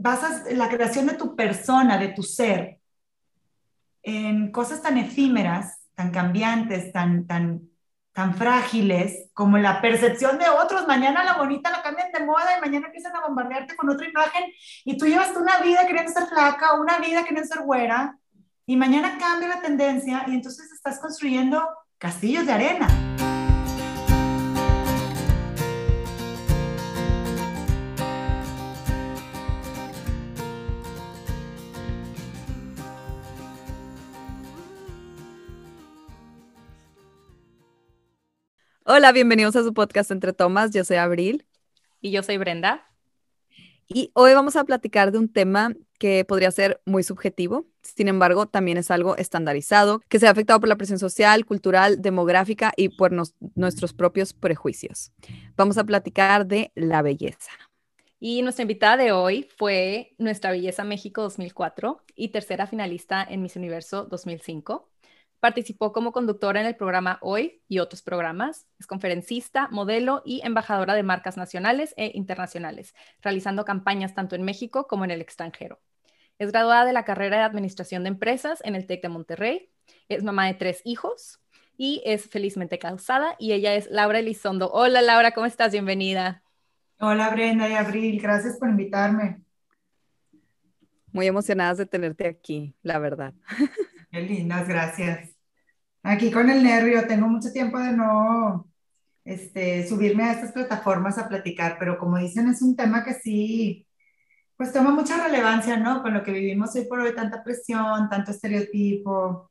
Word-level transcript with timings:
basas 0.00 0.50
la 0.52 0.68
creación 0.68 1.06
de 1.06 1.14
tu 1.14 1.36
persona, 1.36 1.98
de 1.98 2.08
tu 2.08 2.22
ser, 2.22 2.80
en 4.02 4.50
cosas 4.50 4.80
tan 4.80 4.96
efímeras, 4.96 5.82
tan 5.94 6.10
cambiantes, 6.10 6.90
tan, 6.90 7.26
tan, 7.26 7.60
tan 8.12 8.34
frágiles, 8.34 9.30
como 9.34 9.58
la 9.58 9.82
percepción 9.82 10.38
de 10.38 10.48
otros. 10.48 10.86
Mañana 10.86 11.22
la 11.22 11.36
bonita 11.36 11.70
la 11.70 11.82
cambian 11.82 12.10
de 12.12 12.24
moda 12.24 12.56
y 12.56 12.60
mañana 12.62 12.86
empiezan 12.86 13.14
a 13.14 13.26
bombardearte 13.26 13.76
con 13.76 13.90
otra 13.90 14.08
imagen 14.08 14.44
y 14.84 14.96
tú 14.96 15.06
llevas 15.06 15.36
una 15.36 15.58
vida 15.58 15.86
queriendo 15.86 16.10
ser 16.10 16.26
flaca, 16.28 16.80
una 16.80 16.98
vida 16.98 17.22
queriendo 17.24 17.46
ser 17.46 17.62
güera, 17.62 18.16
y 18.64 18.76
mañana 18.76 19.18
cambia 19.18 19.48
la 19.48 19.60
tendencia 19.60 20.24
y 20.28 20.34
entonces 20.34 20.72
estás 20.72 20.98
construyendo 20.98 21.62
castillos 21.98 22.46
de 22.46 22.52
arena. 22.52 23.09
Hola, 38.92 39.12
bienvenidos 39.12 39.54
a 39.54 39.62
su 39.62 39.72
podcast 39.72 40.10
Entre 40.10 40.32
Tomas. 40.32 40.72
Yo 40.72 40.82
soy 40.82 40.96
Abril. 40.96 41.46
Y 42.00 42.10
yo 42.10 42.24
soy 42.24 42.38
Brenda. 42.38 42.90
Y 43.86 44.10
hoy 44.14 44.34
vamos 44.34 44.56
a 44.56 44.64
platicar 44.64 45.12
de 45.12 45.18
un 45.18 45.32
tema 45.32 45.76
que 46.00 46.24
podría 46.24 46.50
ser 46.50 46.80
muy 46.86 47.04
subjetivo, 47.04 47.66
sin 47.82 48.08
embargo, 48.08 48.46
también 48.46 48.78
es 48.78 48.90
algo 48.90 49.16
estandarizado, 49.16 50.00
que 50.08 50.18
se 50.18 50.26
ha 50.26 50.30
afectado 50.32 50.58
por 50.58 50.68
la 50.68 50.74
presión 50.74 50.98
social, 50.98 51.46
cultural, 51.46 52.02
demográfica 52.02 52.72
y 52.76 52.88
por 52.88 53.12
nuestros 53.54 53.92
propios 53.92 54.32
prejuicios. 54.32 55.12
Vamos 55.56 55.78
a 55.78 55.84
platicar 55.84 56.46
de 56.48 56.72
la 56.74 57.00
belleza. 57.00 57.52
Y 58.18 58.42
nuestra 58.42 58.62
invitada 58.62 58.96
de 58.96 59.12
hoy 59.12 59.48
fue 59.56 60.16
Nuestra 60.18 60.50
Belleza 60.50 60.82
México 60.82 61.22
2004 61.22 62.02
y 62.16 62.30
tercera 62.30 62.66
finalista 62.66 63.22
en 63.22 63.40
Miss 63.40 63.54
Universo 63.54 64.06
2005. 64.06 64.90
Participó 65.40 65.92
como 65.92 66.12
conductora 66.12 66.60
en 66.60 66.66
el 66.66 66.76
programa 66.76 67.18
Hoy 67.22 67.62
y 67.66 67.78
otros 67.78 68.02
programas. 68.02 68.66
Es 68.78 68.86
conferencista, 68.86 69.68
modelo 69.68 70.20
y 70.24 70.42
embajadora 70.44 70.94
de 70.94 71.02
marcas 71.02 71.38
nacionales 71.38 71.94
e 71.96 72.12
internacionales, 72.14 72.94
realizando 73.22 73.64
campañas 73.64 74.14
tanto 74.14 74.36
en 74.36 74.42
México 74.42 74.86
como 74.86 75.04
en 75.04 75.10
el 75.10 75.22
extranjero. 75.22 75.80
Es 76.38 76.52
graduada 76.52 76.84
de 76.84 76.92
la 76.92 77.06
carrera 77.06 77.38
de 77.38 77.42
Administración 77.44 78.02
de 78.02 78.10
Empresas 78.10 78.60
en 78.64 78.74
el 78.74 78.86
TEC 78.86 79.00
de 79.00 79.08
Monterrey. 79.08 79.70
Es 80.08 80.22
mamá 80.22 80.46
de 80.46 80.54
tres 80.54 80.82
hijos 80.84 81.40
y 81.78 82.02
es 82.04 82.28
felizmente 82.28 82.78
casada. 82.78 83.34
Y 83.38 83.52
ella 83.52 83.74
es 83.74 83.90
Laura 83.90 84.18
Elizondo. 84.18 84.70
Hola 84.70 85.00
Laura, 85.00 85.32
¿cómo 85.32 85.46
estás? 85.46 85.72
Bienvenida. 85.72 86.42
Hola 86.98 87.30
Brenda 87.30 87.66
y 87.66 87.72
Abril, 87.72 88.20
gracias 88.20 88.58
por 88.58 88.68
invitarme. 88.68 89.40
Muy 91.12 91.26
emocionadas 91.26 91.78
de 91.78 91.86
tenerte 91.86 92.28
aquí, 92.28 92.74
la 92.82 92.98
verdad. 92.98 93.32
Qué 94.10 94.20
lindas, 94.22 94.68
gracias. 94.68 95.30
Aquí 96.02 96.30
con 96.32 96.50
el 96.50 96.62
nervio, 96.62 97.06
tengo 97.06 97.28
mucho 97.28 97.52
tiempo 97.52 97.78
de 97.78 97.92
no 97.92 98.68
este, 99.24 99.86
subirme 99.88 100.24
a 100.24 100.32
estas 100.32 100.52
plataformas 100.52 101.18
a 101.18 101.28
platicar, 101.28 101.76
pero 101.78 101.98
como 101.98 102.18
dicen, 102.18 102.48
es 102.48 102.62
un 102.62 102.76
tema 102.76 103.04
que 103.04 103.14
sí, 103.14 103.86
pues 104.56 104.72
toma 104.72 104.90
mucha 104.92 105.22
relevancia, 105.24 105.76
¿no? 105.76 106.02
Con 106.02 106.14
lo 106.14 106.22
que 106.24 106.32
vivimos 106.32 106.74
hoy 106.76 106.86
por 106.86 107.00
hoy, 107.00 107.14
tanta 107.14 107.44
presión, 107.44 108.08
tanto 108.10 108.32
estereotipo. 108.32 109.50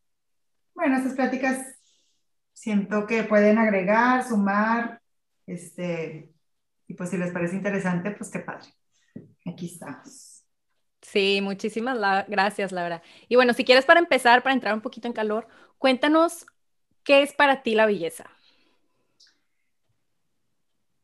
Bueno, 0.76 0.98
estas 0.98 1.14
pláticas 1.16 1.66
siento 2.54 3.08
que 3.08 3.24
pueden 3.24 3.58
agregar, 3.58 4.28
sumar, 4.28 5.02
este, 5.48 6.34
y 6.88 6.94
pues 6.96 7.10
si 7.12 7.18
les 7.18 7.32
parece 7.32 7.56
interesante, 7.56 8.12
pues 8.12 8.30
qué 8.32 8.40
padre. 8.40 8.68
Aquí 9.46 9.68
estamos. 9.68 10.39
Sí, 11.02 11.40
muchísimas 11.42 11.98
gracias, 12.28 12.72
Laura. 12.72 13.02
Y 13.28 13.36
bueno, 13.36 13.54
si 13.54 13.64
quieres 13.64 13.86
para 13.86 14.00
empezar, 14.00 14.44
para 14.44 14.54
entrar 14.54 14.74
un 14.74 14.82
poquito 14.82 15.08
en 15.08 15.14
calor, 15.14 15.48
cuéntanos 15.78 16.46
qué 17.04 17.24
es 17.24 17.34
para 17.34 17.64
ti 17.64 17.76
la 17.76 17.86
belleza. 17.86 18.30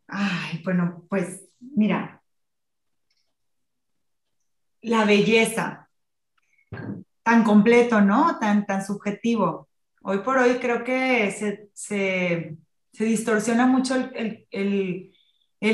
Ay, 0.08 0.62
bueno, 0.64 1.06
pues 1.10 1.46
mira, 1.60 2.22
la 4.82 5.06
belleza, 5.06 5.90
tan 7.24 7.44
completo, 7.44 8.02
¿no? 8.02 8.38
Tan, 8.38 8.66
tan 8.66 8.86
subjetivo. 8.86 9.70
Hoy 10.04 10.20
por 10.20 10.38
hoy 10.38 10.60
creo 10.60 10.84
que 10.84 11.32
se, 11.74 12.58
distorsiona 12.92 13.66
mucho 13.66 13.96
el 13.96 14.46
el 14.52 15.15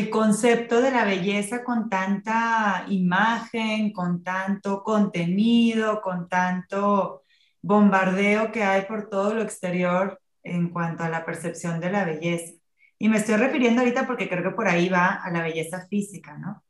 concepto 0.09 0.81
de 0.81 0.91
la 0.91 1.05
belleza 1.05 1.63
con 1.63 1.89
tanta 1.89 2.85
imagen, 2.89 3.91
con 3.91 4.23
tanto 4.23 4.83
contenido, 4.83 6.01
con 6.01 6.29
tanto 6.29 7.23
bombardeo 7.61 8.51
que 8.51 8.63
hay 8.63 8.83
por 8.83 9.09
todo 9.09 9.33
lo 9.33 9.41
exterior 9.41 10.21
en 10.43 10.69
cuanto 10.69 11.03
a 11.03 11.09
la 11.09 11.25
percepción 11.25 11.79
de 11.79 11.91
la 11.91 12.05
belleza. 12.05 12.53
Y 12.97 13.09
me 13.09 13.17
estoy 13.17 13.35
refiriendo 13.37 13.81
ahorita 13.81 14.07
porque 14.07 14.29
creo 14.29 14.43
que 14.43 14.55
por 14.55 14.67
ahí 14.67 14.89
va 14.89 15.15
a 15.15 15.31
la 15.31 15.43
belleza 15.43 15.87
física, 15.87 16.37
¿no? 16.37 16.63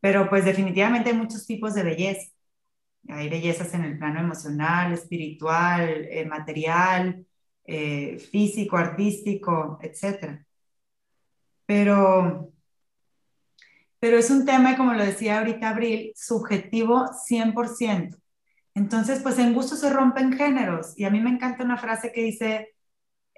Pero 0.00 0.28
pues 0.28 0.44
definitivamente 0.44 1.10
hay 1.10 1.16
muchos 1.16 1.46
tipos 1.46 1.74
de 1.74 1.82
belleza. 1.82 2.30
Hay 3.08 3.28
bellezas 3.28 3.74
en 3.74 3.84
el 3.84 3.98
plano 3.98 4.20
emocional, 4.20 4.92
espiritual, 4.92 6.06
eh, 6.10 6.24
material, 6.26 7.26
eh, 7.66 8.18
físico, 8.18 8.76
artístico, 8.76 9.78
etcétera 9.82 10.43
pero, 11.66 12.52
pero 13.98 14.18
es 14.18 14.30
un 14.30 14.44
tema, 14.44 14.76
como 14.76 14.92
lo 14.94 15.04
decía 15.04 15.38
ahorita 15.38 15.70
Abril, 15.70 16.12
subjetivo 16.14 17.06
100%. 17.28 18.16
Entonces, 18.74 19.20
pues 19.20 19.38
en 19.38 19.54
gusto 19.54 19.76
se 19.76 19.90
rompen 19.90 20.32
géneros. 20.32 20.98
Y 20.98 21.04
a 21.04 21.10
mí 21.10 21.20
me 21.20 21.30
encanta 21.30 21.64
una 21.64 21.78
frase 21.78 22.12
que 22.12 22.22
dice, 22.22 22.74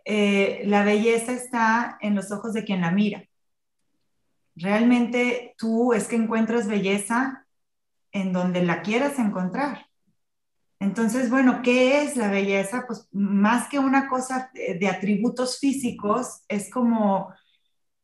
eh, 0.04 0.62
la 0.66 0.84
belleza 0.84 1.32
está 1.32 1.98
en 2.00 2.14
los 2.14 2.32
ojos 2.32 2.54
de 2.54 2.64
quien 2.64 2.80
la 2.80 2.90
mira. 2.90 3.24
Realmente 4.54 5.54
tú 5.58 5.92
es 5.92 6.08
que 6.08 6.16
encuentras 6.16 6.66
belleza 6.66 7.46
en 8.12 8.32
donde 8.32 8.62
la 8.62 8.80
quieras 8.80 9.18
encontrar. 9.18 9.86
Entonces, 10.78 11.30
bueno, 11.30 11.60
¿qué 11.62 12.02
es 12.02 12.16
la 12.16 12.30
belleza? 12.30 12.84
Pues 12.86 13.08
más 13.12 13.68
que 13.68 13.78
una 13.78 14.08
cosa 14.08 14.50
de 14.54 14.88
atributos 14.88 15.58
físicos, 15.58 16.44
es 16.48 16.70
como 16.70 17.34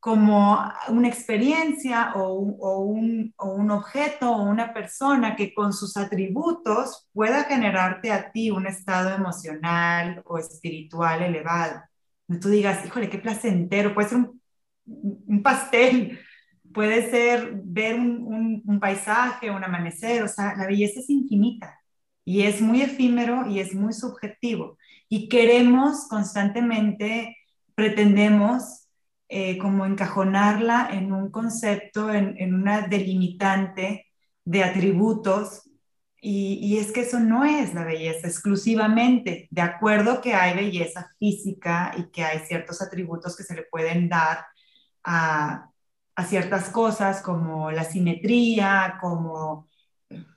como 0.03 0.59
una 0.89 1.07
experiencia 1.07 2.15
o 2.17 2.33
un, 2.41 3.33
objeto 3.71 4.33
o 4.33 4.43
una 4.43 4.75
persona 4.75 5.37
que 5.37 5.55
con 5.55 5.73
sus 5.73 5.97
atributos 5.97 7.09
pueda 7.13 7.45
generarte 7.45 8.11
a 8.11 8.33
ti 8.33 8.51
un 8.51 8.67
estado 8.67 9.15
emocional 9.15 10.21
o 10.27 10.39
espiritual 10.39 11.23
elevado. 11.23 11.83
Y 12.27 12.41
tú 12.41 12.49
digas, 12.49 12.85
híjole, 12.85 13.09
qué 13.09 13.19
placentero, 13.19 13.95
puede 13.95 14.09
ser 14.09 14.19
un, 14.19 15.41
pastel, 15.41 16.19
puede 16.75 17.09
ser 17.09 17.61
ver 17.63 17.95
un, 17.95 18.61
un, 18.67 18.81
paisaje, 18.81 19.53
un 19.53 19.63
amanecer, 19.63 20.25
o 20.25 20.29
sea, 20.29 20.57
la 20.57 20.67
belleza 20.67 20.99
es 20.99 21.11
infinita 21.11 21.79
y 22.25 22.43
es 22.43 22.61
muy 22.61 22.83
efímero 22.83 23.47
y 23.47 23.61
es 23.61 23.73
muy 23.73 23.93
subjetivo. 23.93 24.79
Y 25.09 25.29
queremos 25.29 26.09
constantemente, 26.09 27.37
pretendemos 27.77 28.82
eh, 29.35 29.57
como 29.57 29.87
encajonarla 29.87 30.91
en 30.93 31.11
un 31.11 31.31
concepto, 31.31 32.13
en, 32.13 32.55
una 32.55 32.83
delimitante 32.87 34.07
de 34.45 34.63
atributos. 34.63 35.71
Y, 36.21 36.59
y, 36.61 36.79
es 36.79 36.93
que 36.93 37.01
eso 37.01 37.19
no 37.19 37.43
es 37.45 37.73
la 37.73 37.85
belleza 37.85 38.29
exclusivamente, 38.29 39.49
de 39.51 39.63
acuerdo 39.63 40.21
que 40.21 40.35
hay 40.35 40.55
belleza 40.55 41.11
física 41.19 41.93
y 41.97 42.11
que 42.11 42.25
hay 42.25 42.41
ciertos 42.41 42.83
atributos 42.83 43.35
que 43.35 43.43
se 43.43 43.55
le 43.55 43.63
pueden 43.63 44.11
dar 44.11 44.45
a, 45.03 45.71
a 46.15 46.25
ciertas 46.25 46.69
cosas 46.69 47.23
como 47.23 47.71
la 47.73 47.85
simetría, 47.85 48.99
como 49.01 49.71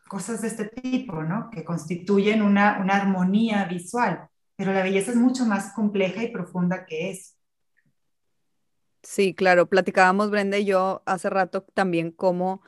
cosas 0.08 0.42
de 0.42 0.48
este 0.48 0.68
tipo, 0.70 1.22
¿no? 1.24 1.50
Que 1.50 1.66
constituyen 1.66 2.42
una, 2.42 2.80
una 2.80 2.96
armonía 2.96 3.66
visual. 3.66 4.30
Pero 4.56 4.72
la 4.72 4.84
belleza 4.84 5.12
es 5.12 5.18
mucho 5.18 5.46
más 5.46 5.74
compleja 5.74 6.24
y 6.24 6.32
profunda 6.32 6.86
que 6.86 7.12
eso. 7.12 7.35
Sí, 9.06 9.36
claro, 9.36 9.70
platicábamos 9.70 10.32
Brenda 10.32 10.58
y 10.58 10.66
yo 10.66 11.04
hace 11.06 11.30
rato 11.30 11.62
también 11.76 12.10
cómo, 12.12 12.62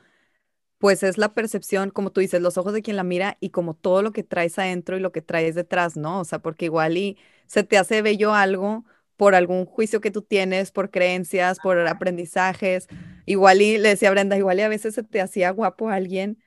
pues 0.78 1.02
es 1.02 1.18
la 1.18 1.34
percepción, 1.34 1.90
como 1.90 2.12
tú 2.12 2.20
dices, 2.20 2.42
los 2.42 2.58
ojos 2.58 2.72
de 2.74 2.82
quien 2.82 2.96
la 2.96 3.04
mira 3.04 3.38
y 3.40 3.50
como 3.50 3.74
todo 3.74 4.02
lo 4.02 4.12
que 4.12 4.24
traes 4.24 4.58
adentro 4.58 4.96
y 4.96 5.00
lo 5.00 5.12
que 5.12 5.22
traes 5.22 5.54
detrás, 5.56 5.96
¿no? 5.96 6.20
O 6.20 6.24
sea, 6.24 6.40
porque 6.40 6.66
igual 6.66 6.96
y 6.98 7.18
se 7.46 7.64
te 7.64 7.78
hace 7.78 8.02
bello 8.02 8.34
algo 8.34 8.84
por 9.16 9.34
algún 9.34 9.66
juicio 9.66 10.00
que 10.00 10.10
tú 10.12 10.22
tienes, 10.22 10.72
por 10.72 10.90
creencias, 10.90 11.60
por 11.60 11.78
aprendizajes. 11.88 12.88
Igual 13.26 13.62
y 13.62 13.78
le 13.78 13.90
decía 13.90 14.08
a 14.10 14.12
Brenda, 14.12 14.36
igual 14.38 14.58
y 14.60 14.62
a 14.62 14.68
veces 14.68 14.94
se 14.94 15.04
te 15.04 15.20
hacía 15.22 15.50
guapo 15.52 15.90
a 15.90 15.94
alguien 15.96 16.38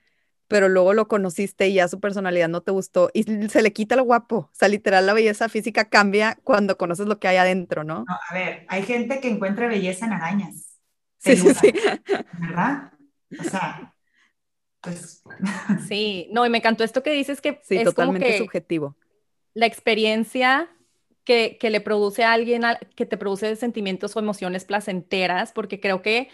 pero 0.52 0.68
luego 0.68 0.92
lo 0.92 1.08
conociste 1.08 1.66
y 1.68 1.74
ya 1.74 1.88
su 1.88 1.98
personalidad 1.98 2.48
no 2.48 2.60
te 2.60 2.72
gustó 2.72 3.10
y 3.14 3.22
se 3.22 3.62
le 3.62 3.72
quita 3.72 3.96
lo 3.96 4.04
guapo. 4.04 4.36
O 4.36 4.50
sea, 4.52 4.68
literal, 4.68 5.06
la 5.06 5.14
belleza 5.14 5.48
física 5.48 5.88
cambia 5.88 6.38
cuando 6.44 6.76
conoces 6.76 7.06
lo 7.06 7.18
que 7.18 7.26
hay 7.26 7.38
adentro, 7.38 7.84
¿no? 7.84 8.04
no 8.06 8.14
a 8.28 8.34
ver, 8.34 8.66
hay 8.68 8.82
gente 8.82 9.18
que 9.20 9.28
encuentra 9.28 9.66
belleza 9.66 10.04
en 10.04 10.12
arañas. 10.12 10.78
Sí, 11.18 11.36
sí, 11.36 11.54
sí. 11.54 11.72
¿Verdad? 12.38 12.92
O 13.40 13.44
sea, 13.44 13.94
pues... 14.82 15.22
Sí, 15.88 16.28
no, 16.32 16.44
y 16.44 16.50
me 16.50 16.58
encantó 16.58 16.84
esto 16.84 17.02
que 17.02 17.12
dices 17.14 17.40
que 17.40 17.60
sí, 17.64 17.78
es 17.78 17.84
totalmente 17.84 18.26
como 18.26 18.32
que 18.32 18.38
subjetivo. 18.38 18.96
La 19.54 19.64
experiencia 19.64 20.68
que, 21.24 21.56
que, 21.58 21.70
le 21.70 21.80
produce 21.80 22.24
a 22.24 22.32
alguien, 22.32 22.62
que 22.94 23.06
te 23.06 23.16
produce 23.16 23.56
sentimientos 23.56 24.14
o 24.14 24.18
emociones 24.18 24.66
placenteras, 24.66 25.52
porque 25.52 25.80
creo 25.80 26.02
que 26.02 26.28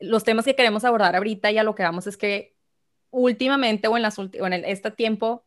los 0.00 0.22
temas 0.22 0.44
que 0.44 0.54
queremos 0.54 0.84
abordar 0.84 1.16
ahorita 1.16 1.50
y 1.50 1.56
a 1.56 1.62
lo 1.62 1.74
que 1.74 1.82
vamos 1.82 2.06
es 2.06 2.18
que 2.18 2.53
últimamente 3.14 3.88
o 3.88 3.96
en, 3.96 4.02
las, 4.02 4.18
o 4.18 4.24
en 4.24 4.52
este 4.64 4.90
tiempo, 4.90 5.44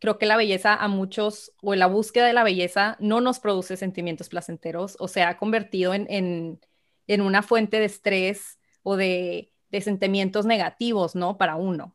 creo 0.00 0.18
que 0.18 0.26
la 0.26 0.36
belleza 0.36 0.74
a 0.74 0.88
muchos, 0.88 1.52
o 1.62 1.74
en 1.74 1.78
la 1.78 1.86
búsqueda 1.86 2.26
de 2.26 2.32
la 2.32 2.42
belleza, 2.42 2.96
no 2.98 3.20
nos 3.20 3.38
produce 3.38 3.76
sentimientos 3.76 4.28
placenteros, 4.28 4.96
o 4.98 5.08
se 5.08 5.22
ha 5.22 5.36
convertido 5.36 5.94
en, 5.94 6.06
en, 6.10 6.60
en 7.06 7.20
una 7.20 7.42
fuente 7.42 7.78
de 7.78 7.84
estrés 7.84 8.58
o 8.82 8.96
de, 8.96 9.52
de, 9.70 9.80
sentimientos 9.80 10.46
negativos, 10.46 11.14
¿no? 11.14 11.36
Para 11.36 11.56
uno. 11.56 11.94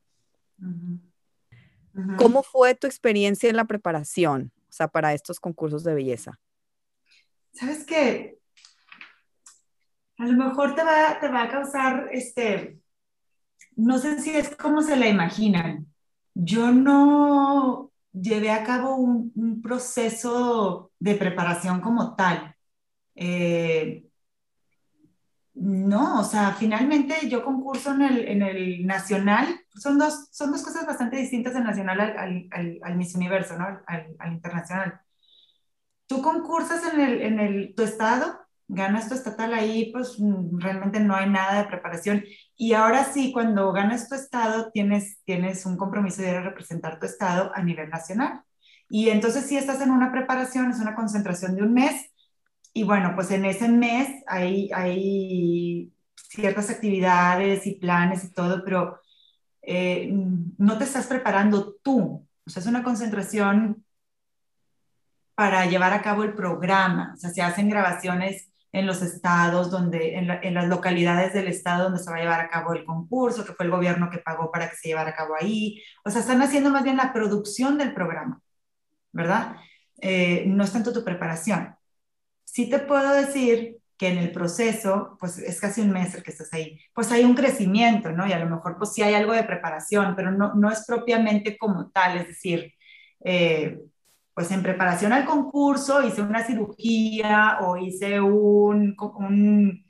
¿Cómo 2.18 2.44
fue 2.44 2.75
tu 2.75 2.88
experiencia 2.88 3.50
en 3.50 3.58
la 3.58 3.66
preparación, 3.66 4.52
o 4.69 4.72
sea, 4.72 4.88
para 4.88 5.14
estos 5.14 5.40
concursos 5.40 5.84
de 5.84 5.96
belleza? 5.96 6.40
Sabes 7.52 7.86
que 7.86 8.38
a 10.18 10.25
lo 10.28 10.34
mejor 10.34 10.75
te 10.75 10.84
va, 10.84 11.19
te 11.19 11.28
va 11.28 11.44
a 11.44 11.50
causar, 11.50 12.10
este, 12.12 12.80
no 13.78 14.00
sé 14.00 14.20
si 14.22 14.32
es 14.32 14.56
como 14.56 14.82
se 14.82 14.98
la 14.98 15.08
imaginan. 15.08 15.88
Yo 16.34 16.72
no 16.72 17.92
llevé 18.12 18.52
a 18.52 18.64
cabo 18.64 18.96
un, 18.96 19.62
proceso 19.62 20.92
de 21.00 21.16
preparación 21.16 21.82
como 21.82 22.16
tal. 22.16 22.56
Eh, 23.16 24.08
no, 25.54 26.22
o 26.22 26.24
sea, 26.24 26.54
finalmente 26.54 27.30
yo 27.30 27.44
concurso 27.44 27.92
en 27.94 28.02
el, 28.04 28.28
en 28.28 28.42
el 28.44 28.86
nacional, 28.86 29.48
son 29.76 29.98
dos, 29.98 30.28
son 30.32 30.52
dos 30.52 30.64
cosas 30.64 30.86
bastante 30.86 31.18
distintas 31.18 31.56
el 31.56 31.64
nacional 31.64 32.00
al, 32.00 32.48
al, 32.52 32.80
al 32.82 32.96
Miss 32.96 33.16
Universo, 33.16 33.58
¿no? 33.58 33.66
Al, 33.88 34.16
al, 34.20 34.34
internacional. 34.34 35.02
Tú 36.08 36.22
concursas 36.22 36.94
en, 36.94 37.02
el, 37.02 37.22
en 37.22 37.40
el, 37.40 37.76
tu 37.76 37.84
estado 37.84 38.47
ganas 38.68 39.08
tu 39.08 39.16
estatal 39.16 39.54
ahí, 39.54 39.92
pues 39.92 40.18
realmente 40.52 41.00
no 41.00 41.16
hay 41.16 41.30
nada 41.30 41.62
de 41.62 41.69
preparación. 41.69 42.24
Y 42.56 42.74
ahora 42.74 43.06
sí, 43.06 43.31
cuando 43.31 43.72
ganas 43.72 44.10
tu 44.10 44.16
estado, 44.16 44.72
tienes, 44.72 45.19
tienes 45.25 45.66
un 45.66 45.78
compromiso 45.78 46.22
de 46.22 46.42
representar 46.42 47.00
tu 47.00 47.06
estado 47.06 47.52
a 47.56 47.64
nivel 47.64 47.90
nacional. 47.90 48.42
Y 48.90 49.10
entonces 49.10 49.46
si 49.46 49.58
estás 49.58 49.81
en 49.81 49.92
una 49.92 50.12
preparación, 50.12 50.72
es 50.72 50.80
una 50.80 50.96
concentración 50.96 51.56
de 51.56 51.64
un 51.64 51.74
mes. 51.74 52.12
Y 52.74 52.84
bueno, 52.84 53.14
pues 53.16 53.31
en 53.31 53.46
ese 53.46 53.69
mes 53.69 54.24
hay, 54.28 54.69
hay 54.74 55.92
ciertas 56.16 56.69
actividades 56.69 57.66
y 57.68 57.75
planes 57.75 58.24
y 58.24 58.34
todo, 58.34 58.64
pero 58.64 59.02
eh, 59.62 60.12
no 60.58 60.78
te 60.78 60.84
estás 60.84 61.08
preparando 61.08 61.75
tú. 61.84 62.28
O 62.46 62.50
sea, 62.50 62.62
es 62.62 62.68
una 62.68 62.84
concentración 62.84 63.84
para 65.36 65.66
llevar 65.68 65.94
a 65.94 66.02
cabo 66.02 66.24
el 66.24 66.34
programa. 66.34 67.14
O 67.14 67.18
sea, 67.18 67.30
se 67.30 67.42
hacen 67.42 67.69
grabaciones 67.69 68.47
en 68.72 68.86
los 68.86 69.02
estados, 69.02 69.72
donde, 69.72 70.16
en, 70.16 70.54
las 70.54 70.68
localidades 70.68 71.34
del 71.34 71.48
estado 71.48 71.86
donde 71.86 72.00
se 72.00 72.10
va 72.10 72.18
a 72.18 72.19
llevar 72.19 72.42
a 72.42 72.50
cabo 72.50 72.74
el 72.74 72.86
concurso, 72.86 73.46
que 73.46 73.54
fue 73.54 73.66
el 73.66 73.72
gobierno 73.72 74.10
que 74.10 74.19
pagó 74.19 74.52
para 74.52 74.69
que 74.69 74.75
se 74.75 74.90
llevara 74.90 75.12
a 75.12 75.16
cabo 75.16 75.36
ahí. 75.40 75.81
O 76.06 76.10
sea, 76.10 76.22
están 76.22 76.42
haciendo 76.42 76.69
más 76.69 76.84
bien 76.84 76.98
la 76.98 77.14
producción 77.14 77.78
del 77.78 77.94
programa, 77.94 78.42
¿verdad? 79.12 79.56
Eh, 80.02 80.44
no 80.48 80.64
es 80.64 80.72
tanto 80.74 80.94
tu 80.94 81.04
preparación. 81.04 81.75
Sí 82.44 82.69
te 82.69 82.80
puedo 82.80 83.14
decir 83.14 83.78
que 83.98 84.10
en 84.10 84.19
el 84.19 84.31
proceso, 84.31 85.18
pues 85.19 85.40
es 85.40 85.60
casi 85.60 85.81
un 85.81 85.92
mes 85.92 86.14
el 86.14 86.24
que 86.24 86.31
estás 86.31 86.54
ahí, 86.54 86.80
pues 86.94 87.12
hay 87.12 87.24
un 87.24 87.34
crecimiento, 87.36 88.12
¿no? 88.12 88.28
Y 88.28 88.34
a 88.34 88.40
lo 88.40 88.50
mejor 88.50 88.78
pues 88.78 88.94
sí 88.94 89.02
hay 89.02 89.16
algo 89.16 89.34
de 89.34 89.44
preparación, 89.44 90.16
pero 90.16 90.31
no, 90.31 90.54
no 90.54 90.69
es 90.72 90.86
propiamente 90.86 91.58
como 91.58 91.90
tal, 91.90 92.18
es 92.18 92.28
decir, 92.28 92.74
eh, 93.24 93.80
pues 94.38 94.51
en 94.51 94.62
preparación 94.62 95.13
al 95.13 95.25
concurso 95.25 96.04
hice 96.04 96.22
una 96.22 96.45
cirugía 96.45 97.57
o 97.62 97.75
hice 97.75 98.22
un, 98.22 98.95
un 99.18 99.84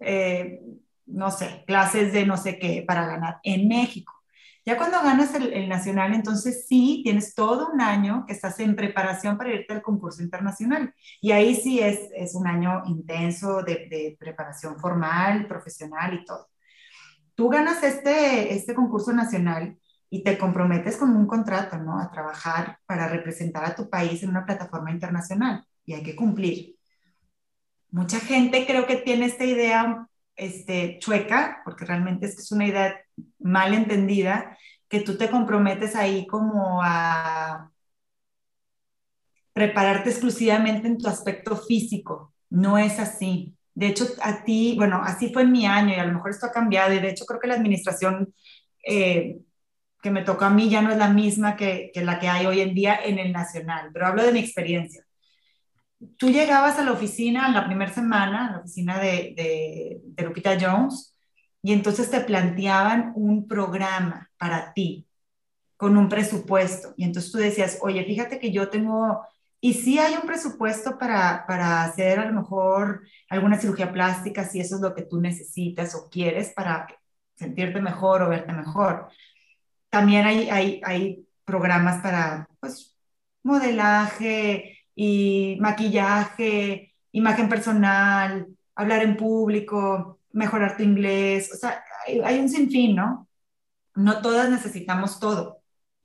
eh, 0.00 0.60
no 1.06 1.30
sé, 1.30 1.62
clases 1.64 2.12
de 2.12 2.26
no 2.26 2.36
sé 2.36 2.58
qué 2.58 2.82
para 2.84 3.06
ganar 3.06 3.38
en 3.44 3.68
México. 3.68 4.12
Ya 4.66 4.76
cuando 4.76 5.00
ganas 5.00 5.32
el, 5.36 5.52
el, 5.52 5.68
nacional, 5.68 6.12
entonces 6.12 6.66
sí, 6.66 7.02
tienes 7.04 7.36
todo 7.36 7.70
un 7.72 7.80
año 7.80 8.24
que 8.26 8.32
estás 8.32 8.58
en 8.58 8.74
preparación 8.74 9.38
para 9.38 9.54
irte 9.54 9.74
al 9.74 9.82
concurso 9.82 10.24
internacional. 10.24 10.92
Y 11.20 11.30
ahí 11.30 11.54
sí 11.54 11.78
es, 11.78 12.00
es 12.16 12.34
un 12.34 12.48
año 12.48 12.82
intenso 12.86 13.62
de, 13.62 13.86
de 13.88 14.16
preparación 14.18 14.76
formal, 14.80 15.46
profesional 15.46 16.14
y 16.14 16.24
todo. 16.24 16.48
Tú 17.36 17.48
ganas 17.48 17.80
este, 17.84 18.54
este 18.54 18.74
concurso 18.74 19.12
nacional 19.12 19.78
y 20.14 20.22
te 20.22 20.38
comprometes 20.38 20.96
con 20.96 21.10
un 21.16 21.26
contrato, 21.26 21.76
¿no? 21.76 21.98
A 21.98 22.08
trabajar 22.08 22.78
para 22.86 23.08
representar 23.08 23.64
a 23.64 23.74
tu 23.74 23.90
país 23.90 24.22
en 24.22 24.30
una 24.30 24.46
plataforma 24.46 24.92
internacional 24.92 25.66
y 25.84 25.94
hay 25.94 26.04
que 26.04 26.14
cumplir. 26.14 26.76
Mucha 27.90 28.20
gente 28.20 28.64
creo 28.64 28.86
que 28.86 28.94
tiene 28.94 29.26
esta 29.26 29.44
idea 29.44 30.06
este, 30.36 31.00
chueca, 31.00 31.62
porque 31.64 31.84
realmente 31.84 32.26
es 32.26 32.52
una 32.52 32.64
idea 32.64 32.94
mal 33.40 33.74
entendida, 33.74 34.56
que 34.88 35.00
tú 35.00 35.18
te 35.18 35.28
comprometes 35.28 35.96
ahí 35.96 36.28
como 36.28 36.80
a 36.80 37.72
prepararte 39.52 40.10
exclusivamente 40.10 40.86
en 40.86 40.98
tu 40.98 41.08
aspecto 41.08 41.56
físico. 41.56 42.32
No 42.50 42.78
es 42.78 43.00
así. 43.00 43.52
De 43.74 43.88
hecho, 43.88 44.06
a 44.22 44.44
ti, 44.44 44.74
bueno, 44.76 45.00
así 45.02 45.32
fue 45.32 45.42
en 45.42 45.50
mi 45.50 45.66
año 45.66 45.92
y 45.92 45.98
a 45.98 46.04
lo 46.04 46.12
mejor 46.12 46.30
esto 46.30 46.46
ha 46.46 46.52
cambiado 46.52 46.92
y 46.94 47.00
de 47.00 47.10
hecho 47.10 47.24
creo 47.26 47.40
que 47.40 47.48
la 47.48 47.54
administración 47.54 48.32
eh, 48.86 49.40
que 50.04 50.10
me 50.10 50.22
tocó 50.22 50.44
a 50.44 50.50
mí 50.50 50.68
ya 50.68 50.82
no 50.82 50.92
es 50.92 50.98
la 50.98 51.08
misma 51.08 51.56
que, 51.56 51.90
que, 51.94 52.04
la 52.04 52.18
que 52.18 52.28
hay 52.28 52.44
hoy 52.44 52.60
en 52.60 52.74
día 52.74 52.94
en 53.02 53.18
el 53.18 53.32
nacional, 53.32 53.88
pero 53.90 54.06
hablo 54.06 54.22
de 54.22 54.32
mi 54.32 54.38
experiencia. 54.38 55.02
Tú 56.18 56.28
llegabas 56.28 56.78
a 56.78 56.84
la 56.84 56.92
oficina 56.92 57.46
en 57.46 57.54
la 57.54 57.64
primera 57.64 57.90
semana, 57.90 58.48
a 58.48 58.52
la 58.52 58.58
oficina 58.58 58.98
de, 58.98 60.02
de, 60.14 60.22
Lupita 60.22 60.58
Jones, 60.60 61.16
y 61.62 61.72
entonces 61.72 62.10
te 62.10 62.20
planteaban 62.20 63.14
un 63.16 63.48
programa 63.48 64.30
para 64.36 64.74
ti 64.74 65.08
con 65.78 65.96
un 65.96 66.10
presupuesto. 66.10 66.92
Y 66.98 67.04
entonces 67.04 67.32
tú 67.32 67.38
decías, 67.38 67.78
oye, 67.80 68.04
fíjate 68.04 68.38
que 68.38 68.52
yo 68.52 68.68
tengo, 68.68 69.26
y 69.58 69.72
sí 69.72 69.98
hay 69.98 70.16
un 70.16 70.26
presupuesto 70.26 70.98
para, 70.98 71.46
para 71.46 71.82
hacer 71.82 72.18
a 72.18 72.26
lo 72.26 72.42
mejor 72.42 73.04
alguna 73.30 73.58
cirugía 73.58 73.90
plástica, 73.90 74.44
si 74.44 74.60
eso 74.60 74.74
es 74.74 74.82
lo 74.82 74.94
que 74.94 75.06
tú 75.06 75.18
necesitas 75.18 75.94
o 75.94 76.10
quieres 76.10 76.52
para 76.52 76.86
sentirte 77.36 77.80
mejor 77.80 78.20
o 78.20 78.28
verte 78.28 78.52
mejor 78.52 79.08
también 79.94 80.26
hay, 80.26 80.50
hay, 80.50 80.80
hay 80.84 81.24
programas 81.44 82.02
para 82.02 82.48
pues, 82.58 82.96
modelaje 83.44 84.76
y 84.92 85.56
maquillaje, 85.60 86.92
imagen 87.12 87.48
personal, 87.48 88.48
hablar 88.74 89.04
en 89.04 89.16
público, 89.16 90.18
mejorar 90.32 90.76
tu 90.76 90.82
inglés, 90.82 91.48
o 91.54 91.56
sea, 91.56 91.84
hay, 92.24 92.40
un 92.40 92.48
sinfín, 92.48 92.96
¿no? 92.96 93.28
No 93.94 94.20
todas 94.20 94.50
necesitamos 94.50 95.20
todo. 95.20 95.60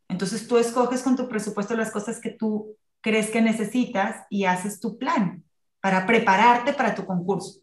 Entonces 0.07 0.47
tú 0.47 0.59
escoges 0.59 1.01
con 1.01 1.15
tu 1.15 1.27
presupuesto 1.27 1.75
las 1.75 1.89
cosas 1.89 2.19
que 2.19 2.29
tú 2.29 2.75
crees 3.01 3.31
que 3.31 3.41
necesitas 3.41 4.23
y 4.29 4.45
haces 4.45 4.79
tu 4.79 4.99
plan 4.99 5.43
para 5.81 6.05
prepararte 6.05 6.73
para 6.73 6.93
tu 6.93 7.07
concurso. 7.07 7.61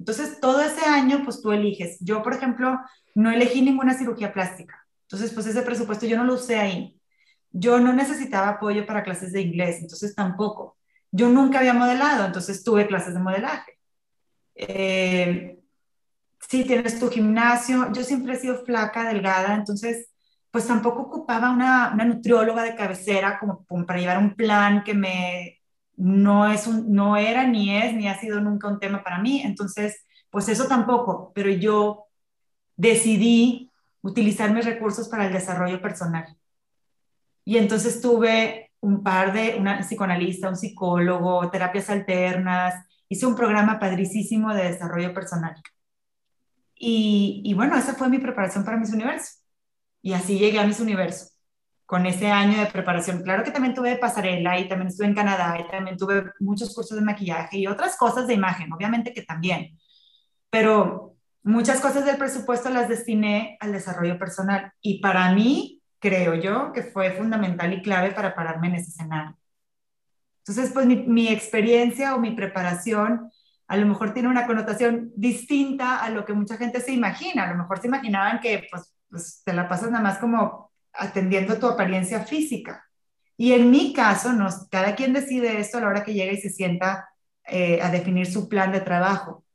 Entonces 0.00 0.40
todo 0.40 0.60
ese 0.60 0.86
año, 0.86 1.20
pues 1.22 1.40
tú 1.40 1.52
eliges. 1.52 1.98
Yo, 2.00 2.24
por 2.24 2.34
ejemplo, 2.34 2.80
no 3.14 3.30
elegí 3.30 3.62
ninguna 3.62 3.94
cirugía 3.94 4.32
plástica 4.32 4.85
entonces, 5.06 5.32
pues 5.32 5.46
ese 5.46 5.62
presupuesto 5.62 6.06
yo 6.06 6.16
no 6.16 6.24
lo 6.24 6.34
usé 6.34 6.58
ahí. 6.58 7.00
Yo 7.50 7.78
no 7.80 7.92
necesitaba 7.92 8.48
apoyo 8.50 8.84
para 8.86 9.04
clases 9.04 9.32
de 9.32 9.40
inglés, 9.40 9.78
entonces 9.80 10.14
tampoco. 10.14 10.76
Yo 11.12 11.28
nunca 11.28 11.60
había 11.60 11.74
modelado, 11.74 12.26
entonces 12.26 12.64
tuve 12.64 12.86
clases 12.88 13.14
de 13.14 13.20
modelaje. 13.20 13.78
Eh, 14.54 15.58
tienes 16.48 16.98
tu 16.98 17.08
gimnasio. 17.08 17.92
Yo 17.92 18.02
siempre 18.02 18.34
he 18.34 18.38
sido 18.38 18.64
flaca, 18.64 19.08
delgada, 19.08 19.54
entonces 19.54 20.08
pues 20.50 20.66
tampoco 20.66 21.02
ocupaba 21.02 21.50
una, 21.50 21.92
una 21.92 22.04
nutrióloga 22.04 22.62
de 22.62 22.74
cabecera 22.74 23.38
como, 23.38 23.64
como, 23.66 23.84
para 23.84 24.00
llevar 24.00 24.18
un 24.18 24.34
plan 24.34 24.82
que 24.84 24.94
me 24.94 25.60
no 25.96 26.50
es 26.50 26.66
un, 26.66 26.92
no 26.92 27.16
era 27.16 27.46
ni 27.46 27.76
es 27.76 27.94
ni 27.94 28.08
ha 28.08 28.18
sido 28.18 28.40
nunca 28.40 28.68
un 28.68 28.78
tema 28.80 29.02
para 29.04 29.18
mí. 29.18 29.42
Entonces, 29.42 30.04
pues 30.30 30.48
eso 30.48 30.66
tampoco, 30.66 31.32
pero 31.34 31.50
yo 31.50 32.06
decidí 32.76 33.70
utilizar 34.02 34.52
mis 34.52 34.64
recursos 34.64 35.08
para 35.08 35.26
el 35.26 35.32
desarrollo 35.32 35.80
personal. 35.80 36.36
Y 37.44 37.58
entonces 37.58 38.00
tuve 38.00 38.72
un 38.80 39.02
par 39.02 39.32
de, 39.32 39.56
una 39.58 39.80
psicoanalista, 39.80 40.48
un 40.48 40.56
psicólogo, 40.56 41.50
terapias 41.50 41.90
alternas, 41.90 42.74
hice 43.08 43.26
un 43.26 43.36
programa 43.36 43.78
padricísimo 43.78 44.52
de 44.54 44.64
desarrollo 44.64 45.14
personal. 45.14 45.54
Y, 46.74 47.42
y 47.44 47.54
bueno, 47.54 47.76
esa 47.76 47.94
fue 47.94 48.08
mi 48.08 48.18
preparación 48.18 48.64
para 48.64 48.76
Miss 48.76 48.92
Universo. 48.92 49.40
Y 50.02 50.12
así 50.12 50.38
llegué 50.38 50.60
a 50.60 50.66
Miss 50.66 50.80
Universo, 50.80 51.30
con 51.84 52.06
ese 52.06 52.30
año 52.30 52.58
de 52.58 52.66
preparación. 52.66 53.22
Claro 53.22 53.42
que 53.42 53.50
también 53.50 53.74
tuve 53.74 53.96
pasarela 53.96 54.58
y 54.58 54.68
también 54.68 54.88
estuve 54.88 55.08
en 55.08 55.14
Canadá 55.14 55.58
y 55.58 55.68
también 55.70 55.96
tuve 55.96 56.32
muchos 56.40 56.74
cursos 56.74 56.96
de 56.96 57.04
maquillaje 57.04 57.58
y 57.58 57.66
otras 57.66 57.96
cosas 57.96 58.26
de 58.26 58.34
imagen, 58.34 58.72
obviamente 58.72 59.12
que 59.12 59.22
también. 59.22 59.78
Pero 60.50 61.15
muchas 61.46 61.80
cosas 61.80 62.04
del 62.04 62.16
presupuesto 62.16 62.68
las 62.70 62.88
destiné 62.88 63.56
al 63.60 63.72
desarrollo 63.72 64.18
personal 64.18 64.72
y 64.80 65.00
para 65.00 65.32
mí, 65.32 65.80
creo 66.00 66.34
yo, 66.34 66.72
que 66.72 66.82
fue 66.82 67.12
fundamental 67.12 67.72
y 67.72 67.82
clave 67.82 68.10
para 68.10 68.34
pararme 68.34 68.68
en 68.68 68.74
ese 68.74 68.90
escenario. 68.90 69.38
Entonces, 70.38 70.72
pues 70.72 70.86
mi, 70.86 71.28
experiencia 71.28 72.14
o 72.14 72.20
mi 72.20 72.32
preparación 72.32 73.30
a 73.68 73.76
lo 73.76 73.86
mejor 73.86 74.12
tiene 74.12 74.28
una 74.28 74.46
connotación 74.46 75.12
distinta 75.16 75.98
a 75.98 76.10
lo 76.10 76.24
que 76.24 76.32
mucha 76.32 76.56
gente 76.56 76.80
se 76.80 76.92
imagina. 76.92 77.44
A 77.44 77.52
lo 77.52 77.58
mejor 77.58 77.80
se 77.80 77.88
imaginaban 77.88 78.40
que 78.40 78.66
pues, 78.70 78.92
pues 79.08 79.42
te 79.44 79.52
la 79.52 79.68
pasas 79.68 79.90
nada 79.90 80.02
más 80.02 80.18
como 80.18 80.72
atendiendo 80.92 81.58
tu 81.58 81.66
apariencia 81.66 82.24
física. 82.24 82.84
Y 83.36 83.52
en 83.52 83.70
mi 83.70 83.92
caso, 83.92 84.32
nos, 84.32 84.68
cada 84.68 84.94
quien 84.94 85.12
decide 85.12 85.60
esto 85.60 85.78
a 85.78 85.80
la 85.80 85.88
hora 85.88 86.04
que 86.04 86.14
llega 86.14 86.32
y 86.32 86.40
se 86.40 86.50
sienta 86.50 87.08
eh, 87.44 87.80
a 87.82 87.90
definir 87.90 88.26
su 88.26 88.48
plan 88.48 88.72
de 88.72 88.80
trabajo. 88.80 89.45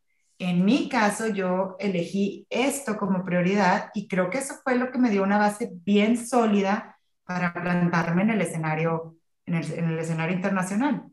En 0.43 0.65
mi 0.65 0.89
caso, 0.89 1.27
yo 1.27 1.75
elegí 1.77 2.47
esto 2.49 2.97
como 2.97 3.23
prioridad 3.23 3.91
y 3.93 4.07
creo 4.07 4.31
que 4.31 4.39
eso 4.39 4.55
fue 4.63 4.75
lo 4.75 4.91
que 4.91 4.97
me 4.97 5.11
dio 5.11 5.21
una 5.21 5.37
base 5.37 5.69
bien 5.71 6.17
sólida 6.17 6.97
para 7.23 7.53
plantarme 7.53 8.23
en 8.23 8.31
el 8.31 8.41
escenario, 8.41 9.17
en 9.45 9.53
el, 9.53 9.99
escenario 9.99 10.35
internacional. 10.35 11.03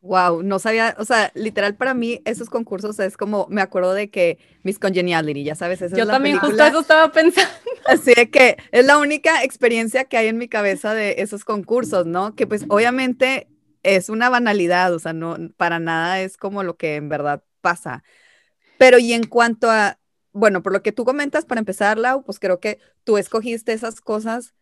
Wow, 0.00 0.42
no 0.42 0.58
sabía, 0.58 0.96
o 0.98 1.04
sea, 1.04 1.32
literal 1.34 1.74
para 1.74 1.92
mí 1.92 2.22
esos 2.24 2.48
concursos 2.48 2.98
es 2.98 3.18
como, 3.18 3.46
me 3.50 3.60
acuerdo 3.60 3.92
de 3.92 4.08
que 4.08 4.38
Miss 4.62 4.78
Congeniality, 4.78 5.44
ya 5.44 5.54
sabes, 5.54 5.82
esa 5.82 5.94
Yo 5.94 6.04
es 6.04 6.08
también 6.08 6.38
justo 6.38 6.64
eso 6.64 6.80
estaba 6.80 7.12
pensando. 7.12 7.50
Así 7.86 8.14
de 8.14 8.30
que 8.30 8.56
es 8.72 8.86
la 8.86 8.96
única 8.96 9.44
experiencia 9.44 10.06
que 10.06 10.16
hay 10.16 10.28
en 10.28 10.38
mi 10.38 10.48
cabeza 10.48 10.94
de 10.94 11.16
esos 11.18 11.44
concursos, 11.44 12.06
¿no? 12.06 12.34
Que 12.34 12.46
pues 12.46 12.64
obviamente 12.68 13.48
es 13.84 14.08
una 14.08 14.28
banalidad, 14.30 14.92
o 14.94 14.98
sea, 14.98 15.12
no, 15.12 15.36
para 15.56 15.78
nada 15.78 16.20
es 16.22 16.36
como 16.36 16.64
lo 16.64 16.76
que 16.76 16.96
en 16.96 17.08
verdad 17.08 17.44
pasa. 17.60 18.02
Pero 18.78 18.98
y 18.98 19.12
en 19.12 19.24
cuanto 19.26 19.70
a, 19.70 20.00
bueno, 20.32 20.62
por 20.62 20.72
lo 20.72 20.82
que 20.82 20.92
tú 20.92 21.04
comentas, 21.04 21.44
para 21.46 21.60
empezar, 21.60 21.98
Lau, 21.98 22.24
pues 22.24 22.40
creo 22.40 22.60
que 22.60 22.80
tú 23.04 23.18
escogiste 23.18 23.72
esas 23.72 24.00
cosas 24.00 24.54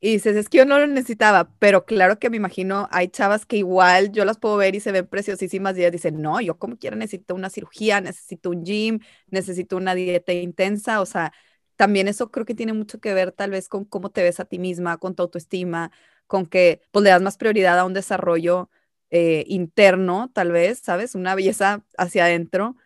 y 0.00 0.12
dices, 0.12 0.36
es 0.36 0.48
que 0.48 0.58
yo 0.58 0.64
no 0.66 0.78
lo 0.78 0.86
necesitaba, 0.86 1.52
pero 1.58 1.84
claro 1.84 2.18
que 2.18 2.30
me 2.30 2.38
imagino, 2.38 2.88
hay 2.90 3.08
chavas 3.08 3.46
que 3.46 3.58
igual 3.58 4.12
yo 4.12 4.24
las 4.24 4.38
puedo 4.38 4.56
ver 4.56 4.74
y 4.74 4.80
se 4.80 4.92
ven 4.92 5.06
preciosísimas 5.06 5.76
y 5.76 5.80
ellas 5.80 5.92
dicen, 5.92 6.22
no, 6.22 6.40
yo 6.40 6.58
como 6.58 6.78
quiera 6.78 6.96
necesito 6.96 7.34
una 7.34 7.50
cirugía, 7.50 8.00
necesito 8.00 8.50
un 8.50 8.64
gym, 8.64 9.00
necesito 9.28 9.76
una 9.76 9.94
dieta 9.94 10.32
intensa, 10.32 11.02
o 11.02 11.06
sea, 11.06 11.32
también 11.76 12.08
eso 12.08 12.30
creo 12.30 12.46
que 12.46 12.54
tiene 12.54 12.72
mucho 12.72 13.00
que 13.00 13.14
ver 13.14 13.32
tal 13.32 13.50
vez 13.50 13.68
con 13.68 13.84
cómo 13.84 14.10
te 14.10 14.22
ves 14.22 14.40
a 14.40 14.46
ti 14.46 14.58
misma, 14.58 14.98
con 14.98 15.14
tu 15.14 15.22
autoestima, 15.22 15.92
con 16.30 16.46
que 16.46 16.80
pues, 16.92 17.02
le 17.02 17.10
das 17.10 17.20
más 17.20 17.36
prioridad 17.36 17.76
a 17.76 17.84
un 17.84 17.92
desarrollo 17.92 18.70
eh, 19.10 19.42
interno, 19.48 20.30
tal 20.32 20.52
vez, 20.52 20.78
¿sabes? 20.78 21.16
Una 21.16 21.34
belleza 21.34 21.84
hacia 21.98 22.26
adentro. 22.26 22.76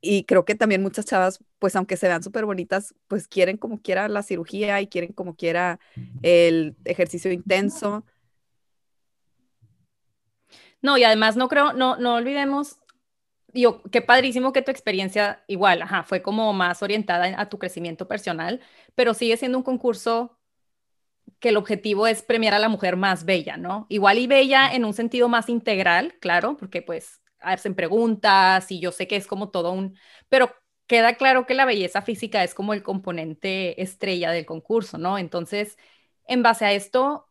Y 0.00 0.24
creo 0.24 0.46
que 0.46 0.54
también 0.54 0.80
muchas 0.80 1.04
chavas, 1.04 1.44
pues 1.58 1.76
aunque 1.76 1.98
se 1.98 2.08
vean 2.08 2.22
súper 2.22 2.46
bonitas, 2.46 2.94
pues 3.06 3.28
quieren 3.28 3.58
como 3.58 3.82
quiera 3.82 4.08
la 4.08 4.22
cirugía 4.22 4.80
y 4.80 4.86
quieren 4.86 5.12
como 5.12 5.36
quiera 5.36 5.78
el 6.22 6.74
ejercicio 6.86 7.30
intenso. 7.30 8.06
No, 10.80 10.96
y 10.96 11.04
además 11.04 11.36
no 11.36 11.48
creo, 11.48 11.74
no, 11.74 11.98
no 11.98 12.14
olvidemos, 12.14 12.78
digo, 13.52 13.82
qué 13.92 14.00
padrísimo 14.00 14.54
que 14.54 14.62
tu 14.62 14.70
experiencia 14.70 15.44
igual, 15.48 15.82
ajá, 15.82 16.02
fue 16.02 16.22
como 16.22 16.50
más 16.54 16.82
orientada 16.82 17.38
a 17.38 17.50
tu 17.50 17.58
crecimiento 17.58 18.08
personal, 18.08 18.62
pero 18.94 19.12
sigue 19.12 19.36
siendo 19.36 19.58
un 19.58 19.64
concurso 19.64 20.39
que 21.40 21.48
el 21.50 21.56
objetivo 21.56 22.06
es 22.06 22.22
premiar 22.22 22.54
a 22.54 22.58
la 22.58 22.68
mujer 22.68 22.96
más 22.96 23.24
bella, 23.24 23.56
¿no? 23.56 23.86
Igual 23.88 24.18
y 24.18 24.26
bella 24.26 24.72
en 24.72 24.84
un 24.84 24.94
sentido 24.94 25.28
más 25.28 25.48
integral, 25.48 26.14
claro, 26.20 26.56
porque 26.56 26.82
pues 26.82 27.20
hacen 27.40 27.74
preguntas 27.74 28.70
y 28.70 28.80
yo 28.80 28.92
sé 28.92 29.08
que 29.08 29.16
es 29.16 29.26
como 29.26 29.50
todo 29.50 29.72
un, 29.72 29.98
pero 30.28 30.54
queda 30.86 31.14
claro 31.14 31.46
que 31.46 31.54
la 31.54 31.64
belleza 31.64 32.02
física 32.02 32.44
es 32.44 32.54
como 32.54 32.74
el 32.74 32.82
componente 32.82 33.80
estrella 33.82 34.30
del 34.32 34.44
concurso, 34.46 34.98
¿no? 34.98 35.18
Entonces, 35.18 35.78
en 36.26 36.42
base 36.42 36.64
a 36.66 36.72
esto, 36.72 37.28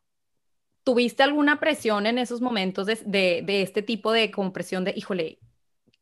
¿tuviste 0.84 1.24
alguna 1.24 1.60
presión 1.60 2.06
en 2.08 2.18
esos 2.18 2.42
momentos 2.42 2.88
de, 2.88 2.96
de, 3.06 3.62
este 3.62 3.82
tipo 3.84 4.12
de 4.12 4.32
compresión 4.32 4.84
de, 4.86 4.94
híjole, 4.96 5.40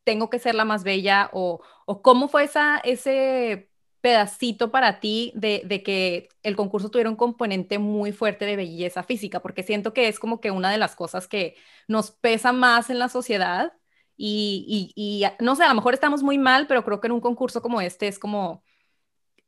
tengo 0.04 0.30
que 0.30 0.40
ser 0.40 0.56
la 0.56 0.66
más 0.66 0.84
bella 0.84 1.30
o, 1.34 1.62
o 1.86 2.02
cómo 2.02 2.30
fue 2.30 2.46
esa, 2.46 2.78
ese 2.80 3.70
pedacito 4.08 4.72
para 4.72 5.02
ti 5.02 5.34
de, 5.36 5.84
que 5.84 6.30
el 6.42 6.56
concurso 6.56 6.90
tuviera 6.90 7.10
un 7.10 7.18
componente 7.18 7.78
muy 7.78 8.14
fuerte 8.14 8.46
de 8.46 8.56
belleza 8.56 9.04
física, 9.04 9.42
porque 9.42 9.64
siento 9.64 9.92
que 9.92 10.08
es 10.08 10.18
como 10.18 10.40
que 10.40 10.50
una 10.50 10.72
de 10.72 10.78
las 10.78 10.96
cosas 10.96 11.28
que 11.28 11.56
nos 11.90 12.12
pesa 12.12 12.54
más 12.54 12.90
en 12.90 13.00
la 13.00 13.10
sociedad 13.10 13.74
y, 14.16 14.94
y, 14.96 15.26
no 15.44 15.58
sé, 15.58 15.66
a 15.66 15.68
lo 15.68 15.76
mejor 15.76 15.94
estamos 15.94 16.24
muy 16.24 16.38
mal, 16.38 16.68
pero 16.68 16.86
creo 16.86 17.02
que 17.02 17.08
en 17.08 17.12
un 17.12 17.20
concurso 17.20 17.62
como 17.62 17.82
este 17.82 18.08
es 18.08 18.18
como 18.18 18.64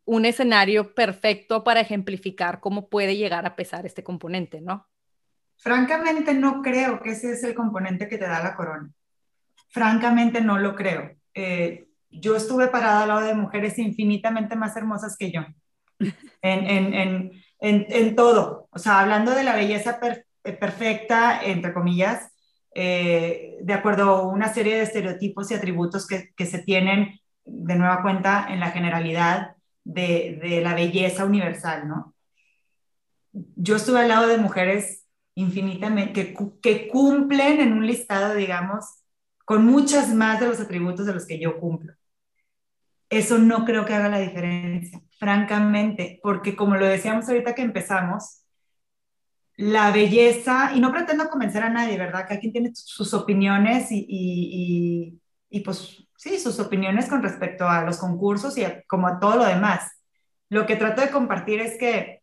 un 0.03 0.25
escenario 0.25 0.93
perfecto 0.93 1.63
para 1.63 1.79
ejemplificar 1.79 2.59
cómo 2.59 2.89
puede 2.89 3.15
llegar 3.15 3.45
a 3.45 3.55
pesar 3.55 3.85
este 3.85 4.03
componente, 4.03 4.59
¿no? 4.59 4.89
Francamente 5.55 6.33
no 6.33 6.61
creo 6.61 6.99
que 7.01 7.11
ese 7.11 7.31
es 7.31 7.45
el 7.45 7.55
componente 7.55 8.09
que 8.09 8.17
te 8.17 8.27
da 8.27 8.43
la 8.43 8.57
corona. 8.57 8.91
Francamente 9.69 10.41
no 10.41 10.59
lo 10.59 10.75
creo. 10.75 11.15
Eh, 11.33 11.87
yo 12.11 12.35
estuve 12.35 12.67
parada 12.67 13.03
al 13.03 13.07
lado 13.09 13.21
de 13.21 13.33
mujeres 13.33 13.77
infinitamente 13.77 14.55
más 14.55 14.75
hermosas 14.75 15.15
que 15.17 15.31
yo, 15.31 15.41
en, 16.41 18.15
todo. 18.15 18.67
O 18.71 18.79
sea, 18.79 18.99
hablando 18.99 19.31
de 19.31 19.43
la 19.43 19.55
belleza 19.55 19.99
eh, 20.43 20.53
perfecta, 20.53 21.41
entre 21.43 21.73
comillas, 21.73 22.31
eh, 22.73 23.57
de 23.61 23.73
acuerdo 23.73 24.09
a 24.09 24.27
una 24.27 24.53
serie 24.53 24.75
de 24.75 24.83
estereotipos 24.83 25.51
y 25.51 25.55
atributos 25.55 26.07
que, 26.07 26.45
se 26.45 26.59
tienen 26.59 27.19
de 27.45 27.75
nueva 27.75 28.01
cuenta 28.01 28.47
en 28.49 28.59
la 28.59 28.71
generalidad 28.71 29.55
de, 29.83 30.61
la 30.63 30.73
belleza 30.75 31.25
universal, 31.25 31.87
¿no? 31.87 32.15
Yo 33.31 33.75
estuve 33.75 33.99
al 33.99 34.07
lado 34.07 34.27
de 34.27 34.37
mujeres 34.37 35.05
infinitamente, 35.35 36.13
que, 36.13 36.35
que 36.61 36.87
cumplen 36.87 37.61
en 37.61 37.73
un 37.73 37.85
listado, 37.85 38.33
digamos, 38.33 38.85
con 39.45 39.65
muchas 39.65 40.13
más 40.13 40.39
de 40.39 40.47
los 40.47 40.59
atributos 40.59 41.05
de 41.05 41.13
los 41.13 41.25
que 41.25 41.39
yo 41.39 41.59
cumplo 41.59 41.93
eso 43.09 43.37
no 43.39 43.65
creo 43.65 43.85
que 43.85 43.93
haga 43.93 44.09
la 44.09 44.19
diferencia, 44.19 45.01
francamente, 45.17 46.19
porque 46.21 46.55
como 46.55 46.75
lo 46.75 46.85
decíamos 46.85 47.27
ahorita 47.27 47.55
que 47.55 47.63
empezamos, 47.63 48.43
la 49.57 49.91
belleza, 49.91 50.71
y 50.73 50.79
no 50.79 50.91
pretendo 50.91 51.29
convencer 51.29 51.63
a 51.63 51.69
nadie, 51.69 51.97
¿verdad? 51.97 52.27
Que 52.27 52.39
quien 52.39 52.53
tiene 52.53 52.71
sus 52.73 53.13
opiniones 53.13 53.87
y, 53.91 55.19
y, 55.49 55.59
pues 55.61 56.07
sí, 56.15 56.39
sus 56.39 56.59
opiniones 56.59 57.09
con 57.09 57.21
respecto 57.21 57.67
a 57.67 57.83
los 57.83 57.97
concursos 57.97 58.57
y 58.57 58.63
como 58.87 59.07
a 59.07 59.19
todo 59.19 59.37
lo 59.37 59.45
demás. 59.45 59.91
Lo 60.49 60.65
que 60.65 60.77
trato 60.77 61.01
de 61.01 61.09
compartir 61.09 61.59
es 61.59 61.77
que 61.77 62.21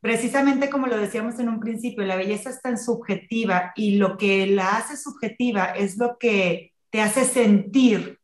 precisamente 0.00 0.68
como 0.68 0.86
lo 0.86 0.98
decíamos 0.98 1.38
en 1.38 1.48
un 1.48 1.60
principio, 1.60 2.04
la 2.04 2.16
belleza 2.16 2.50
es 2.50 2.60
tan 2.60 2.76
subjetiva 2.76 3.72
y 3.74 3.96
lo 3.96 4.18
que 4.18 4.46
la 4.46 4.76
hace 4.76 4.98
subjetiva 4.98 5.66
es 5.66 5.96
lo 5.96 6.18
que 6.18 6.74
te 6.90 7.00
hace 7.00 7.24
sentir 7.24 8.20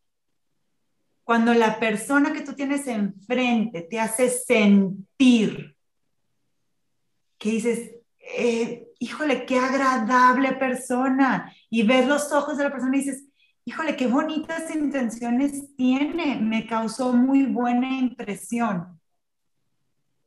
cuando 1.30 1.54
la 1.54 1.78
persona 1.78 2.32
que 2.32 2.40
tú 2.40 2.54
tienes 2.54 2.88
enfrente 2.88 3.82
te 3.82 4.00
hace 4.00 4.28
sentir 4.28 5.76
que 7.38 7.50
dices, 7.50 7.92
eh, 8.18 8.88
híjole, 8.98 9.46
qué 9.46 9.56
agradable 9.56 10.54
persona, 10.54 11.54
y 11.70 11.84
ves 11.84 12.08
los 12.08 12.32
ojos 12.32 12.58
de 12.58 12.64
la 12.64 12.72
persona 12.72 12.96
y 12.96 13.02
dices, 13.02 13.26
híjole, 13.64 13.94
qué 13.94 14.08
bonitas 14.08 14.74
intenciones 14.74 15.76
tiene, 15.76 16.40
me 16.40 16.66
causó 16.66 17.12
muy 17.12 17.44
buena 17.44 17.96
impresión. 17.96 19.00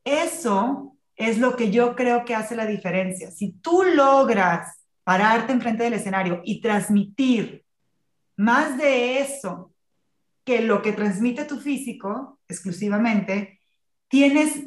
Eso 0.05 0.95
es 1.17 1.37
lo 1.37 1.57
que 1.57 1.69
yo 1.69 1.97
creo 1.97 2.23
que 2.23 2.33
hace 2.33 2.55
la 2.55 2.65
diferencia. 2.65 3.29
Si 3.29 3.51
tú 3.51 3.83
logras 3.83 4.81
pararte 5.03 5.51
enfrente 5.51 5.83
del 5.83 5.95
escenario 5.95 6.41
y 6.45 6.61
transmitir 6.61 7.65
más 8.37 8.77
de 8.77 9.19
eso 9.19 9.72
que 10.43 10.61
lo 10.61 10.81
que 10.81 10.93
transmite 10.93 11.45
tu 11.45 11.59
físico 11.59 12.39
exclusivamente, 12.47 13.59
tienes 14.07 14.63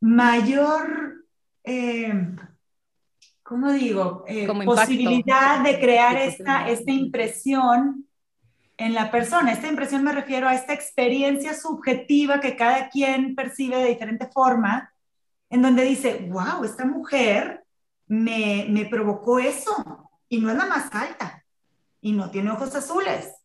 mayor, 0.00 1.24
eh, 1.64 2.36
¿cómo 3.42 3.72
digo? 3.72 4.24
Eh, 4.28 4.46
posibilidad 4.64 5.62
de 5.62 5.80
crear 5.80 6.16
esta, 6.16 6.68
esta 6.68 6.92
impresión 6.92 8.06
en 8.76 8.94
la 8.94 9.10
persona. 9.10 9.52
Esta 9.52 9.68
impresión 9.68 10.04
me 10.04 10.12
refiero 10.12 10.48
a 10.48 10.54
esta 10.54 10.74
experiencia 10.74 11.54
subjetiva 11.54 12.40
que 12.40 12.56
cada 12.56 12.88
quien 12.90 13.34
percibe 13.34 13.76
de 13.76 13.88
diferente 13.88 14.28
forma, 14.32 14.92
en 15.50 15.62
donde 15.62 15.82
dice, 15.84 16.28
wow, 16.30 16.62
esta 16.62 16.84
mujer 16.84 17.64
me, 18.06 18.66
me 18.68 18.84
provocó 18.84 19.38
eso 19.38 20.10
y 20.28 20.40
no 20.40 20.50
es 20.50 20.56
la 20.56 20.66
más 20.66 20.94
alta 20.94 21.44
y 22.00 22.12
no 22.12 22.30
tiene 22.30 22.50
ojos 22.50 22.74
azules 22.74 23.37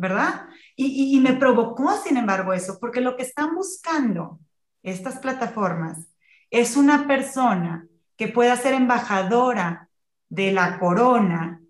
¿verdad? 0.00 0.46
Y, 0.76 1.20
me 1.20 1.34
provocó, 1.34 1.96
sin 1.96 2.16
embargo, 2.16 2.52
eso, 2.52 2.78
porque 2.80 3.00
lo 3.00 3.16
que 3.16 3.22
están 3.22 3.54
buscando 3.54 4.40
estas 4.82 5.18
plataformas 5.18 6.08
es 6.50 6.76
una 6.76 7.06
persona 7.06 7.86
que 8.16 8.28
pueda 8.28 8.56
ser 8.56 8.74
embajadora 8.74 9.88
de 10.28 10.52
la 10.52 10.78
corona 10.78 11.60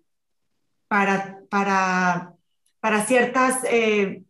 para, 0.87 1.39
para 1.49 2.35
para 2.81 3.05
ciertas 3.05 3.63
eh, 3.63 4.23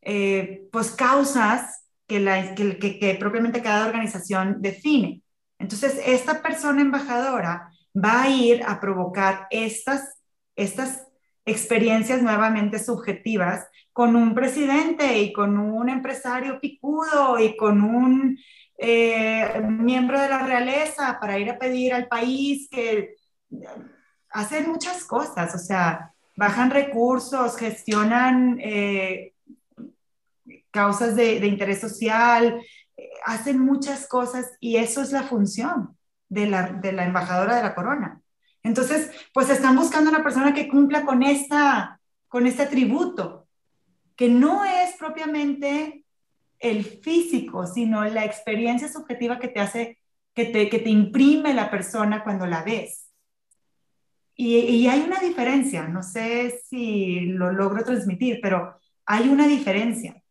eh, 0.00 0.66
pues 0.72 0.90
causas 0.90 1.84
que, 2.08 2.18
la, 2.18 2.54
que, 2.54 2.78
que, 2.78 3.16
propiamente 3.20 3.62
cada 3.62 3.86
organización 3.86 4.60
define. 4.60 5.22
Entonces, 5.58 6.00
esta 6.04 6.42
persona 6.42 6.80
embajadora 6.80 7.70
va 7.94 8.22
a 8.22 8.30
ir 8.30 8.64
a 8.66 8.80
provocar 8.80 9.46
estas, 9.50 10.18
estas 10.56 11.06
experiencias 11.48 12.22
nuevamente 12.22 12.78
subjetivas 12.78 13.66
con 13.92 14.14
un 14.14 14.34
presidente 14.34 15.18
y 15.18 15.32
con 15.32 15.58
un 15.58 15.88
empresario 15.88 16.60
picudo 16.60 17.38
y 17.38 17.56
con 17.56 17.82
un 17.82 18.38
eh, 18.76 19.60
miembro 19.60 20.20
de 20.20 20.28
la 20.28 20.38
realeza 20.38 21.18
para 21.20 21.38
ir 21.38 21.50
a 21.50 21.58
pedir 21.58 21.92
al 21.92 22.06
país 22.06 22.68
que 22.70 23.16
hacen 24.30 24.70
muchas 24.70 25.04
cosas, 25.04 25.54
o 25.54 25.58
sea, 25.58 26.14
bajan 26.36 26.70
recursos, 26.70 27.56
gestionan 27.56 28.58
eh, 28.60 29.34
causas 30.70 31.16
de, 31.16 31.44
interés 31.46 31.80
social, 31.80 32.60
eh, 32.96 33.10
hacen 33.26 33.58
muchas 33.58 34.06
cosas 34.06 34.46
y 34.60 34.76
eso 34.76 35.02
es 35.02 35.10
la 35.10 35.24
función 35.24 35.96
de 36.28 36.46
la, 36.46 36.68
de 36.68 36.92
la 36.92 37.04
embajadora 37.04 37.56
de 37.56 37.62
la 37.62 37.74
corona. 37.74 38.20
Entonces, 38.68 39.10
pues 39.32 39.48
están 39.48 39.76
buscando 39.76 40.10
una 40.10 40.22
persona 40.22 40.52
que 40.52 40.68
cumpla 40.68 41.06
con, 41.06 41.22
esta, 41.22 41.98
con 42.28 42.46
este 42.46 42.64
atributo, 42.64 43.48
que 44.14 44.28
no 44.28 44.62
es 44.62 44.94
propiamente 44.98 46.04
el 46.58 46.84
físico, 46.84 47.66
sino 47.66 48.04
la 48.04 48.26
experiencia 48.26 48.86
subjetiva 48.92 49.38
que 49.38 49.48
te 49.48 49.60
hace, 49.60 49.98
que 50.34 50.44
te, 50.44 50.68
que 50.68 50.80
te 50.80 50.90
imprime 50.90 51.54
la 51.54 51.70
persona 51.70 52.22
cuando 52.22 52.46
la 52.46 52.62
ves. 52.62 53.10
Y, 54.34 54.58
y, 54.58 54.86
hay 54.86 55.00
una 55.00 55.18
diferencia, 55.18 55.88
no 55.88 56.02
sé 56.02 56.62
si 56.68 57.20
lo 57.20 57.50
logro 57.50 57.82
transmitir, 57.82 58.38
pero 58.42 58.78
hay 59.06 59.30
una 59.30 59.48
diferencia. 59.48 60.22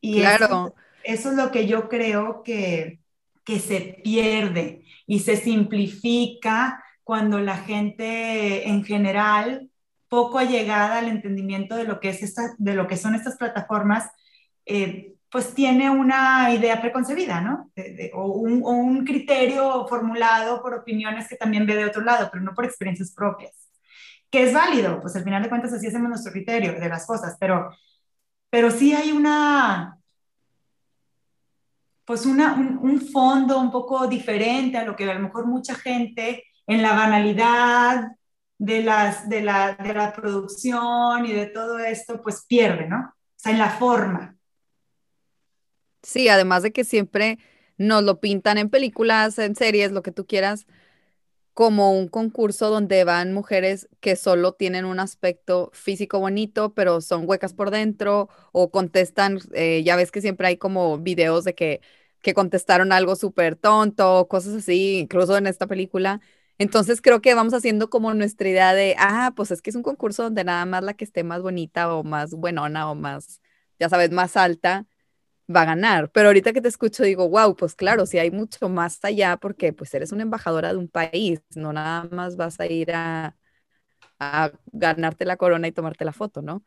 Y 0.00 0.20
claro. 0.20 0.74
eso, 1.04 1.30
es 1.30 1.36
lo 1.36 1.52
que 1.52 1.66
yo 1.66 1.90
creo 1.90 2.42
que, 2.42 3.00
que 3.44 3.60
se 3.60 4.00
pierde 4.02 4.84
y 5.06 5.20
se 5.20 5.36
simplifica 5.36 6.81
cuando 7.04 7.40
la 7.40 7.56
gente 7.56 8.68
en 8.68 8.84
general, 8.84 9.70
poco 10.08 10.38
allegada 10.38 10.98
al 10.98 11.08
entendimiento 11.08 11.74
de 11.76 11.84
lo 11.84 12.00
que, 12.00 12.10
es 12.10 12.22
esta, 12.22 12.54
de 12.58 12.74
lo 12.74 12.86
que 12.86 12.96
son 12.96 13.14
estas 13.14 13.36
plataformas, 13.36 14.10
eh, 14.66 15.14
pues 15.30 15.54
tiene 15.54 15.88
una 15.88 16.52
idea 16.52 16.80
preconcebida, 16.80 17.40
¿no? 17.40 17.72
o, 18.12 18.26
un, 18.32 18.62
o, 18.62 18.70
un, 18.70 19.04
criterio 19.04 19.86
formulado 19.88 20.60
por 20.60 20.74
opiniones 20.74 21.26
que 21.26 21.36
también 21.36 21.64
ve 21.64 21.74
de 21.74 21.86
otro 21.86 22.02
lado, 22.02 22.28
pero 22.30 22.44
no 22.44 22.52
por 22.54 22.66
experiencias 22.66 23.12
propias. 23.12 23.52
Que 24.30 24.44
es 24.44 24.52
válido, 24.52 25.00
pues 25.00 25.16
al 25.16 25.24
final 25.24 25.42
de 25.42 25.48
cuentas 25.48 25.72
así 25.72 25.86
hacemos 25.86 26.10
nuestro 26.10 26.32
criterio 26.32 26.78
de 26.78 26.88
las 26.88 27.06
cosas, 27.06 27.36
pero, 27.40 27.70
pero 28.50 28.70
sí 28.70 28.92
hay 28.92 29.12
una, 29.12 29.98
pues 32.04 32.26
una, 32.26 32.52
un, 32.52 32.78
un 32.82 33.00
fondo 33.00 33.58
un 33.58 33.70
poco 33.70 34.06
diferente 34.06 34.76
a 34.76 34.84
lo 34.84 34.94
que 34.94 35.10
a 35.10 35.14
lo 35.14 35.20
mejor 35.20 35.46
mucha 35.46 35.74
gente 35.74 36.44
en 36.66 36.82
la 36.82 36.94
banalidad 36.94 38.12
de, 38.58 38.82
las, 38.82 39.28
de, 39.28 39.42
la, 39.42 39.74
de 39.74 39.94
la 39.94 40.12
producción 40.12 41.26
y 41.26 41.32
de 41.32 41.46
todo 41.46 41.78
esto, 41.78 42.22
pues 42.22 42.44
pierde, 42.48 42.88
¿no? 42.88 42.98
O 43.00 43.14
sea, 43.36 43.52
en 43.52 43.58
la 43.58 43.70
forma. 43.70 44.36
Sí, 46.02 46.28
además 46.28 46.62
de 46.62 46.72
que 46.72 46.84
siempre 46.84 47.38
nos 47.78 48.02
lo 48.02 48.20
pintan 48.20 48.58
en 48.58 48.70
películas, 48.70 49.38
en 49.38 49.54
series, 49.56 49.92
lo 49.92 50.02
que 50.02 50.12
tú 50.12 50.26
quieras, 50.26 50.66
como 51.54 51.92
un 51.98 52.08
concurso 52.08 52.70
donde 52.70 53.04
van 53.04 53.34
mujeres 53.34 53.88
que 54.00 54.16
solo 54.16 54.54
tienen 54.54 54.84
un 54.86 55.00
aspecto 55.00 55.70
físico 55.74 56.20
bonito, 56.20 56.74
pero 56.74 57.00
son 57.02 57.28
huecas 57.28 57.54
por 57.54 57.70
dentro 57.70 58.28
o 58.52 58.70
contestan, 58.70 59.38
eh, 59.54 59.82
ya 59.84 59.96
ves 59.96 60.12
que 60.12 60.22
siempre 60.22 60.48
hay 60.48 60.58
como 60.58 60.98
videos 60.98 61.44
de 61.44 61.54
que, 61.54 61.80
que 62.22 62.34
contestaron 62.34 62.92
algo 62.92 63.16
súper 63.16 63.56
tonto, 63.56 64.28
cosas 64.28 64.54
así, 64.56 64.98
incluso 65.00 65.36
en 65.38 65.46
esta 65.48 65.66
película. 65.68 66.20
Entonces 66.62 67.00
creo 67.02 67.20
que 67.22 67.34
vamos 67.34 67.54
haciendo 67.54 67.90
como 67.90 68.14
nuestra 68.14 68.48
idea 68.48 68.74
de, 68.74 68.94
ah, 68.98 69.32
pues 69.36 69.50
es 69.50 69.62
que 69.62 69.70
es 69.70 69.76
un 69.76 69.82
concurso 69.82 70.24
donde 70.24 70.44
nada 70.44 70.64
más 70.66 70.82
la 70.84 70.94
que 70.94 71.04
esté 71.04 71.24
más 71.24 71.42
bonita 71.42 71.94
o 71.94 72.04
más 72.04 72.32
buenona 72.34 72.90
o 72.90 72.94
más, 72.94 73.40
ya 73.78 73.88
sabes, 73.88 74.10
más 74.12 74.36
alta 74.36 74.86
va 75.54 75.62
a 75.62 75.64
ganar. 75.66 76.10
Pero 76.12 76.28
ahorita 76.28 76.52
que 76.52 76.60
te 76.62 76.68
escucho 76.68 77.02
digo, 77.04 77.28
wow, 77.28 77.56
pues 77.56 77.74
claro, 77.74 78.06
si 78.06 78.18
hay 78.18 78.30
mucho 78.30 78.68
más 78.68 79.04
allá 79.04 79.36
porque 79.38 79.72
pues 79.72 79.92
eres 79.94 80.12
una 80.12 80.22
embajadora 80.22 80.72
de 80.72 80.78
un 80.78 80.88
país, 80.88 81.42
no 81.56 81.72
nada 81.72 82.08
más 82.12 82.36
vas 82.36 82.60
a 82.60 82.66
ir 82.66 82.92
a, 82.94 83.36
a 84.20 84.52
ganarte 84.72 85.24
la 85.26 85.36
corona 85.38 85.68
y 85.68 85.72
tomarte 85.72 86.04
la 86.04 86.12
foto, 86.12 86.42
¿no? 86.42 86.64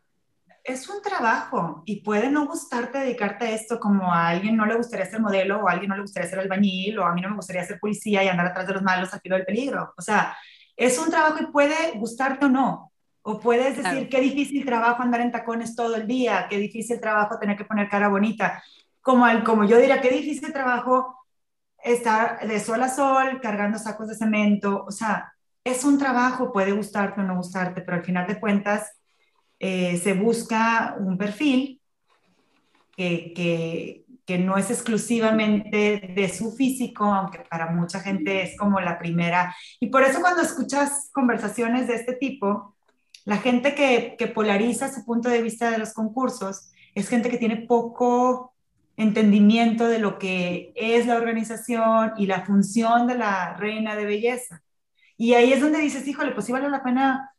Es 0.66 0.90
un 0.90 1.00
trabajo 1.00 1.84
y 1.86 2.02
puede 2.02 2.32
no 2.32 2.48
gustarte 2.48 2.98
dedicarte 2.98 3.46
a 3.46 3.52
esto 3.52 3.80
como 3.80 4.12
a 4.12 4.30
alguien 4.30 4.58
no 4.58 4.66
le 4.66 4.76
gustaría 4.76 5.06
ser 5.06 5.22
modelo 5.22 5.60
o 5.60 5.70
a 5.70 5.74
alguien 5.74 5.90
no 5.90 5.96
le 5.96 6.02
gustaría 6.02 6.28
ser 6.28 6.40
albañil 6.40 6.98
o 6.98 7.06
a 7.06 7.14
mí 7.14 7.22
no 7.22 7.30
me 7.30 7.36
gustaría 7.36 7.64
ser 7.64 7.80
policía 7.80 8.24
y 8.24 8.28
andar 8.28 8.48
atrás 8.48 8.66
de 8.66 8.74
los 8.74 8.82
malos 8.82 9.14
al 9.14 9.22
filo 9.22 9.36
del 9.36 9.46
peligro. 9.46 9.94
O 9.96 10.02
sea, 10.02 10.36
es 10.76 10.98
un 10.98 11.12
trabajo 11.12 11.38
y 11.40 11.52
puede 11.52 11.92
gustarte 12.00 12.46
o 12.46 12.50
no. 12.50 12.92
O 13.22 13.40
puedes 13.40 13.78
decir, 13.78 14.10
qué 14.10 14.20
difícil 14.20 14.66
trabajo 14.66 15.04
andar 15.04 15.22
en 15.22 15.32
tacones 15.32 15.76
todo 15.76 15.96
el 15.96 16.08
día, 16.08 16.48
qué 16.50 16.58
difícil 16.58 17.00
trabajo 17.00 17.38
tener 17.40 17.56
que 17.58 17.66
poner 17.66 17.88
cara 17.88 18.08
bonita. 18.08 18.64
Como, 19.02 19.26
como 19.44 19.66
yo 19.66 19.78
diría, 19.78 20.02
qué 20.02 20.10
difícil 20.10 20.52
trabajo 20.52 21.26
estar 21.84 22.48
de 22.48 22.60
sol 22.60 22.82
a 22.82 22.90
sol 22.90 23.40
cargando 23.40 23.78
sacos 23.78 24.08
de 24.08 24.16
cemento. 24.16 24.84
O 24.88 24.92
sea, 24.92 25.32
es 25.64 25.84
un 25.84 26.00
trabajo, 26.00 26.52
puede 26.52 26.72
gustarte 26.72 27.22
o 27.22 27.24
no 27.24 27.38
gustarte, 27.38 27.82
pero 27.82 27.98
al 27.98 28.04
final 28.04 28.26
de 28.28 28.40
cuentas 28.40 28.92
eh, 29.68 29.98
se 29.98 30.14
busca 30.14 30.96
un 31.00 31.18
perfil 31.18 31.82
que, 32.96 33.34
que, 33.36 34.06
que 34.24 34.38
no 34.38 34.58
es 34.58 34.70
exclusivamente 34.70 36.14
de 36.16 36.30
su 36.30 36.52
físico, 36.52 37.06
aunque 37.06 37.40
para 37.50 37.72
mucha 37.72 38.00
gente 38.00 38.44
es 38.44 38.56
como 38.60 38.80
la 38.80 39.00
primera. 39.00 39.56
Y 39.80 39.88
por 39.88 40.04
eso 40.04 40.22
cuando 40.22 40.44
escuchas 40.44 41.10
conversaciones 41.12 41.88
de 41.88 41.96
este 41.96 42.14
tipo, 42.14 42.76
la 43.24 43.38
gente 43.38 43.74
que, 43.74 44.16
que, 44.20 44.28
polariza 44.28 44.94
su 44.94 45.04
punto 45.04 45.30
de 45.30 45.42
vista 45.42 45.72
de 45.72 45.80
los 45.80 45.94
concursos 45.94 46.70
es 46.94 47.10
gente 47.10 47.32
que 47.32 47.40
tiene 47.40 47.58
poco 47.58 48.54
entendimiento 48.98 49.88
de 49.88 49.98
lo 49.98 50.20
que 50.20 50.74
es 50.76 51.08
la 51.08 51.16
organización 51.16 52.14
y 52.18 52.28
la 52.28 52.46
función 52.46 53.08
de 53.08 53.18
la 53.18 53.56
reina 53.56 53.96
de 53.96 54.06
belleza. 54.06 54.62
Y 55.18 55.34
ahí 55.34 55.54
es 55.54 55.60
donde 55.60 55.80
dices, 55.80 56.08
híjole, 56.08 56.34
pues 56.34 56.46
sí 56.46 56.52
vale 56.52 56.70
la 56.70 56.84
pena 56.84 57.35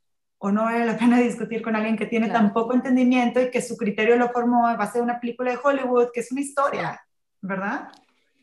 o 0.47 0.53
no 0.53 0.65
vale 0.65 0.87
la 0.87 0.97
pena 0.97 1.19
discutir 1.21 1.61
con 1.61 1.75
alguien 1.75 1.97
que 1.97 2.07
tiene 2.07 2.29
tan 2.29 2.53
poco 2.53 2.75
entendimiento 2.75 3.41
y 3.41 3.51
que 3.51 3.61
su 3.61 3.77
criterio 3.77 4.17
lo 4.17 4.29
formó 4.31 4.67
a 4.67 4.77
base 4.77 4.99
de 4.99 5.05
una 5.05 5.19
película 5.19 5.51
de 5.51 5.59
Hollywood, 5.63 6.11
que 6.15 6.21
es 6.21 6.31
una 6.31 6.41
historia, 6.41 7.01
¿verdad? 7.41 7.89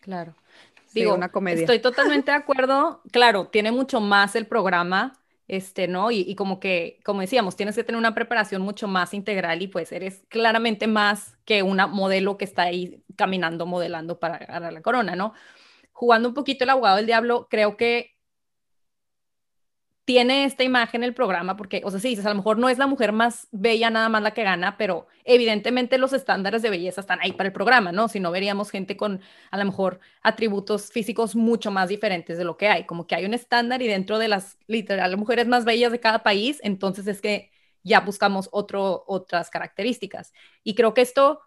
Claro. 0.02 0.36
Digo, 0.94 1.16
una 1.16 1.30
comedia. 1.30 1.62
Estoy 1.62 1.80
totalmente 1.80 2.30
de 2.32 2.38
acuerdo. 2.38 3.02
Claro, 3.12 3.48
tiene 3.48 3.72
mucho 3.72 4.02
más 4.02 4.36
el 4.36 4.46
programa 4.46 5.14
este, 5.48 5.88
¿no? 5.88 6.12
Y, 6.12 6.36
como 6.36 6.60
que, 6.60 7.00
como 7.04 7.22
decíamos, 7.22 7.56
tienes 7.56 7.76
que 7.76 7.84
tener 7.84 8.00
una 8.00 8.14
preparación 8.14 8.62
mucho 8.62 8.88
más 8.88 9.14
integral 9.14 9.62
y 9.62 9.68
pues 9.68 9.92
eres 9.92 10.24
claramente 10.30 10.88
más 10.88 11.38
que 11.46 11.64
una 11.64 11.88
modelo 11.88 12.38
que 12.38 12.46
está 12.46 12.64
ahí 12.64 13.04
caminando, 13.16 13.66
modelando 13.66 14.20
para 14.20 14.40
ganar 14.40 14.74
la 14.74 14.82
corona, 14.82 15.16
¿no? 15.16 15.34
Jugando 15.92 16.30
un 16.30 16.34
poquito 16.34 16.64
el 16.64 16.70
abogado 16.70 16.98
del 16.98 17.06
diablo, 17.06 17.48
creo 17.50 17.78
que 17.78 18.13
tiene 20.06 20.44
esta 20.44 20.64
imagen 20.64 21.04
el 21.04 21.14
programa, 21.14 21.56
porque, 21.56 21.82
o 21.86 21.92
sea, 21.92 22.00
sí 22.00 22.10
dices, 22.10 22.26
a 22.26 22.30
lo 22.30 22.36
mejor 22.36 22.58
no 22.58 22.68
es 22.68 22.78
la 22.78 22.88
mujer 22.88 23.14
más 23.14 23.48
bella 23.52 23.90
nada 23.90 24.10
más 24.10 24.22
la 24.22 24.34
que 24.34 24.44
gana, 24.44 24.78
pero 24.78 25.08
evidentemente 25.24 25.98
los 25.98 26.12
estándares 26.12 26.62
de 26.62 26.70
belleza 26.70 27.00
están 27.00 27.20
ahí 27.22 27.32
para 27.32 27.48
el 27.48 27.54
programa, 27.54 27.94
¿no? 27.94 28.10
Si 28.10 28.20
no 28.20 28.32
veríamos 28.32 28.70
gente 28.70 28.98
con 28.98 29.22
a 29.50 29.58
lo 29.58 29.66
mejor 29.66 30.02
atributos 30.22 30.92
físicos 30.92 31.36
mucho 31.36 31.72
más 31.72 31.88
diferentes 31.88 32.38
de 32.38 32.44
lo 32.44 32.58
que 32.58 32.68
hay, 32.68 32.86
como 32.86 33.08
que 33.08 33.16
hay 33.16 33.26
un 33.26 33.34
estándar 33.34 33.82
y 33.82 33.88
dentro 33.88 34.20
de 34.20 34.28
las 34.28 34.58
literal 34.68 35.16
mujeres 35.16 35.48
más 35.48 35.64
bellas 35.64 35.92
de 35.94 36.02
cada 36.02 36.22
país, 36.22 36.60
entonces 36.64 37.08
es 37.08 37.22
que 37.22 37.52
ya 37.84 38.02
buscamos 38.02 38.50
otro, 38.52 39.06
otras 39.08 39.50
características. 39.50 40.34
Y 40.64 40.76
creo 40.76 40.94
que 40.94 41.02
esto, 41.02 41.42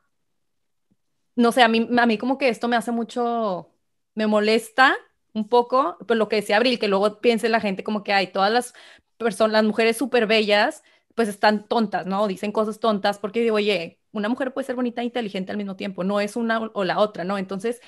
no 1.34 1.52
sé, 1.52 1.62
a 1.62 1.68
mí, 1.68 1.88
a 1.98 2.06
mí 2.06 2.16
como 2.18 2.38
que 2.38 2.48
esto 2.48 2.68
me 2.68 2.76
hace 2.76 2.92
mucho, 2.92 3.70
me 4.14 4.26
molesta 4.26 4.96
un 5.36 5.48
poco, 5.48 5.98
pues 6.06 6.18
lo 6.18 6.28
que 6.28 6.36
decía 6.36 6.56
Abril, 6.56 6.78
que 6.78 6.88
luego 6.88 7.20
piense 7.20 7.48
la 7.50 7.60
gente 7.60 7.84
como 7.84 8.02
que 8.02 8.14
hay 8.14 8.28
todas 8.28 8.50
las 8.50 8.74
personas, 9.18 9.52
las 9.52 9.64
mujeres 9.64 9.98
súper 9.98 10.26
bellas, 10.26 10.82
pues 11.14 11.28
están 11.28 11.68
tontas, 11.68 12.06
¿no? 12.06 12.26
Dicen 12.26 12.52
cosas 12.52 12.80
tontas 12.80 13.18
porque 13.18 13.40
digo, 13.42 13.56
oye, 13.56 14.00
una 14.12 14.30
mujer 14.30 14.54
puede 14.54 14.66
ser 14.66 14.76
bonita 14.76 15.02
e 15.02 15.04
inteligente 15.04 15.52
al 15.52 15.58
mismo 15.58 15.76
tiempo, 15.76 16.04
no 16.04 16.20
es 16.20 16.36
una 16.36 16.58
o 16.72 16.84
la 16.84 16.98
otra, 16.98 17.24
¿no? 17.24 17.36
Entonces, 17.36 17.82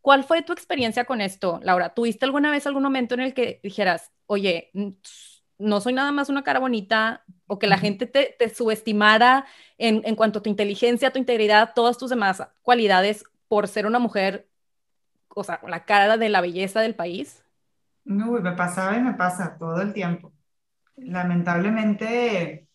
¿cuál 0.00 0.24
fue 0.24 0.42
tu 0.42 0.52
experiencia 0.52 1.04
con 1.04 1.20
esto, 1.20 1.60
Laura? 1.62 1.94
¿Tuviste 1.94 2.24
alguna 2.24 2.50
vez 2.50 2.66
algún 2.66 2.82
momento 2.82 3.14
en 3.14 3.20
el 3.20 3.34
que 3.34 3.60
dijeras, 3.62 4.10
oye, 4.26 4.72
no 5.58 5.80
soy 5.80 5.92
nada 5.92 6.10
más 6.12 6.28
una 6.28 6.42
cara 6.42 6.58
bonita, 6.58 7.24
o 7.46 7.58
que 7.60 7.68
la 7.68 7.78
gente 7.78 8.06
te, 8.06 8.34
te 8.38 8.48
subestimara 8.52 9.46
en, 9.78 10.02
en 10.04 10.16
cuanto 10.16 10.40
a 10.40 10.42
tu 10.42 10.50
inteligencia, 10.50 11.12
tu 11.12 11.18
integridad, 11.20 11.72
todas 11.74 11.96
tus 11.96 12.10
demás 12.10 12.42
cualidades 12.62 13.24
por 13.48 13.68
ser 13.68 13.86
una 13.86 13.98
mujer 14.00 14.47
o 15.34 15.44
sea, 15.44 15.60
la 15.66 15.84
cara 15.84 16.16
de 16.16 16.28
la 16.28 16.40
belleza 16.40 16.80
del 16.80 16.94
país? 16.94 17.44
Uy, 18.04 18.40
me 18.40 18.52
pasaba 18.52 18.96
y 18.96 19.02
me 19.02 19.14
pasa 19.14 19.56
todo 19.58 19.82
el 19.82 19.92
tiempo. 19.92 20.32
Lamentablemente, 20.96 22.66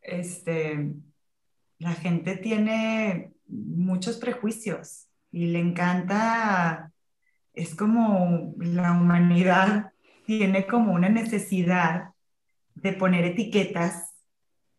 este, 0.00 0.94
la 1.78 1.92
gente 1.92 2.36
tiene 2.36 3.32
muchos 3.46 4.18
prejuicios 4.18 5.08
y 5.30 5.46
le 5.46 5.60
encanta, 5.60 6.92
es 7.54 7.74
como 7.74 8.54
la 8.58 8.92
humanidad 8.92 9.92
tiene 10.26 10.66
como 10.66 10.92
una 10.92 11.08
necesidad 11.08 12.10
de 12.74 12.92
poner 12.92 13.24
etiquetas 13.24 14.14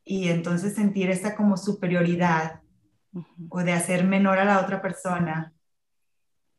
y 0.03 0.29
entonces 0.29 0.75
sentir 0.75 1.09
esa 1.09 1.35
como 1.35 1.57
superioridad 1.57 2.61
o 3.49 3.63
de 3.63 3.71
hacer 3.71 4.03
menor 4.05 4.39
a 4.39 4.45
la 4.45 4.59
otra 4.59 4.81
persona 4.81 5.53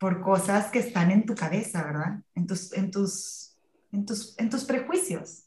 por 0.05 0.21
cosas 0.21 0.67
que 0.71 0.81
están 0.81 1.11
en 1.11 1.25
tu 1.25 1.35
cabeza, 1.35 1.83
¿verdad? 1.83 2.21
En 2.35 2.47
tus, 2.47 2.75
en 2.75 2.90
tus, 2.90 3.57
en 3.90 4.05
tus, 4.05 4.38
en 4.38 4.51
tus 4.51 4.64
prejuicios. 4.64 5.45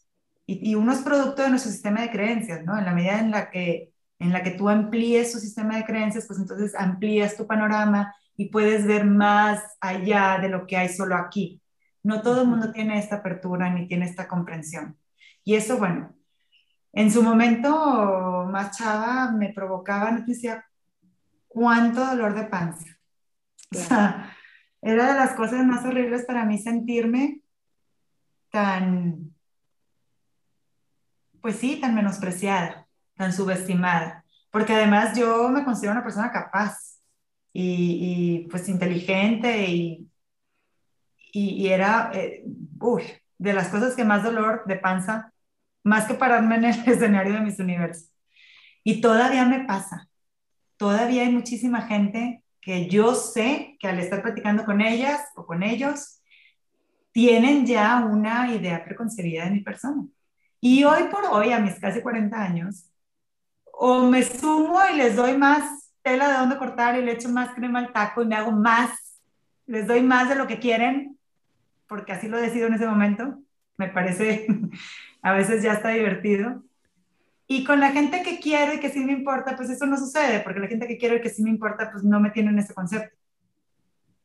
Y, 0.48 0.72
y, 0.72 0.74
uno 0.74 0.94
es 0.94 1.02
producto 1.02 1.44
de 1.44 1.52
nuestro 1.52 1.72
sistema 1.72 2.02
de 2.02 2.10
creencias, 2.10 2.66
¿no? 2.66 2.76
En 2.76 2.86
la 2.86 2.92
medida 2.92 3.20
en 3.20 3.30
la 3.30 3.52
que, 3.52 3.94
en 4.18 4.34
la 4.34 4.42
que 4.42 4.50
tú 4.50 4.68
amplíes 4.68 5.32
tu 5.32 5.38
sistema 5.38 5.78
de 5.78 5.86
creencias, 5.86 6.26
pues 6.26 6.40
entonces 6.40 6.74
amplías 6.74 7.38
tu 7.38 7.46
panorama 7.46 8.16
y 8.36 8.50
puedes 8.50 8.88
ver 8.88 9.06
más 9.06 9.62
allá 9.80 10.40
de 10.42 10.50
lo 10.50 10.66
que 10.66 10.76
hay 10.76 10.90
solo 10.90 11.16
aquí. 11.18 11.62
No 12.02 12.24
todo 12.24 12.42
el 12.42 12.48
mundo 12.48 12.72
tiene 12.72 12.98
esta 12.98 13.18
apertura 13.18 13.70
ni 13.70 13.88
tiene 13.88 14.08
esta 14.08 14.28
comprensión. 14.28 14.98
Y 15.44 15.54
eso, 15.54 15.78
bueno, 15.78 16.16
en 16.94 17.12
su 17.12 17.22
momento 17.22 18.48
más 18.52 18.76
chava 18.76 19.32
me 19.34 19.54
provocaba, 19.54 20.10
no 20.10 20.26
decía, 20.26 20.66
cuánto 21.48 22.04
dolor 22.04 22.34
de 22.34 22.46
panza. 22.46 22.88
O 23.70 23.78
sea, 23.78 24.34
era 24.82 25.14
de 25.14 25.20
las 25.20 25.34
cosas 25.34 25.66
más 25.66 25.86
horribles 25.86 26.26
para 26.26 26.46
mí 26.46 26.58
sentirme 26.58 27.42
tan, 28.52 29.34
pues 31.42 31.58
sí, 31.58 31.80
tan 31.80 31.96
menospreciada, 31.96 32.88
tan 33.16 33.34
subestimada, 33.34 34.24
porque 34.52 34.74
además 34.74 35.18
yo 35.18 35.50
me 35.50 35.64
considero 35.64 35.94
una 35.94 36.04
persona 36.04 36.32
capaz 36.32 37.00
y, 37.54 38.48
pues 38.52 38.70
inteligente 38.70 39.66
y, 39.68 40.08
y, 41.32 41.68
era, 41.68 42.12
eh, 42.14 42.44
de 43.38 43.54
las 43.54 43.70
cosas 43.70 43.96
que 43.96 44.04
más 44.04 44.24
dolor 44.24 44.64
de 44.66 44.78
panza, 44.78 45.34
más 45.84 46.06
que 46.06 46.14
pararme 46.14 46.56
en 46.56 46.66
el 46.66 46.80
escenario 46.88 47.34
de 47.34 47.42
mis 47.42 47.60
universos. 47.60 48.12
Y 48.84 49.02
todavía 49.02 49.46
me 49.46 49.66
pasa, 49.66 50.08
todavía 50.78 51.24
hay 51.24 51.32
muchísima 51.32 51.82
gente 51.82 52.44
que 52.68 52.90
yo 52.90 53.16
sé 53.16 53.78
que 53.80 53.88
al 53.88 53.98
estar 53.98 54.22
platicando 54.22 54.66
con 54.66 54.82
ellas 54.82 55.22
o 55.38 55.46
con 55.46 55.64
ellos, 55.64 56.22
tienen 57.14 57.66
ya 57.66 58.04
una 58.04 58.54
idea 58.54 58.84
preconcebida 58.84 59.46
de 59.46 59.52
mi 59.52 59.62
persona. 59.62 60.06
Y 60.60 60.84
hoy 60.84 61.04
por 61.04 61.24
hoy, 61.32 61.54
a 61.54 61.62
mis 61.62 61.80
casi 61.80 62.02
40 62.02 62.38
años, 62.38 62.92
o 63.72 64.04
me 64.10 64.22
sumo 64.22 64.82
y 64.94 64.98
les 64.98 65.16
doy 65.16 65.38
más 65.38 65.94
tela 66.02 66.28
de 66.28 66.40
dónde 66.40 66.58
cortar 66.58 67.00
y 67.00 67.06
le 67.06 67.14
echo 67.14 67.30
más 67.30 67.56
crema 67.56 67.80
al 67.80 67.94
taco 67.94 68.22
y 68.22 68.26
me 68.26 68.36
hago 68.36 68.52
más, 68.52 68.92
les 69.66 69.88
doy 69.88 70.02
más 70.02 70.28
de 70.28 70.36
lo 70.36 70.46
que 70.46 70.60
quieren, 70.60 71.18
porque 71.88 72.12
así 72.12 72.28
lo 72.28 72.36
decido 72.36 72.68
en 72.68 72.74
ese 72.74 72.86
momento. 72.86 73.40
Me 73.78 73.88
parece, 73.88 74.46
a 75.22 75.32
veces 75.32 75.64
ya 75.64 75.72
está 75.72 75.88
divertido. 75.92 76.66
Y 77.48 77.64
con 77.64 77.80
la 77.80 77.92
gente 77.92 78.24
que 78.24 78.40
quiero 78.40 78.74
y 78.74 78.80
que 78.80 78.90
sí 78.90 79.00
me 79.00 79.14
importa, 79.14 79.56
pues 79.56 79.70
eso 79.70 79.86
no 79.86 79.98
sucede, 79.98 80.42
porque 80.42 80.60
la 80.60 80.68
gente 80.68 80.88
que 80.88 80.98
quiero 80.98 81.16
y 81.16 81.22
que 81.22 81.30
sí 81.30 81.42
me 81.42 81.50
importa, 81.50 81.90
pues 81.92 82.04
no 82.04 82.20
me 82.20 82.32
tienen 82.32 82.60
ese 82.60 82.74
concepto. 82.74 83.16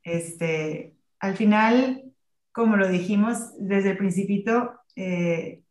Este, 0.02 0.96
al 1.20 1.36
final, 1.36 2.02
como 2.50 2.76
lo 2.76 2.88
dijimos 2.88 3.52
desde 3.58 3.90
el 3.90 3.96
principito, 3.96 4.80
eh, 4.96 5.62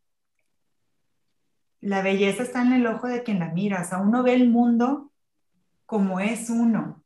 la 1.82 2.00
belleza 2.00 2.42
está 2.42 2.62
en 2.62 2.72
el 2.72 2.86
ojo 2.86 3.06
de 3.06 3.22
quien 3.22 3.40
la 3.40 3.50
mira, 3.50 3.82
o 3.82 3.84
sea, 3.84 3.98
uno 3.98 4.22
ve 4.22 4.32
el 4.32 4.48
mundo 4.48 5.12
como 5.84 6.20
es 6.20 6.48
uno. 6.48 7.04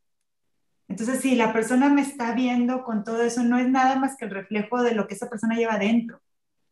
Entonces, 0.86 1.20
si 1.20 1.34
la 1.34 1.52
persona 1.52 1.88
me 1.88 2.02
está 2.02 2.32
viendo 2.34 2.84
con 2.84 3.02
todo 3.02 3.22
eso, 3.22 3.42
no 3.42 3.58
es 3.58 3.68
nada 3.68 3.96
más 3.96 4.16
que 4.16 4.26
el 4.26 4.30
reflejo 4.30 4.82
de 4.82 4.94
lo 4.94 5.08
que 5.08 5.14
esa 5.14 5.28
persona 5.28 5.56
lleva 5.56 5.78
dentro, 5.78 6.20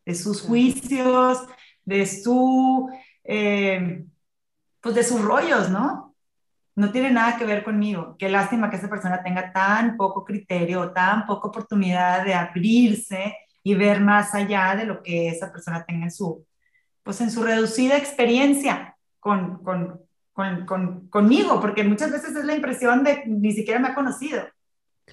de 0.07 0.15
sus 0.15 0.43
juicios, 0.43 1.45
de 1.85 2.07
su 2.07 2.89
eh, 3.25 4.05
pues 4.81 4.95
de 4.95 5.03
sus 5.03 5.23
rollos, 5.23 5.71
¿no? 5.71 6.15
No 6.77 6.93
tiene 6.93 7.11
nada 7.11 7.37
que 7.37 7.47
ver 7.47 7.65
conmigo. 7.65 8.17
Qué 8.19 8.29
lástima 8.29 8.69
que 8.69 8.77
esa 8.77 8.89
persona 8.91 9.23
tenga 9.23 9.53
tan 9.53 9.97
poco 9.97 10.25
criterio, 10.25 10.93
tan 10.93 11.27
poca 11.27 11.49
oportunidad 11.49 12.25
de 12.25 12.35
abrirse 12.35 13.37
y 13.63 13.75
ver 13.75 14.01
más 14.01 14.35
allá 14.35 14.75
de 14.77 14.85
lo 14.85 15.03
que 15.03 15.29
esa 15.29 15.51
persona 15.51 15.85
tenga 15.85 16.05
en 16.05 16.11
su, 16.11 16.45
pues 17.03 17.21
en 17.21 17.31
su 17.31 17.43
reducida 17.43 17.97
experiencia 17.97 18.97
con, 19.21 19.63
con, 19.63 20.01
con, 20.35 21.09
conmigo, 21.09 21.61
porque 21.61 21.85
muchas 21.85 22.11
veces 22.11 22.37
es 22.37 22.45
la 22.45 22.55
impresión 22.55 23.05
de 23.05 23.25
ni 23.27 23.53
siquiera 23.53 23.81
me 23.81 23.89
ha 23.89 23.95
conocido. 23.95 24.43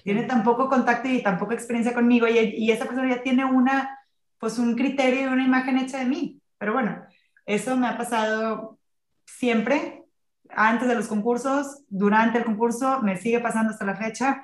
Tiene 0.04 0.24
tan 0.24 0.42
poco 0.42 0.68
contacto 0.68 1.08
y 1.08 1.22
tan 1.22 1.38
poca 1.38 1.54
experiencia 1.54 1.94
conmigo 1.94 2.26
y, 2.26 2.38
y 2.38 2.70
esa 2.70 2.84
persona 2.84 3.14
ya 3.14 3.22
tiene 3.22 3.44
una, 3.44 3.98
pues 4.38 4.58
un 4.58 4.74
criterio 4.74 5.22
y 5.22 5.32
una 5.32 5.44
imagen 5.44 5.78
hecha 5.78 5.98
de 5.98 6.06
mí. 6.06 6.40
Pero 6.58 6.74
bueno, 6.74 7.04
eso 7.54 7.76
me 7.76 7.86
ha 7.86 7.96
pasado 7.96 8.78
siempre, 9.26 10.04
antes 10.50 10.88
de 10.88 10.94
los 10.94 11.08
concursos, 11.08 11.82
durante 11.88 12.38
el 12.38 12.44
concurso, 12.44 13.00
me 13.02 13.16
sigue 13.16 13.40
pasando 13.40 13.72
hasta 13.72 13.84
la 13.84 13.96
fecha. 13.96 14.42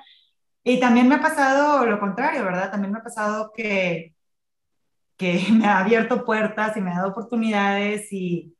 Y 0.63 0.79
también 0.79 1.07
me 1.07 1.15
ha 1.15 1.21
pasado 1.21 1.85
lo 1.85 1.99
contrario, 1.99 2.43
¿verdad? 2.43 2.71
También 2.71 2.91
me 2.91 2.99
ha 2.99 3.03
pasado 3.03 3.51
que, 3.55 4.15
que 5.17 5.43
me 5.53 5.65
ha 5.65 5.79
abierto 5.79 6.25
puertas 6.25 6.75
y 6.77 6.81
me 6.81 6.91
ha 6.91 6.97
dado 6.97 7.09
oportunidades 7.09 8.11
y, 8.11 8.55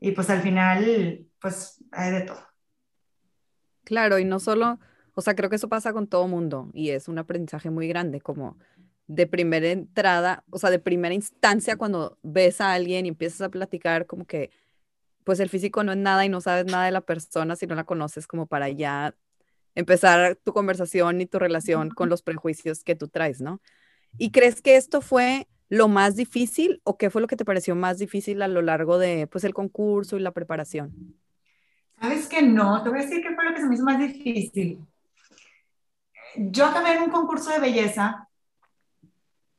y 0.00 0.12
pues 0.12 0.30
al 0.30 0.42
final, 0.42 1.26
pues 1.40 1.84
hay 1.92 2.12
de 2.12 2.20
todo. 2.22 2.40
Claro, 3.84 4.18
y 4.18 4.24
no 4.24 4.38
solo, 4.38 4.78
o 5.14 5.20
sea, 5.22 5.34
creo 5.34 5.50
que 5.50 5.56
eso 5.56 5.68
pasa 5.68 5.92
con 5.92 6.06
todo 6.06 6.28
mundo 6.28 6.70
y 6.74 6.90
es 6.90 7.08
un 7.08 7.18
aprendizaje 7.18 7.70
muy 7.70 7.88
grande, 7.88 8.20
como 8.20 8.58
de 9.08 9.26
primera 9.26 9.66
entrada, 9.68 10.44
o 10.50 10.58
sea, 10.58 10.70
de 10.70 10.78
primera 10.78 11.14
instancia, 11.14 11.76
cuando 11.76 12.18
ves 12.22 12.60
a 12.60 12.74
alguien 12.74 13.06
y 13.06 13.08
empiezas 13.08 13.40
a 13.40 13.48
platicar, 13.48 14.06
como 14.06 14.26
que, 14.26 14.50
pues 15.24 15.40
el 15.40 15.48
físico 15.48 15.82
no 15.82 15.92
es 15.92 15.98
nada 15.98 16.24
y 16.24 16.28
no 16.28 16.40
sabes 16.40 16.66
nada 16.66 16.84
de 16.84 16.90
la 16.92 17.00
persona 17.00 17.56
si 17.56 17.66
no 17.66 17.74
la 17.74 17.84
conoces, 17.84 18.26
como 18.26 18.46
para 18.46 18.68
ya 18.68 19.14
empezar 19.74 20.36
tu 20.36 20.52
conversación 20.52 21.20
y 21.20 21.26
tu 21.26 21.38
relación 21.38 21.90
con 21.90 22.10
los 22.10 22.22
prejuicios 22.22 22.84
que 22.84 22.94
tú 22.94 23.08
traes, 23.08 23.40
¿no? 23.40 23.60
¿Y 24.18 24.30
crees 24.30 24.60
que 24.60 24.76
esto 24.76 25.00
fue 25.00 25.48
lo 25.70 25.88
más 25.88 26.14
difícil 26.14 26.80
o 26.84 26.98
qué 26.98 27.10
fue 27.10 27.22
lo 27.22 27.26
que 27.26 27.36
te 27.36 27.44
pareció 27.44 27.74
más 27.74 27.98
difícil 27.98 28.42
a 28.42 28.48
lo 28.48 28.60
largo 28.60 28.98
de, 28.98 29.26
pues, 29.26 29.44
el 29.44 29.54
concurso 29.54 30.16
y 30.16 30.20
la 30.20 30.32
preparación? 30.32 31.16
Sabes 32.00 32.26
que 32.26 32.42
no, 32.42 32.82
te 32.82 32.90
voy 32.90 33.00
a 33.00 33.02
decir 33.02 33.22
qué 33.22 33.34
fue 33.34 33.44
lo 33.44 33.54
que 33.54 33.60
se 33.60 33.66
me 33.66 33.74
hizo 33.74 33.84
más 33.84 33.98
difícil. 33.98 34.80
Yo 36.36 36.66
acabé 36.66 36.92
en 36.92 37.04
un 37.04 37.10
concurso 37.10 37.50
de 37.50 37.58
belleza 37.58 38.27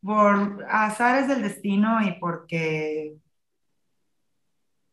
por 0.02 0.66
azares 0.70 1.28
del 1.28 1.42
destino 1.42 2.02
y 2.02 2.14
porque, 2.20 3.16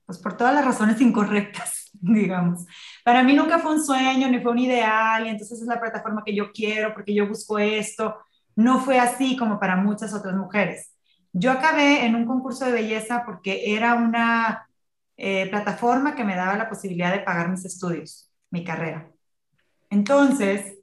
pues 0.05 0.19
por 0.19 0.37
todas 0.37 0.55
las 0.55 0.65
razones 0.65 1.01
incorrectas, 1.01 1.91
digamos. 1.93 2.67
Para 3.05 3.23
mí 3.23 3.35
nunca 3.35 3.59
fue 3.59 3.75
un 3.75 3.85
sueño 3.85 4.29
ni 4.29 4.41
fue 4.41 4.53
un 4.53 4.59
ideal 4.59 5.27
y 5.27 5.31
entonces 5.31 5.61
es 5.61 5.67
la 5.67 5.81
plataforma 5.81 6.23
que 6.25 6.35
yo 6.35 6.51
quiero 6.53 6.93
porque 6.95 7.15
yo 7.15 7.29
busco 7.29 7.59
esto. 7.59 8.17
No 8.55 8.81
fue 8.81 8.99
así 8.99 9.37
como 9.37 9.61
para 9.61 9.77
muchas 9.77 10.15
otras 10.15 10.35
mujeres. 10.35 10.93
Yo 11.33 11.53
acabé 11.53 12.07
en 12.07 12.15
un 12.15 12.25
concurso 12.25 12.65
de 12.65 12.73
belleza 12.73 13.25
porque 13.27 13.75
era 13.75 13.95
una 13.95 14.67
eh, 15.17 15.49
plataforma 15.51 16.15
que 16.15 16.25
me 16.25 16.37
daba 16.37 16.57
la 16.57 16.69
posibilidad 16.69 17.13
de 17.13 17.21
pagar 17.21 17.51
mis 17.51 17.65
estudios, 17.65 18.33
mi 18.51 18.65
carrera. 18.65 19.11
Entonces, 19.91 20.79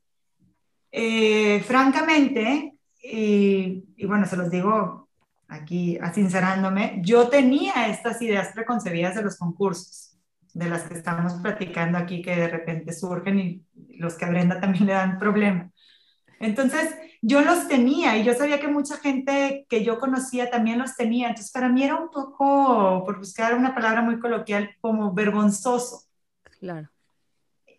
eh, 0.91 1.61
francamente, 1.61 2.72
y, 3.03 4.05
bueno, 4.05 4.25
se 4.25 4.37
los 4.37 4.49
digo 4.49 5.09
aquí, 5.49 5.99
sincerándome, 6.13 7.01
yo 7.03 7.27
tenía 7.27 7.87
estas 7.89 8.21
ideas 8.21 8.49
preconcebidas 8.53 9.15
de 9.15 9.23
los 9.23 9.37
concursos, 9.37 10.17
de 10.53 10.69
las 10.69 10.83
que 10.83 10.95
estamos 10.95 11.33
platicando 11.33 11.97
aquí, 11.97 12.21
que 12.21 12.35
de 12.35 12.47
repente 12.47 12.93
surgen 12.93 13.39
y 13.39 13.65
los 13.97 14.15
que 14.15 14.25
a 14.25 14.29
Brenda 14.29 14.59
también 14.59 14.85
le 14.85 14.93
dan 14.93 15.19
problema. 15.19 15.69
Entonces, 16.39 16.95
yo 17.21 17.41
los 17.41 17.67
tenía 17.67 18.17
y 18.17 18.23
yo 18.23 18.33
sabía 18.33 18.59
que 18.59 18.67
mucha 18.67 18.97
gente 18.97 19.65
que 19.69 19.83
yo 19.83 19.99
conocía 19.99 20.49
también 20.49 20.79
los 20.79 20.95
tenía. 20.95 21.27
Entonces, 21.27 21.51
para 21.51 21.69
mí 21.69 21.83
era 21.83 21.95
un 21.95 22.09
poco, 22.09 23.03
por 23.05 23.19
buscar 23.19 23.53
una 23.53 23.75
palabra 23.75 24.01
muy 24.01 24.19
coloquial, 24.19 24.71
como 24.79 25.13
vergonzoso. 25.13 26.03
Claro. 26.59 26.89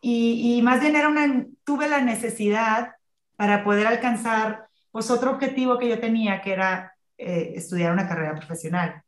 Y, 0.00 0.58
y 0.58 0.62
más 0.62 0.80
bien 0.80 0.96
era 0.96 1.08
una, 1.08 1.46
tuve 1.64 1.88
la 1.88 2.02
necesidad 2.02 2.92
para 3.36 3.64
poder 3.64 3.86
alcanzar 3.86 4.68
pues 4.94 5.10
otro 5.10 5.32
objetivo 5.32 5.76
que 5.76 5.88
yo 5.88 5.98
tenía, 5.98 6.40
que 6.40 6.52
era 6.52 6.94
eh, 7.18 7.54
estudiar 7.56 7.92
una 7.92 8.06
carrera 8.06 8.36
profesional. 8.36 9.02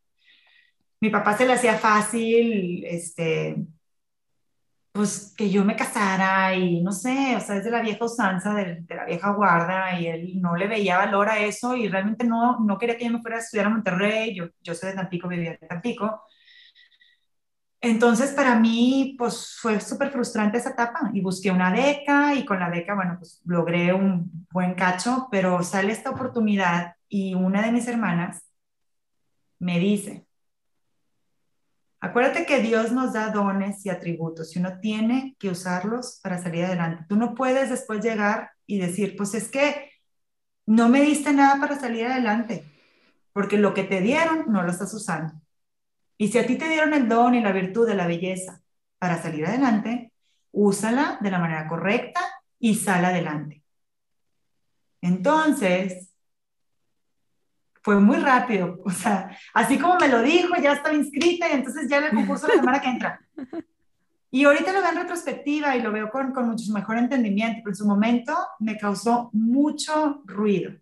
Mi 1.00 1.10
papá 1.10 1.36
se 1.36 1.46
le 1.46 1.52
hacía 1.52 1.78
fácil, 1.78 2.84
este, 2.84 3.56
pues 4.90 5.32
que 5.36 5.48
yo 5.48 5.64
me 5.64 5.76
casara 5.76 6.56
y 6.56 6.82
no 6.82 6.90
sé, 6.90 7.36
o 7.36 7.40
sea, 7.40 7.58
es 7.58 7.64
de 7.64 7.70
la 7.70 7.82
vieja 7.82 8.04
usanza, 8.04 8.52
de, 8.54 8.84
la 8.88 9.04
vieja 9.04 9.30
guarda 9.30 10.00
y 10.00 10.08
él 10.08 10.40
no 10.40 10.56
le 10.56 10.66
veía 10.66 10.98
valor 10.98 11.28
a 11.28 11.38
eso 11.38 11.76
y 11.76 11.86
realmente 11.86 12.24
no, 12.26 12.58
no 12.58 12.78
quería 12.78 12.98
que 12.98 13.04
yo 13.04 13.12
me 13.12 13.22
fuera 13.22 13.36
a 13.36 13.40
estudiar 13.40 13.66
a 13.66 13.70
Monterrey, 13.70 14.34
yo, 14.34 14.46
yo 14.60 14.74
soy 14.74 14.90
de 14.90 14.96
Tampico, 14.96 15.28
vivía 15.28 15.56
en 15.60 15.68
Tampico. 15.68 16.20
Entonces, 17.80 18.32
para 18.32 18.58
mí, 18.58 19.14
pues 19.18 19.56
fue 19.60 19.80
súper 19.80 20.10
frustrante 20.10 20.58
esa 20.58 20.70
etapa 20.70 21.10
y 21.12 21.20
busqué 21.20 21.50
una 21.50 21.70
beca 21.70 22.34
y 22.34 22.44
con 22.44 22.58
la 22.58 22.70
beca, 22.70 22.94
bueno, 22.94 23.16
pues 23.18 23.40
logré 23.44 23.92
un 23.92 24.46
buen 24.50 24.74
cacho, 24.74 25.28
pero 25.30 25.62
sale 25.62 25.92
esta 25.92 26.10
oportunidad 26.10 26.94
y 27.08 27.34
una 27.34 27.62
de 27.62 27.72
mis 27.72 27.86
hermanas 27.86 28.42
me 29.58 29.78
dice, 29.78 30.26
acuérdate 32.00 32.46
que 32.46 32.60
Dios 32.60 32.92
nos 32.92 33.12
da 33.12 33.30
dones 33.30 33.84
y 33.84 33.90
atributos 33.90 34.54
y 34.54 34.58
uno 34.58 34.80
tiene 34.80 35.36
que 35.38 35.50
usarlos 35.50 36.20
para 36.22 36.38
salir 36.38 36.64
adelante. 36.64 37.04
Tú 37.08 37.16
no 37.16 37.34
puedes 37.34 37.70
después 37.70 38.02
llegar 38.02 38.50
y 38.66 38.78
decir, 38.78 39.16
pues 39.16 39.34
es 39.34 39.48
que 39.48 39.92
no 40.66 40.88
me 40.88 41.00
diste 41.02 41.32
nada 41.32 41.60
para 41.60 41.78
salir 41.78 42.06
adelante, 42.06 42.64
porque 43.32 43.58
lo 43.58 43.74
que 43.74 43.84
te 43.84 44.00
dieron 44.00 44.46
no 44.48 44.62
lo 44.62 44.70
estás 44.70 44.92
usando. 44.94 45.34
Y 46.18 46.28
si 46.28 46.38
a 46.38 46.46
ti 46.46 46.56
te 46.56 46.68
dieron 46.68 46.94
el 46.94 47.08
don 47.08 47.34
y 47.34 47.40
la 47.40 47.52
virtud 47.52 47.86
de 47.86 47.94
la 47.94 48.06
belleza 48.06 48.60
para 48.98 49.20
salir 49.20 49.46
adelante, 49.46 50.12
úsala 50.52 51.18
de 51.20 51.30
la 51.30 51.38
manera 51.38 51.68
correcta 51.68 52.20
y 52.58 52.74
sal 52.74 53.04
adelante. 53.04 53.62
Entonces, 55.02 56.10
fue 57.82 58.00
muy 58.00 58.16
rápido, 58.16 58.80
o 58.84 58.90
sea, 58.90 59.36
así 59.54 59.78
como 59.78 59.96
me 59.96 60.08
lo 60.08 60.22
dijo, 60.22 60.54
ya 60.60 60.72
estaba 60.72 60.94
inscrita 60.94 61.48
y 61.48 61.52
entonces 61.52 61.88
ya 61.88 61.98
en 61.98 62.04
el 62.04 62.14
concurso 62.14 62.48
la 62.48 62.54
semana 62.54 62.80
que 62.80 62.88
entra. 62.88 63.20
Y 64.30 64.44
ahorita 64.44 64.72
lo 64.72 64.80
veo 64.80 64.90
en 64.90 64.98
retrospectiva 64.98 65.76
y 65.76 65.82
lo 65.82 65.92
veo 65.92 66.10
con, 66.10 66.32
con 66.32 66.48
mucho 66.48 66.72
mejor 66.72 66.98
entendimiento, 66.98 67.60
pero 67.62 67.70
en 67.70 67.76
su 67.76 67.86
momento 67.86 68.34
me 68.58 68.76
causó 68.76 69.30
mucho 69.32 70.22
ruido 70.24 70.72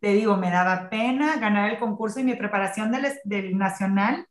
te 0.00 0.08
digo, 0.14 0.36
me 0.36 0.50
daba 0.50 0.88
pena 0.88 1.36
ganar 1.36 1.70
el 1.70 1.78
concurso 1.78 2.20
y 2.20 2.24
mi 2.24 2.34
preparación 2.34 2.90
del, 2.90 3.06
del 3.24 3.56
nacional. 3.56 4.26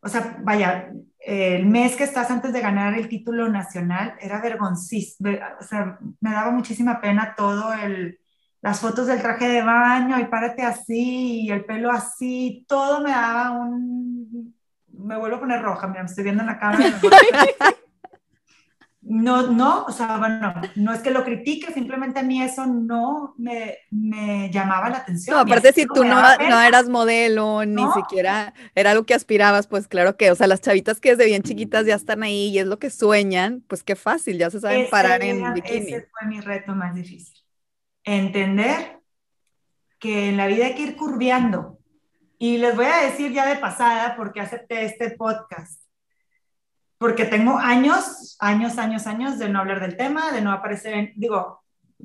O 0.00 0.08
sea, 0.08 0.38
vaya, 0.42 0.92
el 1.20 1.66
mes 1.66 1.94
que 1.94 2.04
estás 2.04 2.30
antes 2.30 2.52
de 2.52 2.60
ganar 2.60 2.94
el 2.94 3.08
título 3.08 3.48
nacional 3.48 4.16
era 4.20 4.40
vergonzísimo. 4.40 5.30
O 5.60 5.62
sea, 5.62 5.98
me 6.20 6.32
daba 6.32 6.50
muchísima 6.50 7.00
pena 7.00 7.34
todo 7.36 7.72
el, 7.72 8.18
las 8.60 8.80
fotos 8.80 9.06
del 9.06 9.22
traje 9.22 9.48
de 9.48 9.62
baño 9.62 10.18
y 10.18 10.24
párate 10.24 10.62
así 10.62 11.42
y 11.42 11.50
el 11.50 11.64
pelo 11.64 11.90
así, 11.90 12.64
todo 12.68 13.00
me 13.00 13.10
daba 13.10 13.52
un... 13.52 14.54
Me 14.88 15.16
vuelvo 15.16 15.36
a 15.36 15.40
poner 15.40 15.62
roja, 15.62 15.88
mira, 15.88 16.02
me 16.02 16.06
estoy 16.06 16.24
viendo 16.24 16.42
en 16.42 16.48
la 16.48 16.58
cámara. 16.58 17.00
no, 19.04 19.48
no, 19.50 19.84
o 19.84 19.90
sea, 19.90 20.16
bueno, 20.18 20.54
no 20.76 20.92
es 20.92 21.00
que 21.00 21.10
lo 21.10 21.24
critique, 21.24 21.72
simplemente 21.72 22.20
a 22.20 22.22
mí 22.22 22.40
eso 22.40 22.66
no 22.66 23.34
me, 23.36 23.78
me 23.90 24.48
llamaba 24.50 24.88
la 24.90 24.98
atención. 24.98 25.34
No, 25.34 25.42
aparte 25.42 25.72
si 25.72 25.86
tú 25.86 26.04
no, 26.04 26.22
no, 26.38 26.60
eras 26.62 26.88
modelo, 26.88 27.64
ni 27.64 27.84
siquiera 27.94 28.54
era 28.76 28.94
lo 28.94 29.04
que 29.04 29.14
aspirabas, 29.14 29.66
pues 29.66 29.88
claro 29.88 30.16
que, 30.16 30.30
o 30.30 30.36
sea, 30.36 30.46
las 30.46 30.60
chavitas 30.60 31.00
que 31.00 31.10
desde 31.10 31.26
bien 31.26 31.42
chiquitas 31.42 31.84
ya 31.84 31.96
están 31.96 32.22
ahí 32.22 32.50
y 32.50 32.60
es 32.60 32.66
lo 32.66 32.78
que 32.78 32.90
sueñan, 32.90 33.64
pues 33.66 33.82
qué 33.82 33.96
fácil, 33.96 34.38
ya 34.38 34.50
se 34.50 34.60
saben 34.60 34.86
parar 34.88 35.22
en 35.22 35.52
bikini. 35.52 35.94
Ese 35.94 36.08
fue 36.08 36.28
mi 36.28 36.40
reto 36.40 36.72
más 36.72 36.94
difícil. 36.94 37.36
Entender 38.04 39.00
que 39.98 40.28
en 40.28 40.36
la 40.36 40.46
vida 40.46 40.66
hay 40.66 40.74
que 40.76 40.82
ir 40.82 40.96
curviando. 40.96 41.78
Y 42.38 42.58
les 42.58 42.74
voy 42.76 42.86
a 42.86 43.02
decir 43.02 43.32
ya 43.32 43.46
de 43.46 43.56
pasada, 43.56 44.14
porque 44.16 44.40
acepté 44.40 44.84
este 44.84 45.10
podcast 45.10 45.81
porque 47.02 47.24
tengo 47.24 47.58
años, 47.58 48.36
años, 48.38 48.78
años, 48.78 49.08
años 49.08 49.38
de 49.40 49.48
no 49.48 49.58
hablar 49.58 49.80
del 49.80 49.96
tema, 49.96 50.30
de 50.30 50.40
no 50.40 50.52
aparecer 50.52 50.94
en, 50.94 51.12
digo, 51.16 51.60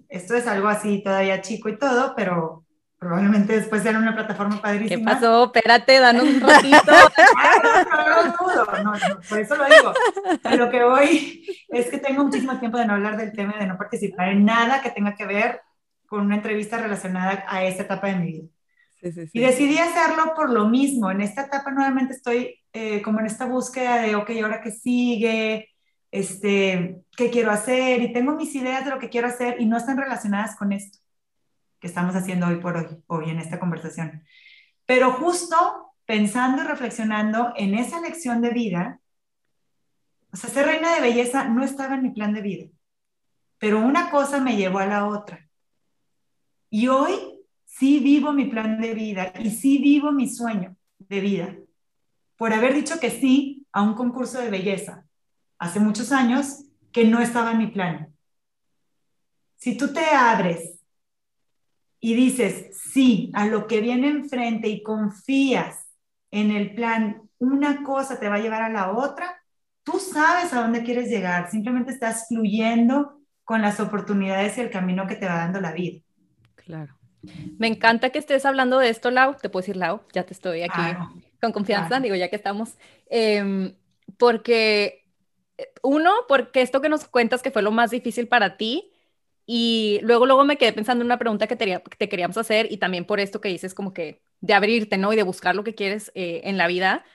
esto 0.10 0.36
es 0.36 0.48
algo 0.48 0.68
así 0.68 1.04
todavía 1.04 1.40
chico 1.40 1.70
y 1.70 1.78
todo, 1.78 2.16
pero 2.16 2.66
probablemente 2.98 3.54
después 3.54 3.84
sea 3.84 3.96
una 3.96 4.16
plataforma 4.16 4.60
padrísima. 4.60 4.98
¿Qué 4.98 5.16
pasó? 5.16 5.46
Espérate, 5.46 6.00
danos 6.00 6.24
un 6.24 6.42
ratito. 6.42 6.82
no, 8.84 8.84
no, 8.84 8.92
no, 8.94 9.20
por 9.30 9.40
eso 9.40 9.56
lo 9.56 9.66
digo. 9.66 9.94
A 10.44 10.56
lo 10.56 10.72
que 10.72 10.84
voy 10.84 11.46
es 11.70 11.92
que 11.92 12.00
tengo 12.00 12.24
muchísimo 12.24 12.58
tiempo 12.58 12.80
de 12.80 12.88
no 12.88 12.94
hablar 12.94 13.18
del 13.18 13.34
tema, 13.34 13.54
de 13.60 13.68
no 13.68 13.78
participar 13.78 14.30
en 14.30 14.46
nada 14.46 14.82
que 14.82 14.90
tenga 14.90 15.14
que 15.14 15.28
ver 15.28 15.62
con 16.08 16.22
una 16.22 16.38
entrevista 16.38 16.80
relacionada 16.80 17.46
a 17.48 17.64
esa 17.64 17.84
etapa 17.84 18.08
de 18.08 18.16
mi 18.16 18.32
vida. 18.32 18.48
Y 19.34 19.40
decidí 19.40 19.78
hacerlo 19.78 20.34
por 20.36 20.52
lo 20.52 20.68
mismo. 20.68 21.12
En 21.12 21.22
esta 21.22 21.44
etapa 21.44 21.72
nuevamente 21.72 22.14
estoy 22.14 22.60
eh, 22.74 23.02
como 23.02 23.20
en 23.20 23.26
esta 23.26 23.46
búsqueda 23.46 24.02
de, 24.02 24.16
ok, 24.16 24.30
ahora 24.44 24.62
qué 24.62 24.72
sigue, 24.72 25.70
este, 26.12 27.02
qué 27.16 27.30
quiero 27.30 27.52
hacer, 27.52 28.02
y 28.02 28.14
tengo 28.14 28.36
mis 28.36 28.54
ideas 28.56 28.86
de 28.86 28.92
lo 28.92 29.00
que 29.00 29.10
quiero 29.10 29.28
hacer 29.28 29.60
y 29.60 29.66
no 29.66 29.78
están 29.78 29.98
relacionadas 29.98 30.56
con 30.56 30.72
esto 30.72 31.00
que 31.80 31.88
estamos 31.88 32.16
haciendo 32.16 32.48
hoy 32.48 32.58
por 32.58 32.76
hoy, 32.78 33.04
hoy 33.08 33.30
en 33.30 33.40
esta 33.40 33.60
conversación. 33.60 34.24
Pero 34.86 35.12
justo 35.12 35.94
pensando 36.06 36.64
y 36.64 36.66
reflexionando 36.66 37.54
en 37.56 37.76
esa 37.76 38.00
lección 38.02 38.42
de 38.42 38.50
vida, 38.50 39.00
o 40.32 40.38
sea, 40.38 40.50
ser 40.50 40.66
reina 40.66 40.96
de 40.96 41.02
belleza 41.02 41.48
no 41.50 41.64
estaba 41.64 41.96
en 41.96 42.04
mi 42.04 42.10
plan 42.12 42.34
de 42.34 42.42
vida, 42.42 42.68
pero 43.60 43.80
una 43.80 44.10
cosa 44.10 44.40
me 44.40 44.56
llevó 44.56 44.80
a 44.80 44.86
la 44.86 45.08
otra. 45.08 45.48
Y 46.70 46.88
hoy 46.88 47.37
sí 47.78 48.00
vivo 48.00 48.34
mi 48.34 48.46
plan 48.46 48.80
de 48.82 48.94
vida 48.94 49.34
y 49.40 49.52
sí 49.52 49.78
vivo 49.78 50.12
mi 50.12 50.28
sueño 50.28 50.76
de 51.00 51.20
vida 51.22 51.56
por 52.36 52.54
haber 52.54 52.74
dicho 52.74 53.00
que 53.00 53.10
sí 53.10 53.66
a 53.72 53.82
un 53.82 53.94
concurso 53.94 54.40
de 54.40 54.50
belleza 54.50 55.06
hace 55.60 55.80
muchos 55.80 56.12
años 56.12 56.64
que 56.92 57.06
no 57.06 57.20
estaba 57.20 57.52
en 57.52 57.58
mi 57.58 57.68
plan. 57.68 58.14
Si 59.58 59.78
tú 59.78 59.92
te 59.92 60.06
abres 60.06 60.80
y 62.00 62.14
dices 62.14 62.78
sí 62.92 63.32
a 63.34 63.46
lo 63.46 63.68
que 63.68 63.82
viene 63.82 64.08
enfrente 64.08 64.68
y 64.70 64.84
confías 64.84 65.88
en 66.32 66.52
el 66.52 66.76
plan, 66.76 67.24
una 67.40 67.84
cosa 67.84 68.20
te 68.20 68.30
va 68.30 68.36
a 68.36 68.40
llevar 68.40 68.62
a 68.62 68.70
la 68.70 68.92
otra, 68.92 69.42
tú 69.84 70.00
sabes 70.00 70.54
a 70.54 70.62
dónde 70.62 70.84
quieres 70.84 71.10
llegar, 71.10 71.50
simplemente 71.50 71.92
estás 71.92 72.28
fluyendo 72.28 73.20
con 73.44 73.62
las 73.62 73.80
oportunidades 73.80 74.58
y 74.58 74.62
el 74.62 74.70
camino 74.70 75.08
que 75.08 75.16
te 75.16 75.26
va 75.26 75.38
dando 75.38 75.62
la 75.62 75.72
vida. 75.72 76.02
Claro. 76.56 76.97
Me 77.58 77.68
encanta 77.68 78.10
que 78.10 78.20
estés 78.20 78.46
hablando 78.46 78.80
de 78.80 78.90
esto, 78.90 79.12
Lau. 79.12 79.36
Te 79.36 79.50
puedo 79.50 79.62
decir, 79.62 79.78
Lau, 79.78 80.02
ya 80.14 80.24
te 80.24 80.34
estoy 80.34 80.64
aquí 80.64 80.82
con 81.42 81.52
confianza, 81.52 82.00
digo, 82.00 82.16
ya 82.16 82.30
que 82.30 82.36
estamos. 82.36 82.78
Em, 83.10 83.76
porque, 84.18 85.06
eh, 85.58 85.68
uno, 85.84 86.12
porque 86.28 86.62
esto 86.62 86.82
que 86.82 86.90
nos 86.90 87.06
cuentas 87.06 87.42
que 87.42 87.52
fue 87.52 87.62
lo 87.62 87.72
más 87.72 87.92
difícil 87.92 88.28
para 88.28 88.58
ti, 88.58 88.92
y 89.46 90.00
luego, 90.02 90.26
luego 90.26 90.44
me 90.44 90.58
quedé 90.58 90.74
pensando 90.74 91.04
en 91.04 91.08
una 91.08 91.20
pregunta 91.20 91.48
que 91.48 91.56
te, 91.56 91.82
te 91.98 92.10
queríamos 92.10 92.38
hacer, 92.38 92.72
y 92.72 92.78
también 92.78 93.06
por 93.06 93.20
esto 93.20 93.40
que 93.40 93.50
dices, 93.50 93.74
como 93.74 93.94
que 93.94 94.22
de 94.42 94.54
abrirte, 94.54 94.98
¿no? 94.98 95.14
Y 95.14 95.16
de 95.16 95.24
buscar 95.24 95.56
lo 95.56 95.64
que 95.64 95.76
quieres 95.76 96.12
eh, 96.16 96.42
en 96.44 96.58
la 96.58 96.68
vida. 96.68 97.06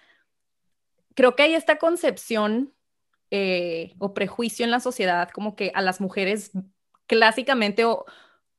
Creo 1.14 1.37
que 1.37 1.42
hay 1.42 1.55
esta 1.55 1.77
concepción 1.77 2.72
eh, 3.31 3.94
o 3.98 4.14
prejuicio 4.14 4.64
en 4.64 4.70
la 4.70 4.81
sociedad, 4.81 5.31
como 5.31 5.57
que 5.57 5.72
a 5.75 5.83
las 5.83 6.01
mujeres 6.01 6.53
clásicamente 7.07 7.85
o 7.85 8.05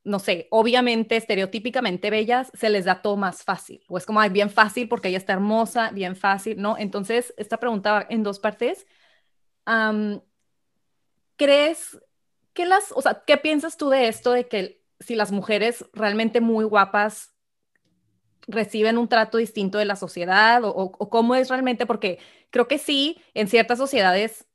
no 0.04 0.18
sé, 0.18 0.48
obviamente, 0.50 1.16
estereotípicamente 1.16 2.10
bellas, 2.10 2.50
se 2.54 2.68
les 2.68 2.84
da 2.84 3.00
todo 3.00 3.16
más 3.16 3.42
fácil. 3.42 3.82
O 3.88 3.96
es 3.96 4.04
como, 4.04 4.20
ay, 4.20 4.30
bien 4.30 4.50
fácil 4.50 4.88
porque 4.88 5.08
ella 5.08 5.18
está 5.18 5.32
hermosa, 5.32 5.90
bien 5.90 6.14
fácil, 6.14 6.60
¿no? 6.60 6.76
Entonces, 6.78 7.32
esta 7.38 7.58
pregunta 7.58 7.92
va 7.92 8.06
en 8.10 8.22
dos 8.22 8.38
partes. 8.38 8.86
¿Crees 11.36 11.98
que 12.52 12.66
las, 12.66 12.92
o 12.92 13.00
sea, 13.00 13.24
qué 13.26 13.38
piensas 13.38 13.76
tú 13.76 13.88
de 13.88 14.08
esto 14.08 14.32
de 14.32 14.46
que 14.46 14.82
si 15.00 15.14
las 15.14 15.32
mujeres 15.32 15.86
realmente 15.92 16.40
muy 16.40 16.64
guapas 16.64 17.34
reciben 18.46 18.98
un 18.98 19.08
trato 19.08 19.38
distinto 19.38 19.78
de 19.78 19.86
la 19.86 19.96
sociedad 19.96 20.62
o, 20.64 20.70
o 20.70 21.10
cómo 21.10 21.34
es 21.34 21.48
realmente? 21.48 21.86
Porque 21.86 22.18
creo 22.50 22.68
que 22.68 22.78
sí, 22.78 23.20
en 23.32 23.48
ciertas 23.48 23.78
sociedades 23.78 24.46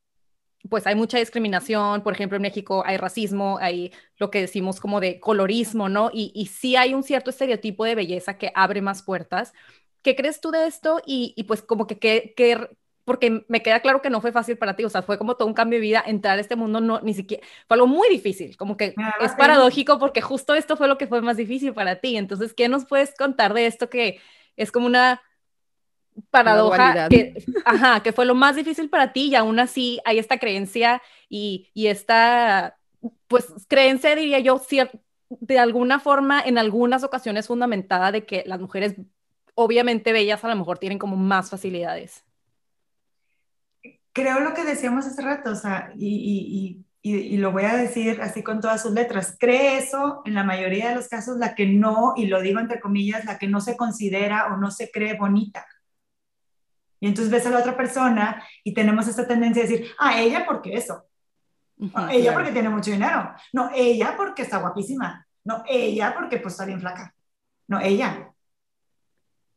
pues 0.67 0.85
hay 0.87 0.95
mucha 0.95 1.17
discriminación, 1.17 2.03
por 2.03 2.13
ejemplo, 2.13 2.35
en 2.35 2.41
México 2.41 2.83
hay 2.85 2.97
racismo, 2.97 3.57
hay 3.61 3.93
lo 4.17 4.29
que 4.29 4.41
decimos 4.41 4.79
como 4.79 4.99
de 4.99 5.19
colorismo, 5.19 5.87
¿no? 5.87 6.11
Y, 6.13 6.31
y 6.35 6.47
sí 6.47 6.75
hay 6.75 6.93
un 6.93 7.03
cierto 7.03 7.29
estereotipo 7.29 7.85
de 7.85 7.95
belleza 7.95 8.37
que 8.37 8.51
abre 8.55 8.81
más 8.81 9.03
puertas. 9.03 9.53
¿Qué 10.01 10.15
crees 10.15 10.41
tú 10.41 10.51
de 10.51 10.67
esto? 10.67 11.01
Y, 11.05 11.33
y 11.37 11.43
pues 11.43 11.61
como 11.61 11.87
que, 11.87 11.97
que, 11.99 12.69
porque 13.05 13.45
me 13.47 13.63
queda 13.63 13.79
claro 13.79 14.01
que 14.01 14.09
no 14.09 14.21
fue 14.21 14.31
fácil 14.31 14.57
para 14.57 14.75
ti, 14.75 14.83
o 14.85 14.89
sea, 14.89 15.01
fue 15.01 15.17
como 15.17 15.35
todo 15.35 15.47
un 15.47 15.53
cambio 15.53 15.77
de 15.79 15.81
vida, 15.81 16.03
entrar 16.05 16.37
a 16.37 16.41
este 16.41 16.55
mundo, 16.55 16.81
no, 16.81 16.99
ni 17.01 17.13
siquiera, 17.13 17.45
fue 17.67 17.75
algo 17.75 17.87
muy 17.87 18.09
difícil, 18.09 18.55
como 18.57 18.77
que 18.77 18.93
es 19.21 19.31
paradójico 19.33 19.97
porque 19.97 20.21
justo 20.21 20.53
esto 20.55 20.77
fue 20.77 20.87
lo 20.87 20.97
que 20.97 21.07
fue 21.07 21.21
más 21.21 21.37
difícil 21.37 21.73
para 21.73 21.99
ti. 22.01 22.17
Entonces, 22.17 22.53
¿qué 22.53 22.69
nos 22.69 22.85
puedes 22.85 23.15
contar 23.15 23.53
de 23.53 23.65
esto 23.65 23.89
que 23.89 24.19
es 24.57 24.71
como 24.71 24.85
una 24.87 25.21
paradoja 26.29 27.07
que, 27.09 27.43
ajá, 27.65 28.01
que 28.01 28.13
fue 28.13 28.25
lo 28.25 28.35
más 28.35 28.55
difícil 28.55 28.89
para 28.89 29.13
ti 29.13 29.29
y 29.29 29.35
aún 29.35 29.59
así 29.59 29.99
hay 30.05 30.19
esta 30.19 30.37
creencia 30.37 31.01
y, 31.29 31.69
y 31.73 31.87
esta, 31.87 32.77
pues, 33.27 33.45
creencia, 33.67 34.15
diría 34.15 34.39
yo, 34.39 34.61
de 35.29 35.59
alguna 35.59 35.99
forma, 35.99 36.41
en 36.41 36.57
algunas 36.57 37.03
ocasiones 37.03 37.47
fundamentada 37.47 38.11
de 38.11 38.25
que 38.25 38.43
las 38.45 38.59
mujeres, 38.59 38.95
obviamente 39.53 40.11
bellas, 40.11 40.43
a 40.43 40.49
lo 40.49 40.55
mejor 40.55 40.79
tienen 40.79 40.99
como 40.99 41.15
más 41.15 41.49
facilidades. 41.49 42.23
Creo 44.11 44.39
lo 44.39 44.53
que 44.53 44.63
decíamos 44.63 45.05
hace 45.05 45.21
rato, 45.21 45.51
o 45.51 45.55
sea, 45.55 45.93
y, 45.95 46.83
y, 47.01 47.11
y, 47.11 47.37
lo 47.37 47.51
voy 47.51 47.63
a 47.63 47.75
decir 47.75 48.19
así 48.21 48.43
con 48.43 48.59
todas 48.59 48.81
sus 48.81 48.91
letras, 48.91 49.37
cree 49.39 49.77
eso 49.77 50.21
en 50.25 50.33
la 50.33 50.43
mayoría 50.43 50.89
de 50.89 50.95
los 50.95 51.07
casos 51.07 51.37
la 51.37 51.55
que 51.55 51.67
no, 51.67 52.13
y 52.17 52.25
lo 52.25 52.41
digo 52.41 52.59
entre 52.59 52.79
comillas, 52.79 53.23
la 53.23 53.37
que 53.37 53.47
no 53.47 53.61
se 53.61 53.77
considera 53.77 54.47
o 54.47 54.57
no 54.57 54.71
se 54.71 54.91
cree 54.91 55.13
bonita 55.13 55.65
Y 56.99 57.07
entonces 57.07 57.31
ves 57.31 57.45
a 57.45 57.49
la 57.49 57.59
otra 57.59 57.77
persona 57.77 58.43
y 58.63 58.73
tenemos 58.73 59.07
esta 59.07 59.27
tendencia 59.27 59.63
a 59.63 59.67
decir, 59.67 59.91
ah, 59.97 60.19
ella 60.19 60.45
porque 60.45 60.73
eso. 60.73 61.05
ella 62.11 62.33
porque 62.33 62.51
tiene 62.51 62.69
mucho 62.69 62.91
dinero. 62.91 63.33
No, 63.53 63.71
ella 63.73 64.15
porque 64.17 64.41
está 64.41 64.57
guapísima. 64.57 65.25
No, 65.43 65.63
ella 65.67 66.13
porque 66.13 66.37
pues 66.37 66.53
está 66.53 66.65
bien 66.65 66.81
flaca. 66.81 67.13
No, 67.67 67.79
ella. 67.79 68.31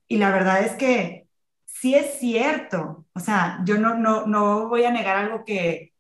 Y 0.07 0.19
la 0.19 0.31
verdad 0.31 0.63
es 0.63 0.73
que 0.73 1.27
sí 1.65 1.95
es 1.95 2.19
cierto. 2.19 3.07
O 3.13 3.21
sea, 3.21 3.61
yo 3.65 3.79
no, 3.79 3.95
no, 3.95 4.27
no 4.27 4.69
voy 4.69 4.85
a 4.85 4.93
negar 4.93 5.17
algo 5.17 5.45
que, 5.45 5.93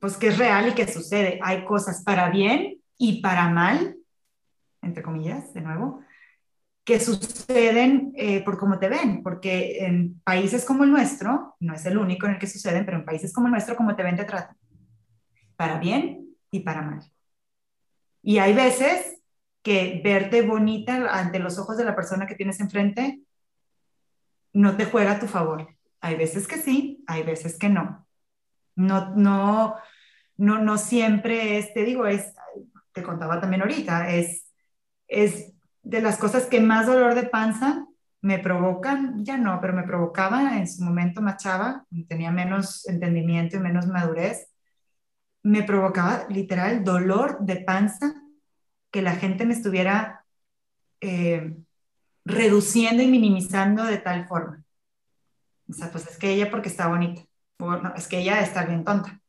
pues 0.00 0.16
que 0.16 0.28
es 0.28 0.38
real 0.38 0.68
y 0.68 0.72
que 0.72 0.90
sucede. 0.90 1.38
Hay 1.42 1.64
cosas 1.64 2.02
para 2.02 2.30
bien 2.30 2.80
y 2.96 3.20
para 3.20 3.48
mal, 3.48 3.96
entre 4.80 5.02
comillas, 5.02 5.52
de 5.52 5.60
nuevo, 5.60 6.02
que 6.86 7.00
suceden 7.00 8.12
eh, 8.14 8.44
por 8.44 8.56
cómo 8.58 8.78
te 8.78 8.88
ven, 8.88 9.24
porque 9.24 9.84
en 9.84 10.20
países 10.20 10.64
como 10.64 10.84
el 10.84 10.92
nuestro, 10.92 11.56
no 11.58 11.74
es 11.74 11.84
el 11.84 11.98
único 11.98 12.26
en 12.26 12.34
el 12.34 12.38
que 12.38 12.46
suceden, 12.46 12.84
pero 12.84 12.98
en 12.98 13.04
países 13.04 13.32
como 13.32 13.48
el 13.48 13.50
nuestro, 13.50 13.74
como 13.74 13.96
te 13.96 14.04
ven, 14.04 14.14
te 14.14 14.24
tratan, 14.24 14.56
para 15.56 15.80
bien 15.80 16.28
y 16.52 16.60
para 16.60 16.82
mal. 16.82 17.00
Y 18.22 18.38
hay 18.38 18.54
veces 18.54 19.20
que 19.64 20.00
verte 20.04 20.42
bonita 20.42 21.12
ante 21.12 21.40
los 21.40 21.58
ojos 21.58 21.76
de 21.76 21.84
la 21.84 21.96
persona 21.96 22.24
que 22.24 22.36
tienes 22.36 22.60
enfrente 22.60 23.20
no 24.52 24.76
te 24.76 24.84
juega 24.84 25.12
a 25.12 25.18
tu 25.18 25.26
favor. 25.26 25.66
Hay 26.00 26.14
veces 26.14 26.46
que 26.46 26.56
sí, 26.56 27.02
hay 27.08 27.24
veces 27.24 27.58
que 27.58 27.68
no. 27.68 28.06
No, 28.76 29.12
no, 29.16 29.74
no, 30.36 30.58
no 30.60 30.78
siempre 30.78 31.58
es, 31.58 31.74
te 31.74 31.82
digo, 31.82 32.06
es, 32.06 32.32
te 32.92 33.02
contaba 33.02 33.40
también 33.40 33.62
ahorita, 33.62 34.08
es, 34.14 34.54
es 35.08 35.55
de 35.86 36.02
las 36.02 36.18
cosas 36.18 36.46
que 36.46 36.60
más 36.60 36.86
dolor 36.86 37.14
de 37.14 37.22
panza 37.22 37.86
me 38.20 38.40
provocan, 38.40 39.24
ya 39.24 39.36
no, 39.36 39.60
pero 39.60 39.72
me 39.72 39.84
provocaba 39.84 40.58
en 40.58 40.66
su 40.66 40.82
momento 40.82 41.22
más 41.22 41.40
chava, 41.40 41.86
tenía 42.08 42.32
menos 42.32 42.88
entendimiento 42.88 43.56
y 43.56 43.60
menos 43.60 43.86
madurez, 43.86 44.48
me 45.44 45.62
provocaba 45.62 46.26
literal 46.28 46.82
dolor 46.82 47.38
de 47.38 47.56
panza 47.58 48.14
que 48.90 49.00
la 49.00 49.14
gente 49.14 49.46
me 49.46 49.54
estuviera 49.54 50.24
eh, 51.00 51.56
reduciendo 52.24 53.04
y 53.04 53.06
minimizando 53.06 53.84
de 53.84 53.98
tal 53.98 54.26
forma. 54.26 54.64
O 55.68 55.72
sea, 55.72 55.92
pues 55.92 56.08
es 56.08 56.18
que 56.18 56.30
ella 56.30 56.50
porque 56.50 56.68
está 56.68 56.88
bonita, 56.88 57.22
o 57.60 57.76
no, 57.76 57.94
es 57.94 58.08
que 58.08 58.18
ella 58.18 58.40
está 58.40 58.64
bien 58.64 58.82
tonta. 58.82 59.20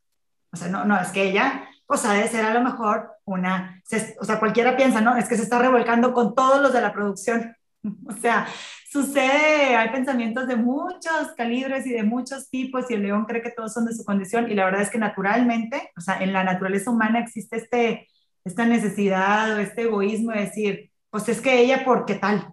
O 0.52 0.58
sea, 0.58 0.70
no, 0.70 0.86
no, 0.86 1.00
es 1.00 1.10
que 1.10 1.30
ella 1.30 1.70
pues 1.88 2.04
ha 2.06 2.14
de 2.14 2.28
ser 2.28 2.44
a 2.46 2.54
lo 2.54 2.62
mejor 2.62 3.12
una, 3.24 3.82
o 4.20 4.26
sea, 4.26 4.40
cualquiera 4.40 4.76
piensa, 4.76 5.00
¿no? 5.02 5.16
Es 5.16 5.28
que 5.28 5.38
se 5.38 5.44
está 5.44 5.58
revolcando 5.58 6.14
con 6.14 6.36
todos 6.36 6.62
los 6.62 6.74
de 6.74 6.82
la 6.82 6.94
producción. 6.94 7.56
O 8.08 8.12
sea, 8.12 8.48
sucede, 8.92 9.76
hay 9.78 9.90
pensamientos 9.90 10.48
de 10.48 10.58
muchos 10.58 11.32
calibres 11.38 11.86
y 11.86 11.94
de 11.94 12.04
muchos 12.04 12.50
tipos 12.50 12.90
y 12.90 12.96
el 12.96 13.04
león 13.04 13.24
cree 13.24 13.42
que 13.42 13.52
todos 13.52 13.72
son 13.72 13.86
de 13.86 13.94
su 13.94 14.04
condición 14.04 14.52
y 14.52 14.56
la 14.56 14.66
verdad 14.66 14.82
es 14.82 14.90
que 14.90 14.98
naturalmente, 14.98 15.92
o 15.96 16.02
sea, 16.02 16.20
en 16.20 16.34
la 16.34 16.44
naturaleza 16.44 16.92
humana 16.92 17.20
existe 17.20 17.56
este, 17.56 18.08
esta 18.44 18.66
necesidad 18.66 19.54
o 19.54 19.60
este 19.60 19.84
egoísmo 19.84 20.32
de 20.32 20.42
decir, 20.42 20.92
pues 21.10 21.30
es 21.30 21.40
que 21.40 21.62
ella, 21.62 21.86
¿por 21.86 22.06
qué 22.06 22.16
tal? 22.16 22.52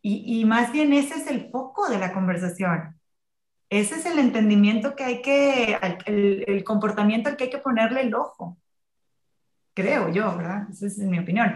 Y, 0.00 0.40
y 0.40 0.44
más 0.44 0.70
bien 0.70 0.92
ese 0.92 1.14
es 1.14 1.26
el 1.26 1.50
foco 1.50 1.88
de 1.88 1.98
la 1.98 2.12
conversación. 2.12 2.99
Ese 3.70 3.94
es 3.94 4.06
el 4.06 4.18
entendimiento 4.18 4.96
que 4.96 5.04
hay 5.04 5.22
que, 5.22 5.78
el, 6.06 6.64
comportamiento 6.64 7.28
al 7.28 7.36
que 7.36 7.44
hay 7.44 7.50
que 7.50 7.58
ponerle 7.58 8.00
el 8.00 8.14
ojo. 8.14 8.58
Creo 9.74 10.12
yo, 10.12 10.36
¿verdad? 10.36 10.68
Esa 10.68 10.86
es 10.86 10.98
mi 10.98 11.20
opinión. 11.20 11.54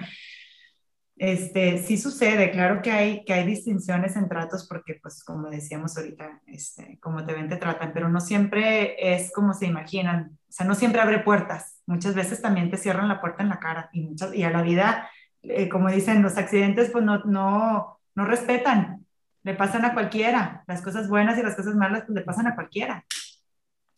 Este, 1.17 1.79
sí 1.79 1.97
sucede, 1.97 2.53
claro 2.53 2.83
que 2.83 2.93
hay, 2.93 3.25
que 3.25 3.33
hay 3.33 3.45
distinciones 3.45 4.15
en 4.15 4.29
tratos 4.29 4.67
porque, 4.69 4.95
pues, 5.03 5.25
como 5.25 5.51
decíamos 5.51 5.97
ahorita, 5.97 6.41
este, 6.47 7.01
como 7.01 7.25
te 7.27 7.33
ven, 7.33 7.49
te 7.49 7.57
tratan, 7.57 7.93
pero 7.93 8.09
no 8.09 8.21
siempre 8.21 8.95
es 9.15 9.33
como 9.33 9.53
se 9.53 9.67
imaginan. 9.67 10.39
O 10.49 10.53
sea, 10.53 10.67
no 10.67 10.77
siempre 10.77 11.01
abre 11.01 11.19
puertas. 11.19 11.83
Muchas 11.85 12.15
veces 12.15 12.41
también 12.41 12.71
te 12.71 12.77
cierran 12.77 13.09
la 13.09 13.21
puerta 13.21 13.43
en 13.43 13.49
la 13.49 13.59
cara 13.59 13.91
y, 13.93 14.03
muchas, 14.03 14.33
y 14.33 14.45
a 14.45 14.51
la 14.51 14.63
vida, 14.63 15.11
eh, 15.43 15.69
como 15.69 15.91
dicen, 15.91 16.23
los 16.23 16.37
accidentes, 16.37 16.91
pues, 16.91 17.05
no, 17.05 17.19
no, 17.25 17.99
no 18.15 18.25
respetan 18.25 19.04
le 19.45 19.55
pasan 19.55 19.85
a 19.85 19.93
cualquiera. 19.93 20.65
Las 20.67 20.83
cosas 20.83 21.09
buenas 21.09 21.39
y 21.39 21.43
las 21.43 21.55
cosas 21.55 21.77
malas 21.77 22.03
pues, 22.07 22.17
le 22.17 22.23
pasan 22.23 22.49
a 22.49 22.55
cualquiera. 22.55 23.05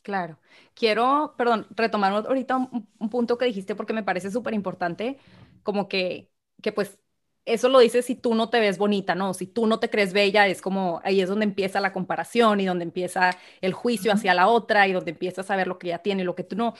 Claro. 0.02 0.38
Quiero, 0.74 1.34
perdón, 1.38 1.66
retomar 1.70 2.12
ahorita 2.12 2.56
un, 2.56 3.10
punto 3.10 3.38
que 3.38 3.46
dijiste 3.46 3.74
porque 3.74 3.92
me 3.92 4.02
parece 4.02 4.30
súper 4.30 4.54
importante, 4.54 5.18
como 5.62 5.88
que, 5.88 6.30
que 6.62 6.70
pues 6.70 6.98
eso 7.44 7.68
lo 7.68 7.78
dices 7.78 8.04
si 8.04 8.16
tú 8.16 8.34
no 8.34 8.50
te 8.50 8.60
ves 8.60 8.76
bonita, 8.76 9.14
¿no? 9.14 9.32
Si 9.32 9.46
tú 9.46 9.66
no 9.66 9.78
te 9.80 9.88
crees 9.88 10.12
bella, 10.12 10.46
es 10.48 10.60
como 10.60 11.00
ahí 11.04 11.20
es 11.20 11.28
donde 11.28 11.44
empieza 11.44 11.80
la 11.80 11.92
comparación 11.92 12.60
y 12.60 12.66
donde 12.66 12.84
empieza 12.84 13.30
el 13.60 13.72
juicio 13.72 14.12
hacia 14.12 14.34
la 14.34 14.48
otra 14.48 14.86
y 14.88 14.92
donde 14.92 15.12
empiezas 15.12 15.50
a 15.50 15.56
ver 15.56 15.68
lo 15.68 15.78
que 15.78 15.88
ella 15.88 15.98
tiene 15.98 16.22
y 16.22 16.24
lo 16.24 16.34
que 16.34 16.44
tú 16.44 16.56
no. 16.56 16.74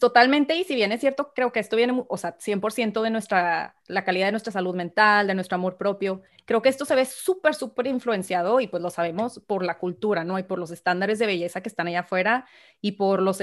Totalmente, 0.00 0.56
y 0.56 0.64
si 0.64 0.74
bien 0.74 0.92
es 0.92 1.00
cierto, 1.00 1.34
creo 1.34 1.52
que 1.52 1.60
esto 1.60 1.76
viene, 1.76 2.04
o 2.08 2.16
sea, 2.16 2.34
100% 2.38 3.02
de 3.02 3.10
nuestra, 3.10 3.76
la 3.86 4.02
calidad 4.02 4.28
de 4.28 4.32
nuestra 4.32 4.50
salud 4.50 4.74
mental, 4.74 5.26
de 5.26 5.34
nuestro 5.34 5.56
amor 5.56 5.76
propio, 5.76 6.22
creo 6.46 6.62
que 6.62 6.70
esto 6.70 6.86
se 6.86 6.94
ve 6.94 7.04
súper, 7.04 7.54
súper 7.54 7.86
influenciado 7.86 8.60
y 8.60 8.66
pues 8.66 8.82
lo 8.82 8.88
sabemos 8.88 9.42
por 9.46 9.62
la 9.62 9.76
cultura, 9.76 10.24
¿no? 10.24 10.38
Y 10.38 10.42
por 10.42 10.58
los 10.58 10.70
estándares 10.70 11.18
de 11.18 11.26
belleza 11.26 11.60
que 11.60 11.68
están 11.68 11.86
allá 11.86 12.00
afuera 12.00 12.46
y 12.80 12.92
por 12.92 13.20
los, 13.20 13.40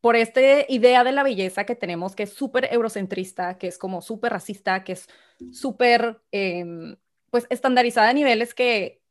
por 0.00 0.16
esta 0.16 0.40
idea 0.68 1.04
de 1.04 1.12
la 1.12 1.22
belleza 1.22 1.64
que 1.64 1.76
tenemos 1.76 2.16
que 2.16 2.24
es 2.24 2.32
súper 2.34 2.68
eurocentrista, 2.72 3.56
que 3.56 3.68
es 3.68 3.78
como 3.78 4.02
súper 4.02 4.32
racista, 4.32 4.84
que 4.84 4.92
es 4.94 5.08
súper, 5.52 6.20
em, 6.32 6.96
pues, 7.30 7.46
estandarizada 7.48 8.10
a 8.10 8.12
niveles 8.12 8.54
que 8.54 9.02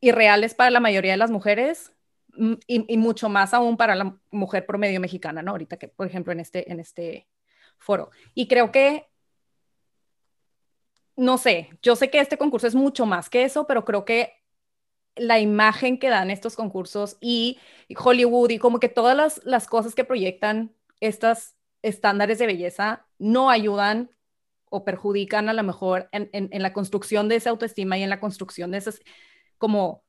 irreales 0.00 0.54
para 0.54 0.70
la 0.70 0.80
mayoría 0.80 1.12
de 1.12 1.16
las 1.18 1.30
mujeres 1.30 1.93
Y, 2.66 2.96
mucho 2.96 3.28
más 3.28 3.54
aún 3.54 3.76
para 3.76 3.94
la 3.94 4.18
mujer 4.30 4.66
promedio 4.66 5.00
mexicana, 5.00 5.42
¿no? 5.42 5.52
Ahorita 5.52 5.76
que, 5.76 5.88
por 5.88 6.06
ejemplo, 6.06 6.32
en 6.32 6.40
este, 6.40 6.70
en 6.70 6.80
este 6.80 7.28
foro. 7.78 8.10
Y 8.34 8.48
creo 8.48 8.72
que, 8.72 9.08
no 11.16 11.38
sé, 11.38 11.70
yo 11.82 11.96
sé 11.96 12.10
que 12.10 12.20
este 12.20 12.38
concurso 12.38 12.66
es 12.66 12.74
mucho 12.74 13.06
más 13.06 13.30
que 13.30 13.44
eso, 13.44 13.66
pero 13.66 13.84
creo 13.84 14.04
que 14.04 14.32
la 15.16 15.38
imagen 15.38 15.98
que 15.98 16.10
dan 16.10 16.30
estos 16.30 16.56
concursos 16.56 17.16
y 17.20 17.58
Hollywood 17.96 18.50
y 18.50 18.58
como 18.58 18.80
que 18.80 18.88
todas 18.88 19.16
las, 19.16 19.40
las 19.44 19.68
cosas 19.68 19.94
que 19.94 20.04
proyectan 20.04 20.74
estas 21.00 21.54
estándares 21.82 22.38
de 22.38 22.46
belleza 22.46 23.06
no 23.18 23.50
ayudan 23.50 24.10
o 24.70 24.84
perjudican 24.84 25.48
a 25.48 25.52
lo 25.52 25.62
mejor 25.62 26.08
en, 26.10 26.30
en, 26.32 26.48
en 26.50 26.62
la 26.62 26.72
construcción 26.72 27.28
de 27.28 27.36
esa 27.36 27.50
autoestima 27.50 27.96
y 27.96 28.02
en 28.02 28.10
la 28.10 28.18
construcción 28.18 28.72
de 28.72 28.78
esas 28.78 29.00
como 29.58 30.03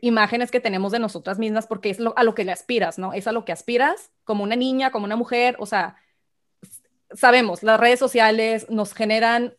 imágenes 0.00 0.50
que 0.50 0.60
tenemos 0.60 0.92
de 0.92 0.98
nosotras 0.98 1.38
mismas 1.38 1.66
porque 1.66 1.90
es 1.90 1.98
a 2.14 2.24
lo 2.24 2.34
que 2.34 2.44
le 2.44 2.52
aspiras, 2.52 2.98
¿no? 2.98 3.12
Es 3.12 3.26
a 3.26 3.32
lo 3.32 3.44
que 3.44 3.52
aspiras 3.52 4.10
como 4.24 4.44
una 4.44 4.56
niña, 4.56 4.90
como 4.90 5.04
una 5.04 5.16
mujer, 5.16 5.56
o 5.58 5.66
sea, 5.66 5.96
sabemos, 7.12 7.62
las 7.62 7.80
redes 7.80 7.98
sociales 7.98 8.68
nos 8.68 8.94
generan 8.94 9.54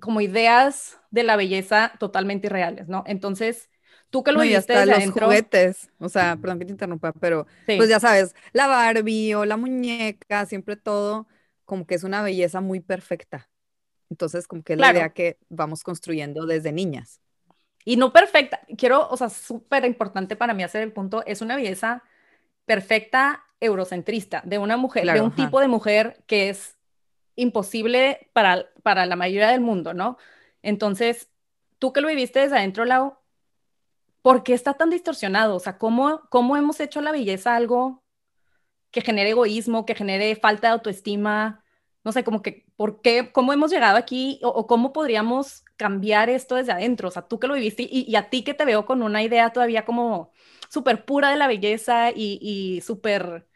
como 0.00 0.20
ideas 0.20 0.98
de 1.10 1.24
la 1.24 1.36
belleza 1.36 1.92
totalmente 1.98 2.46
irreales, 2.46 2.88
¿no? 2.88 3.02
Entonces, 3.06 3.68
tú 4.10 4.22
que 4.22 4.32
lo 4.32 4.38
no, 4.38 4.44
desde 4.44 4.86
los 4.86 4.96
adentro, 4.96 5.26
juguetes, 5.26 5.90
o 5.98 6.08
sea, 6.08 6.36
perdón 6.40 6.60
que 6.60 6.64
te 6.64 6.72
interrumpa, 6.72 7.12
pero 7.12 7.46
pues 7.66 7.88
ya 7.88 8.00
sabes, 8.00 8.34
la 8.52 8.66
Barbie 8.68 9.34
o 9.34 9.44
la 9.44 9.56
muñeca, 9.56 10.46
siempre 10.46 10.76
todo 10.76 11.26
como 11.64 11.86
que 11.86 11.94
es 11.94 12.04
una 12.04 12.22
belleza 12.22 12.60
muy 12.60 12.80
perfecta. 12.80 13.50
Entonces, 14.08 14.46
como 14.46 14.62
que 14.62 14.72
es 14.72 14.78
la 14.78 14.92
idea 14.92 15.10
que 15.10 15.36
vamos 15.50 15.82
construyendo 15.82 16.46
desde 16.46 16.72
niñas 16.72 17.20
y 17.84 17.96
no 17.96 18.12
perfecta, 18.12 18.60
quiero, 18.76 19.08
o 19.08 19.16
sea, 19.16 19.28
súper 19.28 19.84
importante 19.84 20.36
para 20.36 20.54
mí 20.54 20.62
hacer 20.62 20.82
el 20.82 20.92
punto, 20.92 21.24
es 21.26 21.40
una 21.40 21.56
belleza 21.56 22.02
perfecta 22.64 23.44
eurocentrista, 23.60 24.42
de 24.44 24.58
una 24.58 24.76
mujer, 24.76 25.10
de 25.10 25.20
un 25.20 25.34
tipo 25.34 25.60
de 25.60 25.68
mujer 25.68 26.22
que 26.26 26.50
es 26.50 26.76
imposible 27.34 28.30
para, 28.32 28.66
para 28.82 29.06
la 29.06 29.16
mayoría 29.16 29.48
del 29.48 29.60
mundo, 29.60 29.94
¿no? 29.94 30.18
Entonces, 30.62 31.30
tú 31.78 31.92
que 31.92 32.00
lo 32.00 32.08
viviste 32.08 32.40
desde 32.40 32.56
adentro, 32.56 32.84
Lau, 32.84 33.16
¿por 34.22 34.42
qué 34.42 34.54
está 34.54 34.74
tan 34.74 34.90
distorsionado? 34.90 35.56
O 35.56 35.60
sea, 35.60 35.78
¿cómo, 35.78 36.22
cómo 36.30 36.56
hemos 36.56 36.80
hecho 36.80 37.00
la 37.00 37.12
belleza 37.12 37.56
algo 37.56 38.02
que 38.90 39.00
genere 39.00 39.30
egoísmo, 39.30 39.86
que 39.86 39.94
genere 39.94 40.36
falta 40.36 40.68
de 40.68 40.74
autoestima? 40.74 41.64
No 42.04 42.12
sé, 42.12 42.24
como 42.24 42.42
que, 42.42 42.66
¿por 42.76 43.00
qué, 43.00 43.32
cómo 43.32 43.52
hemos 43.52 43.70
llegado 43.70 43.96
aquí 43.96 44.40
o 44.42 44.66
cómo 44.66 44.92
podríamos 44.92 45.64
cambiar 45.78 46.28
esto 46.28 46.56
desde 46.56 46.72
adentro? 46.72 47.08
O 47.08 47.10
sea, 47.10 47.22
tú 47.22 47.38
que 47.40 47.46
lo 47.46 47.54
viviste 47.54 47.88
y, 47.90 48.14
a 48.16 48.28
ti 48.28 48.42
que 48.44 48.52
te 48.52 48.66
veo 48.66 48.84
con 48.84 49.02
una 49.02 49.22
idea 49.22 49.50
todavía 49.50 49.86
como 49.86 50.32
súper 50.68 51.06
pura 51.06 51.30
de 51.30 51.36
la 51.36 51.46
belleza 51.46 52.10
y, 52.10 52.38
y 52.42 52.82
súper 52.82 53.46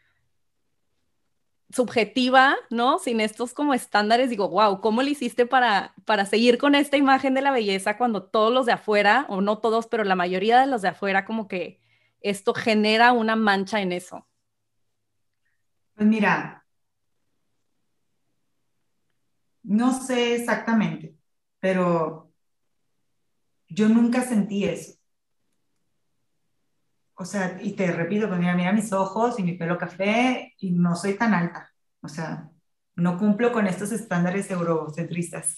subjetiva, 1.73 2.55
¿no? 2.69 2.99
Sin 2.99 3.19
estos 3.19 3.53
como 3.53 3.73
estándares, 3.73 4.29
digo, 4.29 4.47
wow, 4.49 4.79
¿cómo 4.79 5.01
le 5.01 5.11
hiciste 5.11 5.45
para, 5.45 5.93
para 6.05 6.25
seguir 6.25 6.57
con 6.57 6.75
esta 6.75 6.97
imagen 6.97 7.33
de 7.33 7.41
la 7.41 7.51
belleza 7.51 7.97
cuando 7.97 8.23
todos 8.23 8.53
los 8.53 8.65
de 8.67 8.73
afuera, 8.73 9.25
o 9.27 9.41
no 9.41 9.57
todos, 9.57 9.87
pero 9.87 10.03
la 10.03 10.15
mayoría 10.15 10.59
de 10.59 10.67
los 10.67 10.83
de 10.83 10.89
afuera, 10.89 11.25
como 11.25 11.47
que 11.47 11.79
esto 12.21 12.53
genera 12.53 13.11
una 13.11 13.35
mancha 13.35 13.81
en 13.81 13.91
eso? 13.91 14.27
Pues 15.95 16.07
mira, 16.07 16.63
no 19.63 19.99
sé 19.99 20.35
exactamente, 20.35 21.12
pero 21.63 22.29
yo 23.69 23.87
nunca 23.87 24.21
sentí 24.21 24.65
eso. 24.65 24.99
o 27.15 27.23
sea, 27.23 27.57
y 27.61 27.71
te 27.71 27.89
repito, 27.89 28.27
pues 28.27 28.37
mira, 28.37 28.53
mira 28.53 28.73
mis 28.73 28.91
ojos 28.91 29.39
y 29.39 29.43
mi 29.43 29.53
pelo 29.53 29.77
café 29.77 30.53
y 30.57 30.71
no 30.71 30.93
soy 30.97 31.13
tan 31.13 31.33
alta. 31.33 31.71
O 32.01 32.09
sea, 32.09 32.49
no 32.97 33.17
cumplo 33.17 33.53
con 33.53 33.65
estos 33.65 33.93
estándares 33.93 34.51
eurocentristas 34.51 35.57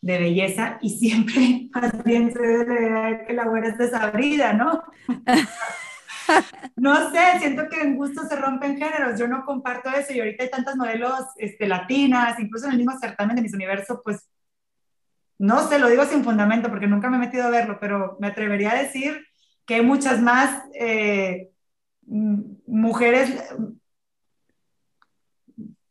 de 0.00 0.18
belleza 0.18 0.78
y 0.82 0.98
siempre 0.98 1.68
más 1.74 2.02
bien 2.02 2.32
se 2.32 2.42
debe 2.42 3.24
que 3.28 3.32
la 3.32 3.46
güera 3.46 3.68
es 3.68 3.78
desabrida, 3.78 4.52
¿no? 4.52 4.82
no 6.74 7.12
sé, 7.12 7.38
siento 7.38 7.68
que 7.68 7.82
en 7.82 7.96
gusto 7.96 8.26
se 8.26 8.34
rompen 8.34 8.78
géneros, 8.78 9.16
yo 9.16 9.28
no 9.28 9.44
comparto 9.44 9.90
eso 9.90 10.12
y 10.12 10.18
ahorita 10.18 10.42
hay 10.42 10.50
tantas 10.50 10.74
modelos 10.74 11.20
este, 11.36 11.68
latinas, 11.68 12.36
incluso 12.40 12.66
en 12.66 12.72
el 12.72 12.78
mismo 12.78 12.98
certamen 12.98 13.36
de 13.36 13.42
Miss 13.42 13.54
Universo, 13.54 14.00
pues 14.02 14.28
no 15.38 15.68
sé, 15.68 15.78
lo 15.78 15.88
digo 15.88 16.04
sin 16.04 16.24
fundamento 16.24 16.68
porque 16.68 16.86
nunca 16.86 17.10
me 17.10 17.16
he 17.16 17.20
metido 17.20 17.44
a 17.44 17.50
verlo, 17.50 17.78
pero 17.80 18.16
me 18.20 18.28
atrevería 18.28 18.72
a 18.72 18.82
decir 18.82 19.26
que 19.66 19.76
hay 19.76 19.82
muchas 19.82 20.22
más 20.22 20.62
eh, 20.74 21.50
mujeres 22.06 23.42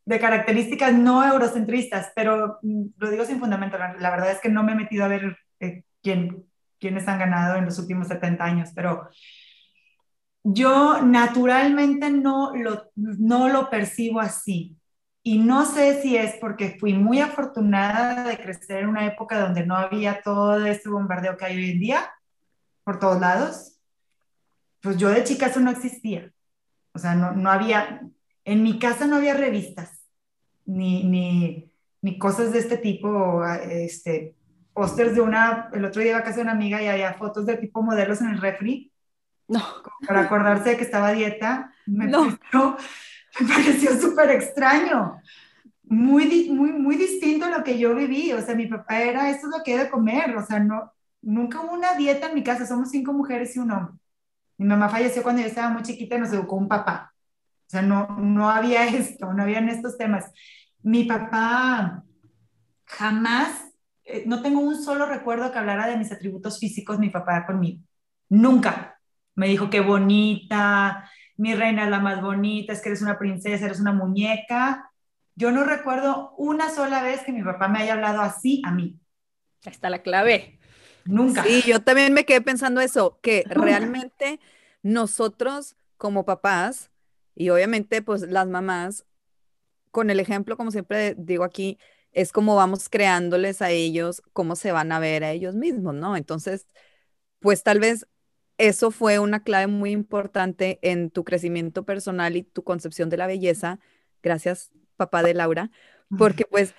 de 0.06 0.20
características 0.20 0.94
no 0.94 1.24
eurocentristas, 1.24 2.12
pero 2.14 2.58
lo 2.62 3.10
digo 3.10 3.24
sin 3.24 3.40
fundamento, 3.40 3.76
la, 3.76 4.10
verdad 4.10 4.30
es 4.30 4.40
que 4.40 4.48
no 4.48 4.62
me 4.62 4.72
he 4.72 4.76
metido 4.76 5.04
a 5.04 5.08
ver 5.08 5.36
eh, 5.60 5.82
quién, 6.02 6.46
quiénes 6.78 7.08
han 7.08 7.18
ganado 7.18 7.56
en 7.56 7.64
los 7.64 7.78
últimos 7.78 8.08
70 8.08 8.44
años, 8.44 8.70
pero 8.74 9.08
yo 10.44 11.02
naturalmente 11.02 12.08
no 12.10 12.54
lo, 12.54 12.90
no 12.94 13.48
lo 13.48 13.68
percibo 13.68 14.20
así. 14.20 14.75
Y 15.26 15.38
no 15.38 15.66
sé 15.66 16.00
si 16.02 16.16
es 16.16 16.36
porque 16.36 16.76
fui 16.78 16.92
muy 16.92 17.18
afortunada 17.18 18.28
de 18.28 18.38
crecer 18.38 18.84
en 18.84 18.90
una 18.90 19.06
época 19.06 19.40
donde 19.40 19.66
no 19.66 19.74
había 19.74 20.22
todo 20.22 20.64
este 20.64 20.88
bombardeo 20.88 21.36
que 21.36 21.46
hay 21.46 21.56
hoy 21.56 21.70
en 21.72 21.80
día, 21.80 22.12
por 22.84 23.00
todos 23.00 23.20
lados. 23.20 23.76
Pues 24.80 24.98
yo 24.98 25.08
de 25.08 25.24
chica 25.24 25.46
eso 25.46 25.58
no 25.58 25.72
existía. 25.72 26.30
O 26.92 27.00
sea, 27.00 27.16
no, 27.16 27.32
no 27.32 27.50
había, 27.50 28.08
en 28.44 28.62
mi 28.62 28.78
casa 28.78 29.08
no 29.08 29.16
había 29.16 29.34
revistas, 29.34 30.06
ni, 30.64 31.02
ni, 31.02 31.72
ni 32.02 32.18
cosas 32.18 32.52
de 32.52 32.60
este 32.60 32.78
tipo, 32.78 33.44
este, 33.44 34.36
pósters 34.74 35.16
de 35.16 35.22
una, 35.22 35.70
el 35.72 35.86
otro 35.86 36.02
día 36.02 36.12
iba 36.12 36.20
a 36.20 36.22
casa 36.22 36.36
de 36.36 36.42
una 36.42 36.52
amiga 36.52 36.80
y 36.80 36.86
había 36.86 37.14
fotos 37.14 37.46
de 37.46 37.56
tipo 37.56 37.82
modelos 37.82 38.20
en 38.20 38.28
el 38.28 38.40
refri. 38.40 38.92
No. 39.48 39.60
Para 40.06 40.20
acordarse 40.20 40.70
de 40.70 40.76
que 40.76 40.84
estaba 40.84 41.08
a 41.08 41.12
dieta. 41.14 41.72
Me 41.84 42.06
no 42.06 42.28
me 43.40 43.48
pareció 43.48 43.98
súper 44.00 44.30
extraño. 44.30 45.20
Muy, 45.84 46.50
muy, 46.50 46.72
muy 46.72 46.96
distinto 46.96 47.46
a 47.46 47.50
lo 47.58 47.64
que 47.64 47.78
yo 47.78 47.94
viví. 47.94 48.32
O 48.32 48.40
sea, 48.42 48.54
mi 48.54 48.66
papá 48.66 49.00
era, 49.00 49.30
esto 49.30 49.48
es 49.48 49.56
lo 49.56 49.62
que 49.62 49.74
he 49.74 49.78
de 49.78 49.90
comer. 49.90 50.36
O 50.36 50.44
sea, 50.44 50.58
no, 50.60 50.92
nunca 51.22 51.60
hubo 51.60 51.72
una 51.72 51.94
dieta 51.94 52.28
en 52.28 52.34
mi 52.34 52.42
casa. 52.42 52.66
Somos 52.66 52.90
cinco 52.90 53.12
mujeres 53.12 53.54
y 53.56 53.60
un 53.60 53.70
hombre. 53.70 53.94
Mi 54.58 54.66
mamá 54.66 54.88
falleció 54.88 55.22
cuando 55.22 55.42
yo 55.42 55.48
estaba 55.48 55.70
muy 55.70 55.82
chiquita 55.82 56.16
y 56.16 56.20
nos 56.20 56.32
educó 56.32 56.56
un 56.56 56.68
papá. 56.68 57.12
O 57.66 57.70
sea, 57.70 57.82
no, 57.82 58.06
no 58.18 58.48
había 58.50 58.86
esto, 58.88 59.32
no 59.32 59.42
habían 59.42 59.68
estos 59.68 59.96
temas. 59.98 60.26
Mi 60.82 61.04
papá 61.04 62.04
jamás, 62.86 63.72
eh, 64.04 64.24
no 64.26 64.42
tengo 64.42 64.60
un 64.60 64.82
solo 64.82 65.06
recuerdo 65.06 65.50
que 65.52 65.58
hablara 65.58 65.88
de 65.88 65.96
mis 65.96 66.12
atributos 66.12 66.58
físicos, 66.58 66.98
mi 66.98 67.10
papá 67.10 67.44
conmigo. 67.46 67.82
Nunca. 68.28 68.98
Me 69.34 69.48
dijo 69.48 69.68
qué 69.68 69.80
bonita, 69.80 71.10
mi 71.36 71.54
reina 71.54 71.84
es 71.84 71.90
la 71.90 72.00
más 72.00 72.22
bonita, 72.22 72.72
es 72.72 72.80
que 72.80 72.88
eres 72.88 73.02
una 73.02 73.18
princesa, 73.18 73.66
eres 73.66 73.80
una 73.80 73.92
muñeca. 73.92 74.90
Yo 75.34 75.50
no 75.52 75.64
recuerdo 75.64 76.34
una 76.38 76.70
sola 76.70 77.02
vez 77.02 77.22
que 77.22 77.32
mi 77.32 77.42
papá 77.42 77.68
me 77.68 77.80
haya 77.80 77.94
hablado 77.94 78.22
así 78.22 78.62
a 78.64 78.72
mí. 78.72 78.98
Ahí 79.64 79.72
está 79.72 79.90
la 79.90 80.02
clave. 80.02 80.58
Nunca. 81.04 81.44
Sí, 81.44 81.62
yo 81.66 81.80
también 81.80 82.12
me 82.12 82.24
quedé 82.24 82.40
pensando 82.40 82.80
eso, 82.80 83.18
que 83.22 83.44
realmente 83.46 84.40
nosotros 84.82 85.76
como 85.96 86.24
papás 86.24 86.90
y 87.34 87.50
obviamente 87.50 88.02
pues 88.02 88.22
las 88.22 88.48
mamás, 88.48 89.04
con 89.90 90.10
el 90.10 90.20
ejemplo, 90.20 90.56
como 90.56 90.70
siempre 90.70 91.14
digo 91.18 91.44
aquí, 91.44 91.78
es 92.12 92.32
como 92.32 92.56
vamos 92.56 92.88
creándoles 92.88 93.60
a 93.60 93.70
ellos 93.70 94.22
cómo 94.32 94.56
se 94.56 94.72
van 94.72 94.90
a 94.90 94.98
ver 94.98 95.22
a 95.22 95.32
ellos 95.32 95.54
mismos, 95.54 95.94
¿no? 95.94 96.16
Entonces, 96.16 96.66
pues 97.40 97.62
tal 97.62 97.78
vez 97.78 98.06
eso 98.58 98.90
fue 98.90 99.18
una 99.18 99.40
clave 99.42 99.66
muy 99.66 99.90
importante 99.90 100.78
en 100.82 101.10
tu 101.10 101.24
crecimiento 101.24 101.84
personal 101.84 102.36
y 102.36 102.42
tu 102.42 102.64
concepción 102.64 103.10
de 103.10 103.16
la 103.16 103.26
belleza. 103.26 103.78
Gracias, 104.22 104.70
papá 104.96 105.22
de 105.22 105.34
Laura, 105.34 105.70
porque 106.16 106.44
pues 106.44 106.74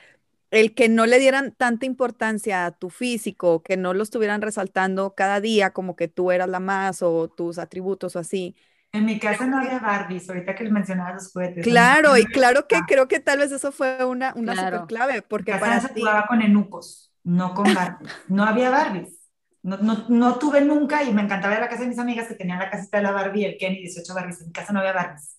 el 0.52 0.74
que 0.74 0.90
no 0.90 1.06
le 1.06 1.20
dieran 1.20 1.52
tanta 1.52 1.86
importancia 1.86 2.66
a 2.66 2.72
tu 2.72 2.90
físico, 2.90 3.62
que 3.62 3.78
no 3.78 3.94
lo 3.94 4.04
estuvieran 4.04 4.42
resaltando 4.42 5.14
cada 5.16 5.42
día 5.42 5.72
como 5.72 5.96
que 5.96 6.08
tú 6.08 6.32
eras 6.32 6.50
la 6.50 6.60
más 6.60 7.02
o 7.02 7.28
tus 7.28 7.60
atributos 7.60 8.16
o 8.16 8.20
así. 8.20 8.56
En 8.94 9.06
mi 9.06 9.20
casa 9.20 9.46
no 9.46 9.60
había 9.60 9.80
Barbies, 9.80 10.30
ahorita 10.30 10.56
que 10.56 10.64
les 10.64 10.72
mencionaba 10.72 11.14
los 11.14 11.32
juguetes. 11.32 11.64
Claro, 11.64 12.18
y 12.18 12.26
claro 12.26 12.68
que 12.68 12.80
creo 12.88 13.08
que 13.08 13.20
tal 13.20 13.40
vez 13.40 13.52
eso 13.52 13.72
fue 13.72 14.04
una, 14.06 14.34
una 14.36 14.56
super 14.56 14.88
clave, 14.88 15.22
porque 15.22 15.54
para 15.56 15.82
se 15.82 15.94
jugaba 15.94 16.26
con 16.26 16.42
enucos, 16.42 17.12
no 17.24 17.54
con 17.54 17.66
Barbies. 17.74 18.12
No 18.30 18.44
había 18.44 18.70
Barbies. 18.70 19.27
No, 19.68 20.06
no, 20.08 20.40
tuve 20.40 20.62
nunca, 20.62 21.04
y 21.04 21.14
me 21.14 21.22
encantaba 21.22 21.54
ir 21.54 21.58
a 21.58 21.64
la 21.64 21.70
casa 21.70 21.82
de 21.82 21.90
mis 21.90 22.00
amigas 22.00 22.30
que 22.30 22.36
tenían 22.36 22.58
la 22.58 22.70
casita 22.70 22.98
de 22.98 23.04
la 23.04 23.12
Barbie, 23.12 23.44
el 23.44 23.58
Kenny, 23.58 23.80
18 23.80 24.14
Barbies. 24.14 24.40
En 24.40 24.48
mi 24.48 24.54
casa 24.54 24.72
no 24.72 24.80
había 24.80 24.94
Barbies. 24.94 25.38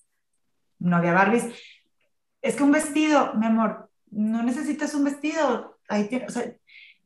No 0.81 0.97
había 0.97 1.15
Barbies. 1.15 1.47
Es 2.43 2.55
que 2.55 2.63
un 2.63 2.71
vestido, 2.71 3.33
mi 3.37 3.47
amor, 3.47 3.91
no 4.11 4.43
necesitas 4.43 4.95
un 4.95 5.05
vestido. 5.05 5.79
Ahí 5.89 6.11
o 6.27 6.31
sea, 6.31 6.53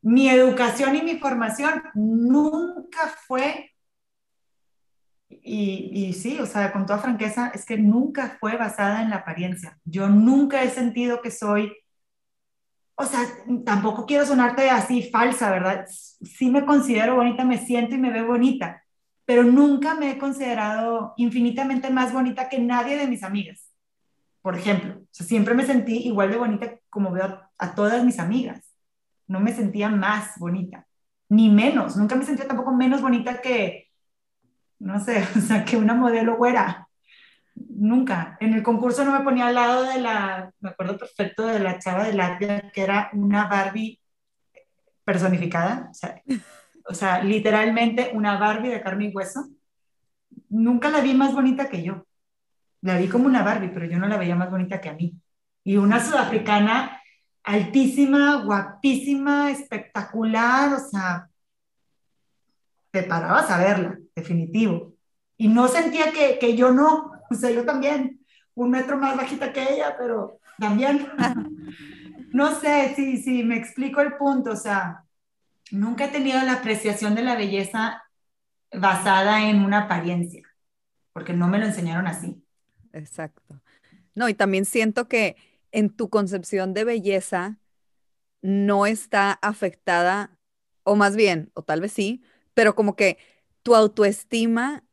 mi 0.01 0.29
educación 0.31 0.97
y 0.97 1.03
mi 1.03 1.19
formación 1.21 1.85
nunca 1.95 3.15
fue, 3.29 3.71
y, 5.29 6.09
y, 6.09 6.13
sí, 6.15 6.41
o 6.41 6.47
sea, 6.47 6.73
con 6.73 6.87
toda 6.87 6.99
franqueza, 6.99 7.53
es 7.55 7.65
que 7.65 7.79
nunca 7.79 8.37
fue 8.41 8.57
basada 8.57 9.01
en 9.01 9.11
la 9.11 9.17
apariencia. 9.19 9.79
Yo 9.85 10.09
nunca 10.09 10.65
he 10.65 10.71
sentido 10.71 11.23
que 11.23 11.31
soy 11.31 11.73
o 12.95 13.05
sea, 13.05 13.21
tampoco 13.65 14.07
quiero 14.07 14.27
sonarte 14.27 14.71
así 14.71 15.11
falsa, 15.11 15.51
¿verdad? 15.51 15.87
Sí 15.89 16.51
me 16.51 16.65
considero 16.65 17.17
bonita, 17.17 17.45
me 17.45 17.59
siento 17.59 17.95
y 17.95 17.99
me 17.99 18.11
veo 18.11 18.27
bonita, 18.27 18.83
pero 19.25 19.45
nunca 19.45 19.95
me 19.95 20.11
he 20.11 20.19
considerado 20.19 21.15
infinitamente 21.17 21.91
más 21.91 22.13
bonita 22.13 22.49
que 22.49 22.59
nadie 22.59 22.97
de 22.97 23.09
mis 23.09 23.23
amigas. 23.23 23.71
Por 24.43 24.57
ejemplo, 24.57 24.95
o 25.01 25.09
sea, 25.11 25.27
siempre 25.27 25.55
me 25.55 25.65
sentí 25.65 25.99
igual 26.09 26.31
de 26.31 26.37
bonita 26.37 26.79
como 26.91 27.13
veo 27.13 27.41
a 27.59 27.75
todas 27.75 28.05
mis 28.05 28.19
amigas. 28.19 28.75
No 29.27 29.41
me 29.41 29.55
sentía 29.55 29.89
más 29.89 30.39
bonita, 30.39 30.87
ni 31.29 31.49
menos. 31.49 31.97
Nunca 31.97 32.17
me 32.17 32.25
sentía 32.25 32.47
tampoco 32.49 32.73
menos 32.73 33.01
bonita 33.01 33.41
que, 33.41 33.91
no 34.79 35.01
sé, 35.01 35.25
o 35.37 35.41
sea, 35.41 35.65
que 35.65 35.77
una 35.77 35.95
modelo 35.95 36.37
güera 36.37 36.89
nunca. 37.55 38.37
En 38.41 38.55
el 38.55 38.63
concurso 38.63 39.05
no 39.05 39.13
me 39.13 39.25
ponía 39.25 39.49
al 39.49 39.55
lado 39.55 39.85
de 39.85 40.01
la, 40.01 40.53
me 40.61 40.71
acuerdo 40.71 40.99
perfecto 40.99 41.47
de 41.47 41.59
la 41.59 41.79
chava 41.79 42.05
de 42.05 42.15
Latvia, 42.15 42.71
que 42.73 42.83
era 42.83 43.11
una 43.13 43.47
Barbie 43.47 44.01
personificada, 45.05 45.91
o 46.89 46.95
sea, 46.95 47.23
literalmente 47.23 48.11
una 48.15 48.39
Barbie 48.39 48.71
de 48.71 48.83
carne 48.83 49.07
y 49.07 49.15
hueso. 49.15 49.49
Nunca 50.49 50.91
la 50.91 51.01
vi 51.01 51.15
más 51.15 51.35
bonita 51.35 51.69
que 51.69 51.83
yo. 51.83 52.07
La 52.81 52.99
vi 52.99 53.09
como 53.09 53.27
una 53.27 53.43
Barbie, 53.43 53.71
pero 53.73 53.87
yo 53.87 53.99
no 53.99 54.09
la 54.09 54.17
veía 54.17 54.35
más 54.35 54.51
bonita 54.51 54.81
que 54.81 54.89
a 54.89 54.95
mí. 54.95 55.15
Y 55.65 55.77
una 55.77 56.05
sudafricana 56.05 57.01
altísima, 57.45 58.43
guapísima, 58.45 59.51
espectacular, 59.51 60.75
o 60.75 60.79
sea, 60.79 61.29
te 62.91 63.03
parabas 63.05 63.51
a 63.51 63.59
verla, 63.59 63.99
definitivo. 64.15 64.95
Y 65.37 65.49
no 65.49 65.69
sentía 65.69 66.13
que, 66.13 66.39
que 66.39 66.57
yo 66.57 66.73
no, 66.73 67.13
o 67.33 67.35
sea, 67.41 67.51
yo 67.51 67.65
también, 67.65 68.21
un 68.55 68.71
metro 68.71 68.99
más 68.99 69.17
bajita 69.17 69.53
que 69.53 69.75
ella, 69.75 69.97
pero 69.99 70.39
también, 70.59 71.09
no 72.33 72.55
sé 72.61 72.95
si, 72.95 73.23
si 73.23 73.43
me 73.43 73.57
explico 73.57 74.01
el 74.01 74.17
punto, 74.17 74.53
o 74.53 74.57
sea, 74.57 75.05
nunca 75.71 76.07
he 76.07 76.09
tenido 76.09 76.41
la 76.43 76.55
apreciación 76.55 77.15
de 77.15 77.23
la 77.23 77.37
belleza 77.37 78.03
basada 78.73 79.49
en 79.49 79.65
una 79.65 79.83
apariencia, 79.83 80.43
porque 81.13 81.33
no 81.33 81.49
me 81.49 81.59
lo 81.59 81.67
enseñaron 81.67 82.07
así. 82.07 82.43
Exacto. 82.93 83.61
No, 84.15 84.29
y 84.29 84.35
también 84.35 84.65
siento 84.65 85.09
que 85.09 85.37
en 85.73 85.91
tu 85.91 86.11
concepción 86.11 86.75
de 86.75 86.85
belleza 86.85 87.59
no 88.43 88.87
está 88.87 89.33
afectada, 89.33 90.37
o 90.83 90.97
más 90.97 91.17
bien, 91.17 91.51
o 91.55 91.63
tal 91.63 91.81
vez 91.81 91.93
sí, 91.93 92.23
pero 92.55 92.75
como 92.75 92.97
que 92.97 93.19
tu 93.63 93.75
autoestima 93.75 94.85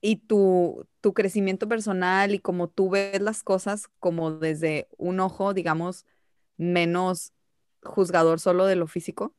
y 0.00 0.16
tu, 0.16 0.87
tu 1.00 1.14
crecimiento 1.14 1.68
personal 1.68 2.34
y 2.34 2.38
como 2.40 2.68
tú 2.68 2.90
ves 2.90 3.20
las 3.20 3.42
cosas 3.42 3.88
como 4.00 4.32
desde 4.32 4.88
un 4.98 5.20
ojo, 5.20 5.54
digamos, 5.54 6.06
menos 6.56 7.32
juzgador 7.82 8.40
solo 8.40 8.66
de 8.66 8.76
lo 8.76 8.86
físico, 8.88 9.34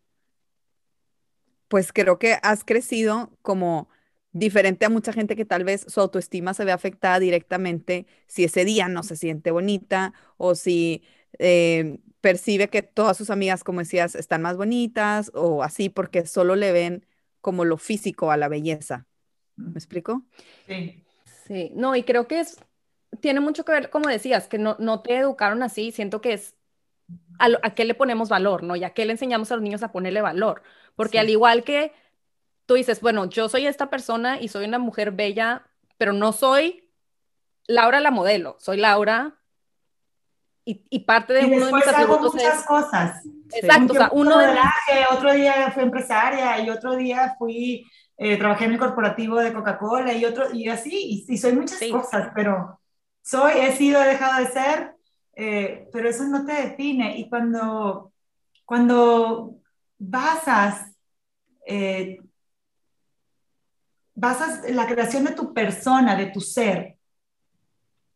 pues 1.68 1.93
creo 1.93 2.20
que 2.20 2.38
has 2.43 2.64
crecido 2.64 3.32
como 3.41 3.89
diferente 4.32 4.86
a 4.86 4.89
mucha 4.89 5.14
gente 5.14 5.36
que 5.36 5.45
tal 5.45 5.64
vez 5.64 5.86
su 5.88 6.01
autoestima 6.01 6.53
se 6.53 6.66
ve 6.66 6.72
afectada 6.72 7.20
directamente 7.20 8.05
si 8.28 8.43
ese 8.43 8.66
día 8.66 8.88
no 8.88 9.03
se 9.03 9.16
siente 9.16 9.51
bonita 9.51 10.14
o 10.38 10.55
si 10.55 11.03
eh, 11.39 11.99
percibe 12.22 12.70
que 12.70 12.82
todas 12.84 13.18
sus 13.18 13.30
amigas, 13.30 13.64
como 13.64 13.80
decías, 13.80 14.16
están 14.16 14.41
más 14.41 14.57
bonitas 14.57 15.32
o 15.34 15.64
así 15.64 15.89
porque 15.89 16.26
solo 16.26 16.55
le 16.55 16.72
ven 16.72 17.05
como 17.41 17.66
lo 17.66 17.78
físico 17.78 18.32
a 18.32 18.38
la 18.38 18.47
belleza. 18.49 19.07
¿Me 19.55 19.74
explico? 19.74 20.24
Sí. 20.68 21.03
Sí, 21.50 21.72
no, 21.76 21.95
y 21.95 22.04
creo 22.04 22.28
que 22.28 22.39
es, 22.41 22.64
tiene 23.22 23.39
mucho 23.39 23.66
que 23.66 23.72
ver, 23.72 23.89
como 23.89 24.08
decías, 24.08 24.47
que 24.47 24.60
no, 24.60 24.76
no 24.80 25.02
te 25.02 25.18
educaron 25.18 25.64
así, 25.64 25.91
siento 25.91 26.22
que 26.22 26.34
es 26.34 26.56
a, 27.39 27.50
lo- 27.50 27.60
a 27.64 27.72
qué 27.74 27.86
le 27.86 27.95
ponemos 27.95 28.30
valor, 28.30 28.62
¿no? 28.64 28.76
Y 28.76 28.84
a 28.84 28.91
qué 28.91 29.06
le 29.06 29.14
enseñamos 29.14 29.52
a 29.52 29.56
los 29.56 29.64
niños 29.64 29.82
a 29.84 29.91
ponerle 29.91 30.22
valor, 30.22 30.62
porque 30.95 31.14
Sí. 31.14 31.18
al 31.18 31.30
igual 31.32 31.64
que 31.64 31.91
tú 32.68 32.76
dices, 32.76 33.02
bueno, 33.02 33.26
yo 33.28 33.50
soy 33.50 33.66
esta 33.66 33.89
persona 33.89 34.39
y 34.39 34.47
soy 34.47 34.66
una 34.66 34.78
mujer 34.78 35.12
bella, 35.12 35.66
pero 35.97 36.14
no 36.14 36.34
soy 36.34 36.88
Laura 37.66 38.00
la 38.00 38.12
modelo, 38.12 38.56
soy 38.60 38.78
Laura 38.78 39.36
y, 40.66 40.86
y 40.91 41.00
parte 41.00 41.34
de 41.34 41.41
Y 41.41 41.45
uno 41.45 41.66
de 41.66 41.74
mis 41.74 41.86
después 41.86 41.88
hago 41.88 42.14
atributos 42.14 42.34
muchas 42.36 42.60
es... 42.60 42.66
cosas. 42.68 43.24
Exacto, 43.52 43.93
o 43.93 43.95
sea, 43.95 44.10
uno 44.12 44.38
de 44.38 44.45
mis... 44.45 44.56
modelaje, 44.56 45.06
otro 45.16 45.34
día 45.34 45.72
fui 45.72 45.82
empresaria 45.82 46.60
y 46.64 46.70
otro 46.70 46.95
día 46.95 47.36
fui, 47.39 47.84
eh, 48.22 48.38
trabajé 48.38 48.65
en 48.65 48.74
el 48.74 48.80
corporativo 48.80 49.38
de 49.39 49.53
Coca-Cola 49.53 50.13
y 50.13 50.26
otro, 50.26 50.53
y 50.53 50.67
así, 50.67 51.26
y, 51.28 51.34
y 51.34 51.38
soy 51.38 51.53
muchas 51.53 51.80
Sí. 51.80 51.89
cosas, 51.89 52.32
pero 52.36 52.80
soy, 53.22 53.53
he 53.61 53.72
sido, 53.76 54.01
he 54.03 54.09
dejado 54.09 54.43
de 54.43 54.51
ser, 54.51 54.95
eh, 55.36 55.88
pero 55.93 56.09
eso 56.09 56.26
no 56.26 56.45
te 56.45 56.51
define. 56.53 57.17
Y 57.17 57.30
cuando, 57.30 58.11
cuando 58.65 59.55
basas, 59.97 60.91
eh, 61.65 62.17
basas 64.13 64.70
la 64.70 64.86
creación 64.86 65.24
de 65.24 65.32
tu 65.32 65.53
persona, 65.53 66.15
de 66.15 66.26
tu 66.28 66.41
ser, 66.41 66.97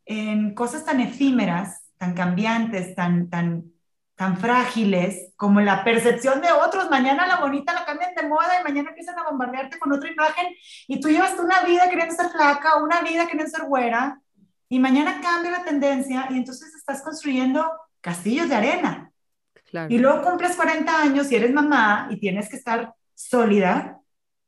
en 0.04 0.54
cosas 0.54 0.84
tan 0.84 1.00
efímeras, 1.00 1.90
tan 1.96 2.12
cambiantes, 2.12 2.94
tan, 2.94 3.30
tan, 3.30 3.72
tan 4.16 4.38
frágiles, 4.38 5.32
como 5.36 5.60
la 5.60 5.82
percepción 5.84 6.40
de 6.40 6.52
otros. 6.52 6.88
Mañana 6.90 7.26
la 7.26 7.36
bonita 7.40 7.72
la 7.72 7.84
cambian 7.84 8.14
de 8.14 8.28
moda 8.28 8.60
y 8.60 8.64
mañana 8.64 8.90
empiezan 8.90 9.18
a 9.18 9.24
bombardearte 9.24 9.78
con 9.78 9.92
otra 9.92 10.10
imagen 10.10 10.46
y 10.86 11.00
tú 11.00 11.08
llevas 11.08 11.38
una 11.38 11.62
vida 11.62 11.88
queriendo 11.90 12.14
ser 12.14 12.30
flaca, 12.30 12.76
una 12.82 13.00
vida 13.02 13.26
queriendo 13.26 13.50
ser 13.50 13.66
güera, 13.66 14.20
y 14.68 14.78
mañana 14.78 15.20
cambia 15.20 15.50
la 15.50 15.64
tendencia 15.64 16.26
y 16.30 16.36
entonces 16.36 16.74
estás 16.74 17.02
construyendo 17.02 17.70
castillos 18.00 18.48
de 18.48 18.54
arena. 18.54 19.10
Claro. 19.70 19.92
Y 19.92 19.98
luego 19.98 20.22
cumples 20.22 20.56
40 20.56 21.02
años 21.02 21.30
y 21.30 21.36
eres 21.36 21.52
mamá 21.52 22.06
y 22.10 22.18
tienes 22.18 22.48
que 22.48 22.56
estar 22.56 22.94
sólida, 23.14 23.98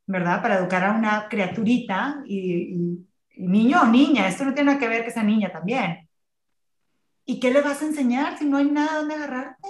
¿verdad? 0.06 0.40
Para 0.42 0.58
educar 0.58 0.84
a 0.84 0.92
una 0.92 1.28
criaturita 1.28 2.22
y, 2.24 2.38
y- 2.38 3.06
y 3.38 3.46
niño 3.48 3.82
o 3.82 3.86
niña. 3.86 4.28
Esto 4.28 4.44
no 4.44 4.54
tiene 4.54 4.68
nada 4.68 4.78
que 4.80 4.88
ver 4.88 5.04
que 5.04 5.10
sea 5.10 5.22
niña 5.22 5.50
también. 5.52 6.05
¿Y 7.28 7.40
qué 7.40 7.50
le 7.50 7.60
vas 7.60 7.82
a 7.82 7.86
enseñar 7.86 8.38
si 8.38 8.46
no 8.46 8.56
hay 8.56 8.70
nada 8.70 8.98
donde 8.98 9.14
agarrarte? 9.16 9.68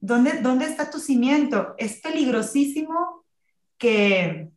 ¿Dónde, 0.00 0.40
dónde 0.42 0.64
está 0.64 0.90
tu 0.90 0.98
cimiento? 0.98 1.76
Es 1.78 2.00
peligrosísimo 2.00 3.24
que, 3.78 4.50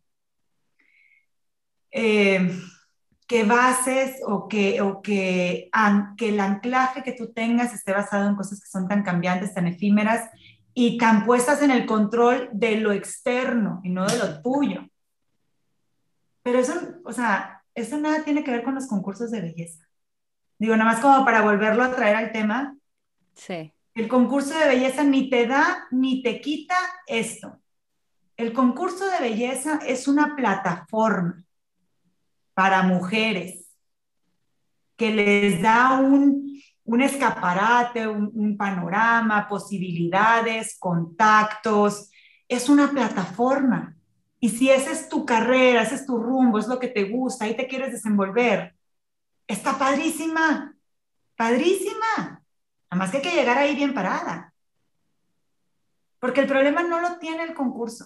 eh, 1.91 2.60
que 3.28 3.43
bases 3.43 4.20
o 4.26 4.47
que, 4.47 4.82
o 4.82 5.03
que, 5.03 5.70
que 6.18 6.30
el 6.30 6.39
anclaje 6.39 7.03
que 7.03 7.14
tú 7.14 7.32
tengas 7.32 7.76
esté 7.76 7.93
basado 7.93 8.28
en 8.28 8.36
cosas 8.36 8.60
que 8.60 8.68
son 8.68 8.88
tan 8.88 9.03
cambiantes, 9.03 9.53
tan 9.53 9.68
efímeras 9.68 10.28
y 10.74 10.97
tan 10.97 11.24
puestas 11.24 11.62
en 11.62 11.70
el 11.70 11.86
control 11.86 12.49
de 12.51 12.78
lo 12.78 12.91
externo 12.91 13.80
y 13.84 13.89
no 13.89 14.08
de 14.08 14.18
lo 14.18 14.41
tuyo. 14.41 14.89
Pero 16.41 16.58
eso, 16.58 16.74
o 17.06 17.14
sea, 17.14 17.64
eso 17.76 17.97
nada 17.99 18.24
tiene 18.24 18.43
que 18.43 18.51
ver 18.51 18.64
con 18.64 18.74
los 18.74 18.88
concursos 18.88 19.30
de 19.30 19.41
belleza. 19.41 19.84
Digo, 20.58 20.76
nada 20.76 20.91
más 20.91 21.01
como 21.01 21.26
para 21.26 21.41
volverlo 21.41 21.84
a 21.84 21.95
traer 21.95 22.16
al 22.16 22.32
tema, 22.32 22.76
Sí, 23.36 23.74
el 23.93 24.08
concurso 24.08 24.58
de 24.58 24.68
belleza 24.68 25.03
ni 25.03 25.30
te 25.30 25.45
da 25.45 25.88
ni 25.91 26.24
te 26.24 26.41
quita 26.41 26.76
esto. 27.06 27.60
El 28.38 28.53
concurso 28.53 29.06
de 29.10 29.20
belleza 29.20 29.80
es 29.86 30.08
una 30.08 30.36
plataforma 30.36 31.43
para 32.53 32.84
mujeres 32.84 33.70
que 34.95 35.12
les 35.14 35.62
da 35.62 35.99
un, 35.99 36.62
un 36.86 37.01
escaparate, 37.01 38.08
un, 38.08 38.32
un 38.34 38.58
panorama, 38.58 39.47
posibilidades, 39.47 40.78
contactos. 40.80 42.10
Es 42.47 42.70
una 42.70 42.91
plataforma. 42.91 43.95
Y 44.39 44.49
si 44.49 44.70
esa 44.70 44.91
es 44.91 45.10
tu 45.10 45.26
carrera, 45.26 45.84
ese 45.84 45.95
es 45.95 46.06
tu 46.06 46.18
rumbo, 46.18 46.60
es 46.60 46.68
lo 46.68 46.80
que 46.80 46.88
te 46.88 47.06
gusta, 47.06 47.45
ahí 47.45 47.56
te 47.56 47.68
quieres 47.68 47.91
desenvolver, 47.91 48.74
está 49.47 49.77
padrísima, 49.77 50.75
padrísima. 51.35 52.43
Nada 52.91 52.95
más 52.95 53.11
que 53.11 53.17
hay 53.17 53.23
que 53.23 53.35
llegar 53.35 53.57
ahí 53.57 53.75
bien 53.75 53.93
parada. 53.93 54.53
Porque 56.19 56.41
el 56.41 56.47
problema 56.47 56.83
no 56.83 57.01
lo 57.01 57.17
tiene 57.17 57.43
el 57.43 57.53
concurso. 57.53 58.05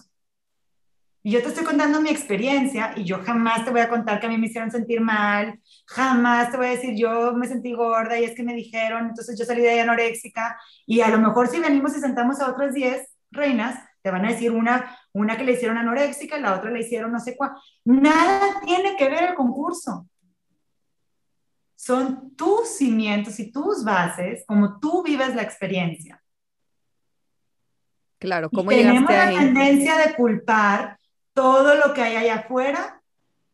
Y 1.22 1.32
yo 1.32 1.42
te 1.42 1.48
estoy 1.48 1.64
contando 1.64 2.00
mi 2.00 2.08
experiencia 2.08 2.94
y 2.96 3.04
yo 3.04 3.22
jamás 3.22 3.64
te 3.64 3.70
voy 3.70 3.80
a 3.80 3.90
contar 3.90 4.20
que 4.20 4.26
a 4.26 4.28
mí 4.30 4.38
me 4.38 4.46
hicieron 4.46 4.70
sentir 4.70 5.02
mal, 5.02 5.60
jamás 5.86 6.50
te 6.50 6.56
voy 6.56 6.66
a 6.66 6.70
decir 6.70 6.94
yo 6.96 7.34
me 7.34 7.46
sentí 7.46 7.74
gorda 7.74 8.18
y 8.18 8.24
es 8.24 8.34
que 8.34 8.42
me 8.42 8.54
dijeron, 8.54 9.08
entonces 9.08 9.38
yo 9.38 9.44
salí 9.44 9.60
de 9.60 9.68
ahí 9.68 9.78
anoréxica 9.80 10.58
y 10.86 11.02
a 11.02 11.08
lo 11.08 11.18
mejor 11.18 11.48
si 11.48 11.60
venimos 11.60 11.94
y 11.94 12.00
sentamos 12.00 12.40
a 12.40 12.50
otras 12.50 12.72
10 12.72 13.06
reinas, 13.30 13.78
te 14.02 14.10
van 14.10 14.24
a 14.24 14.30
decir 14.30 14.50
una, 14.50 14.98
una 15.12 15.36
que 15.36 15.44
le 15.44 15.52
hicieron 15.52 15.76
anoréxica, 15.76 16.38
la 16.38 16.54
otra 16.54 16.70
le 16.70 16.80
hicieron 16.80 17.12
no 17.12 17.20
sé 17.20 17.36
cuál. 17.36 17.52
Nada 17.84 18.58
tiene 18.64 18.96
que 18.96 19.10
ver 19.10 19.24
el 19.24 19.34
concurso. 19.34 20.06
Son 21.80 22.36
tus 22.36 22.76
cimientos 22.76 23.40
y 23.40 23.50
tus 23.50 23.82
bases, 23.84 24.44
como 24.46 24.78
tú 24.78 25.02
vives 25.02 25.34
la 25.34 25.40
experiencia. 25.40 26.22
Claro, 28.18 28.50
Y 28.52 28.56
¿cómo 28.56 28.68
tenemos 28.68 29.10
la 29.10 29.28
ahí? 29.28 29.36
tendencia 29.36 29.96
de 29.96 30.14
culpar 30.14 30.98
todo 31.32 31.76
lo 31.76 31.94
que 31.94 32.02
hay 32.02 32.16
allá 32.16 32.40
afuera 32.40 33.00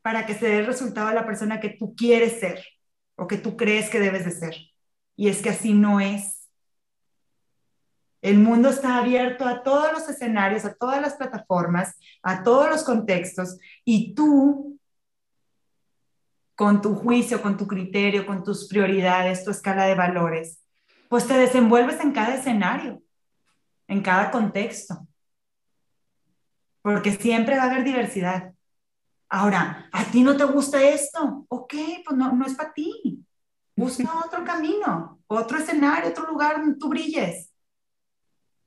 para 0.02 0.26
que 0.26 0.34
se 0.34 0.48
dé 0.48 0.58
el 0.58 0.66
resultado 0.66 1.06
a 1.06 1.14
la 1.14 1.24
persona 1.24 1.60
que 1.60 1.68
tú 1.68 1.94
quieres 1.94 2.40
ser 2.40 2.64
o 3.14 3.28
que 3.28 3.36
tú 3.36 3.56
crees 3.56 3.88
que 3.90 4.00
debes 4.00 4.24
de 4.24 4.32
ser. 4.32 4.56
Y 5.14 5.28
es 5.28 5.40
que 5.40 5.50
así 5.50 5.72
no 5.72 6.00
es. 6.00 6.48
El 8.22 8.38
mundo 8.38 8.70
está 8.70 8.96
abierto 8.96 9.46
a 9.46 9.62
todos 9.62 9.92
los 9.92 10.08
escenarios, 10.08 10.64
a 10.64 10.74
todas 10.74 11.00
las 11.00 11.14
plataformas, 11.14 11.96
a 12.24 12.42
todos 12.42 12.68
los 12.68 12.82
contextos 12.82 13.56
y 13.84 14.14
tú, 14.14 14.75
con 16.56 16.82
tu 16.82 16.94
juicio, 16.94 17.42
con 17.42 17.56
tu 17.56 17.66
criterio, 17.66 18.26
con 18.26 18.42
tus 18.42 18.66
prioridades, 18.66 19.44
tu 19.44 19.50
escala 19.52 19.84
de 19.84 19.94
valores, 19.94 20.60
pues 21.08 21.28
te 21.28 21.34
desenvuelves 21.34 22.00
en 22.00 22.12
cada 22.12 22.34
escenario, 22.34 23.02
en 23.86 24.02
cada 24.02 24.30
contexto 24.32 25.06
porque 26.86 27.10
siempre 27.10 27.56
va 27.56 27.64
a 27.64 27.66
haber 27.66 27.82
diversidad. 27.82 28.54
Ahora, 29.28 29.88
¿a 29.90 30.04
ti 30.04 30.22
no 30.22 30.36
te 30.36 30.44
gusta 30.44 30.80
esto? 30.80 31.44
Ok, 31.48 31.74
pues 32.04 32.16
no, 32.16 32.30
no 32.30 32.46
es 32.46 32.54
para 32.54 32.72
ti. 32.72 33.26
Busca 33.74 34.04
otro 34.24 34.44
camino, 34.44 35.18
otro 35.26 35.58
escenario, 35.58 36.10
otro 36.10 36.28
lugar 36.28 36.58
donde 36.58 36.78
tú 36.78 36.88
brilles. 36.88 37.52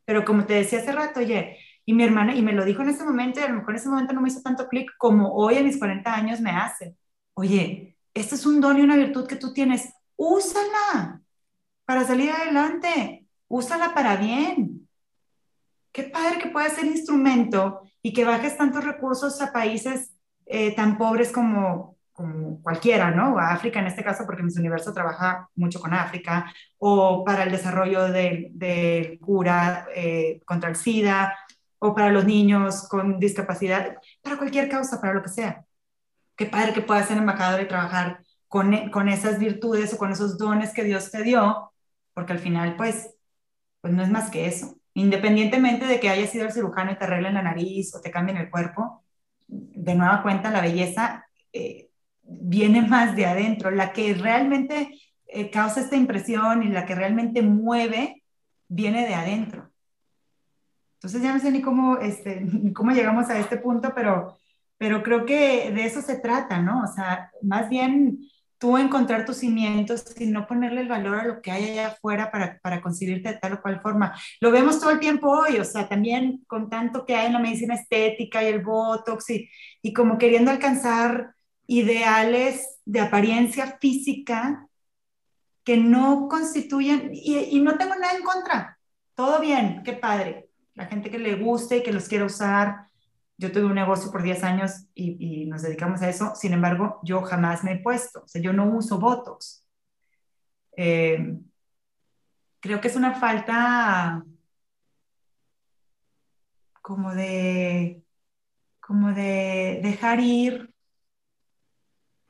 Pero 0.03 0.25
como 0.25 0.45
te 0.45 0.55
decía 0.55 0.79
hace 0.79 0.91
rato, 0.91 1.21
oye, 1.21 1.59
y 1.85 1.93
mi 1.93 2.03
hermana, 2.03 2.35
y 2.35 2.41
me 2.41 2.51
lo 2.51 2.65
dijo 2.65 2.81
en 2.81 2.89
ese 2.89 3.05
momento, 3.05 3.39
y 3.39 3.43
a 3.43 3.47
lo 3.47 3.55
mejor 3.55 3.69
en 3.69 3.77
ese 3.77 3.87
momento 3.87 4.13
no 4.13 4.19
me 4.19 4.27
hizo 4.27 4.41
tanto 4.41 4.67
clic 4.67 4.91
como 4.97 5.33
hoy 5.33 5.57
a 5.57 5.63
mis 5.63 5.79
40 5.79 6.13
años 6.13 6.41
me 6.41 6.51
hace. 6.51 6.97
Oye, 7.39 7.95
este 8.13 8.35
es 8.35 8.45
un 8.45 8.59
don 8.59 8.77
y 8.77 8.81
una 8.81 8.97
virtud 8.97 9.25
que 9.25 9.37
tú 9.37 9.53
tienes. 9.53 9.93
Úsala 10.17 11.21
para 11.85 12.03
salir 12.03 12.31
adelante. 12.31 13.29
Úsala 13.47 13.93
para 13.93 14.17
bien. 14.17 14.89
Qué 15.93 16.03
padre 16.03 16.37
que 16.37 16.49
puedas 16.49 16.73
ser 16.73 16.83
instrumento 16.83 17.83
y 18.01 18.11
que 18.11 18.25
bajes 18.25 18.57
tantos 18.57 18.83
recursos 18.83 19.41
a 19.41 19.53
países 19.53 20.11
eh, 20.47 20.75
tan 20.75 20.97
pobres 20.97 21.31
como, 21.31 21.95
cualquiera, 22.61 23.11
¿no? 23.11 23.39
A 23.39 23.53
África 23.53 23.79
en 23.79 23.87
este 23.87 24.03
caso, 24.03 24.25
porque 24.25 24.43
Miss 24.43 24.59
Universo 24.59 24.93
trabaja 24.93 25.49
mucho 25.55 25.79
con 25.79 25.93
África, 25.93 26.53
o 26.77 27.23
para 27.23 27.43
el 27.43 27.51
desarrollo 27.51 28.11
del 28.11 28.49
de 28.51 29.17
cura 29.21 29.87
eh, 29.95 30.41
contra 30.45 30.69
el 30.69 30.75
SIDA, 30.75 31.37
o 31.79 31.95
para 31.95 32.11
los 32.11 32.25
niños 32.25 32.85
con 32.89 33.17
discapacidad, 33.17 33.95
para 34.21 34.37
cualquier 34.37 34.67
causa, 34.67 34.99
para 34.99 35.13
lo 35.13 35.23
que 35.23 35.29
sea. 35.29 35.65
Qué 36.39 36.47
padre 36.47 36.73
que 36.73 36.81
puedas 36.81 37.07
ser 37.07 37.17
embajador 37.17 37.61
y 37.61 37.67
trabajar 37.67 38.23
con, 38.47 38.89
con 38.89 39.09
esas 39.09 39.37
virtudes 39.37 39.93
o 39.93 39.97
con 39.99 40.11
esos 40.11 40.39
dones 40.39 40.73
que 40.73 40.83
Dios 40.83 41.11
te 41.11 41.21
dio, 41.21 41.71
porque 42.15 42.33
al 42.33 42.39
final, 42.39 42.75
pues, 42.75 43.13
pues 43.81 43.93
no 43.93 44.01
es 44.01 44.09
más 44.09 44.31
que 44.31 44.47
eso 44.47 44.79
independientemente 44.99 45.85
de 45.85 45.99
que 45.99 46.09
hayas 46.09 46.29
sido 46.29 46.45
el 46.45 46.51
cirujano 46.51 46.91
y 46.91 46.97
te 46.97 47.05
arreglen 47.05 47.35
la 47.35 47.41
nariz 47.41 47.95
o 47.95 48.01
te 48.01 48.11
cambien 48.11 48.37
el 48.37 48.49
cuerpo, 48.49 49.03
de 49.47 49.95
nueva 49.95 50.21
cuenta 50.21 50.51
la 50.51 50.61
belleza 50.61 51.25
eh, 51.53 51.89
viene 52.21 52.81
más 52.81 53.15
de 53.15 53.25
adentro. 53.25 53.71
La 53.71 53.93
que 53.93 54.13
realmente 54.13 54.99
eh, 55.27 55.49
causa 55.49 55.79
esta 55.79 55.95
impresión 55.95 56.63
y 56.63 56.69
la 56.69 56.85
que 56.85 56.95
realmente 56.95 57.41
mueve 57.41 58.23
viene 58.67 59.07
de 59.07 59.15
adentro. 59.15 59.71
Entonces 60.95 61.21
ya 61.21 61.33
no 61.33 61.39
sé 61.39 61.51
ni 61.51 61.61
cómo, 61.61 61.97
este, 61.99 62.45
cómo 62.75 62.91
llegamos 62.91 63.29
a 63.29 63.39
este 63.39 63.57
punto, 63.57 63.93
pero, 63.95 64.37
pero 64.79 65.03
creo 65.03 65.25
que 65.25 65.71
de 65.71 65.85
eso 65.85 66.01
se 66.01 66.17
trata, 66.19 66.59
¿no? 66.61 66.83
O 66.83 66.87
sea, 66.87 67.31
más 67.43 67.69
bien 67.69 68.17
tú 68.57 68.77
encontrar 68.77 69.25
tus 69.25 69.37
cimientos 69.37 70.03
y 70.19 70.25
no 70.27 70.47
ponerle 70.47 70.81
el 70.81 70.87
valor 70.87 71.19
a 71.19 71.25
lo 71.25 71.41
que 71.41 71.51
hay 71.51 71.71
allá 71.71 71.87
afuera 71.89 72.31
para, 72.31 72.59
para 72.59 72.81
concebirte 72.81 73.29
de 73.29 73.37
tal 73.37 73.53
o 73.53 73.61
cual 73.61 73.81
forma. 73.81 74.13
Lo 74.39 74.51
vemos 74.51 74.79
todo 74.79 74.91
el 74.91 74.99
tiempo 74.99 75.29
hoy, 75.29 75.57
o 75.57 75.65
sea, 75.65 75.87
también 75.87 76.43
con 76.47 76.69
tanto 76.69 77.05
que 77.05 77.15
hay 77.15 77.27
en 77.27 77.33
la 77.33 77.39
medicina 77.39 77.75
estética 77.75 78.41
y 78.41 78.47
el 78.47 78.63
botox 78.63 79.29
y, 79.31 79.49
y 79.81 79.93
como 79.93 80.17
queriendo 80.17 80.49
alcanzar 80.49 81.35
ideales 81.67 82.79
de 82.85 83.01
apariencia 83.01 83.77
física 83.79 84.65
que 85.63 85.77
no 85.77 86.27
constituyen, 86.29 87.11
y, 87.13 87.37
y 87.37 87.61
no 87.61 87.77
tengo 87.77 87.95
nada 87.95 88.13
en 88.17 88.23
contra, 88.23 88.79
todo 89.13 89.39
bien, 89.39 89.83
qué 89.83 89.93
padre, 89.93 90.49
la 90.73 90.85
gente 90.85 91.09
que 91.09 91.19
le 91.19 91.35
guste 91.35 91.77
y 91.77 91.83
que 91.83 91.93
los 91.93 92.07
quiera 92.07 92.25
usar, 92.25 92.88
yo 93.39 93.53
tuve 93.53 93.65
un 93.65 93.75
negocio 93.75 94.11
por 94.11 94.21
10 94.21 94.43
años 94.43 94.85
y, 94.93 95.45
nos 95.45 95.61
dedicamos 95.61 96.01
a 96.01 96.09
eso, 96.09 96.35
sin 96.35 96.51
embargo, 96.51 96.99
yo 97.03 97.21
jamás 97.21 97.63
me 97.63 97.73
he 97.73 97.79
puesto, 97.79 98.23
o 98.23 98.27
sea, 98.27 98.41
yo 98.41 98.51
no 98.51 98.65
uso 98.65 98.99
votos. 98.99 99.65
Eh, 100.75 101.37
creo 102.59 102.81
que 102.81 102.89
es 102.89 102.95
una 102.97 103.13
falta 103.15 104.23
como 106.81 107.15
de, 107.15 108.03
como 108.81 109.13
de 109.13 109.79
dejar 109.83 110.19
ir 110.19 110.73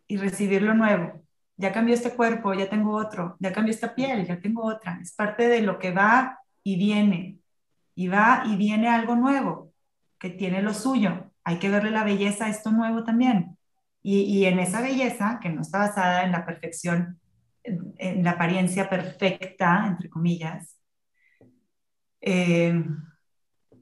y 0.07 0.17
recibir 0.17 0.61
lo 0.61 0.75
nuevo. 0.75 1.23
Ya 1.57 1.73
cambió 1.73 1.95
este 1.95 2.11
cuerpo, 2.15 2.53
ya 2.53 2.69
tengo 2.69 2.95
otro, 2.95 3.35
ya 3.39 3.51
cambió 3.51 3.73
esta 3.73 3.95
piel, 3.95 4.27
ya 4.27 4.39
tengo 4.39 4.63
otra. 4.63 4.99
Es 5.01 5.13
parte 5.13 5.47
de 5.47 5.61
lo 5.61 5.79
que 5.79 5.91
va 5.91 6.39
y 6.63 6.77
viene. 6.77 7.39
Y 7.95 8.07
va 8.09 8.43
y 8.45 8.55
viene 8.57 8.89
algo 8.89 9.15
nuevo 9.15 9.68
que 10.19 10.29
tiene 10.29 10.61
lo 10.61 10.73
suyo. 10.73 11.31
Hay 11.43 11.59
que 11.59 11.69
verle 11.69 11.91
la 11.91 12.03
belleza 12.03 12.45
a 12.45 12.49
esto 12.49 12.71
nuevo 12.71 13.03
también. 13.03 13.57
Y, 14.01 14.45
en 14.45 14.59
esa 14.59 14.81
belleza, 14.81 15.39
que 15.41 15.49
no 15.49 15.61
está 15.61 15.79
basada 15.79 16.23
en 16.23 16.31
la 16.31 16.45
perfección, 16.45 17.19
en, 17.63 18.23
la 18.23 18.31
apariencia 18.31 18.89
perfecta, 18.89 19.85
entre 19.87 20.09
comillas, 20.09 20.77
eh, 22.21 22.81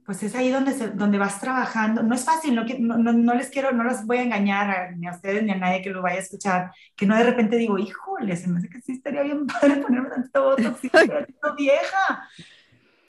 pues 0.08 0.24
es 0.24 0.36
ahí 0.36 0.50
donde, 0.50 0.74
donde 0.92 1.18
vas 1.18 1.40
trabajando. 1.40 2.02
No 2.02 2.16
es 2.16 2.24
fácil, 2.24 2.56
no, 2.56 2.64
no, 2.64 3.14
no, 3.14 3.34
les 3.36 3.50
quiero, 3.50 3.72
no 3.74 3.84
los 3.84 4.06
voy 4.06 4.18
a 4.18 4.24
engañar 4.24 4.98
ni 4.98 5.06
a 5.06 5.12
ustedes 5.12 5.44
ni 5.44 5.52
a 5.52 5.58
nadie 5.58 5.82
que 5.82 5.90
lo 5.90 6.02
vaya 6.02 6.18
a 6.18 6.22
escuchar, 6.22 6.72
que 6.96 7.06
no 7.06 7.16
de 7.16 7.24
repente 7.24 7.58
digo, 7.58 7.78
híjole, 7.78 8.36
se 8.38 8.48
me 8.48 8.58
hace 8.58 8.70
que 8.70 8.82
sí 8.82 8.94
estaría 8.94 9.22
bien 9.22 9.46
padre 9.46 9.82
ponerme 9.82 10.10
tanto 10.10 10.44
botox, 10.46 10.82
vieja. 11.58 12.30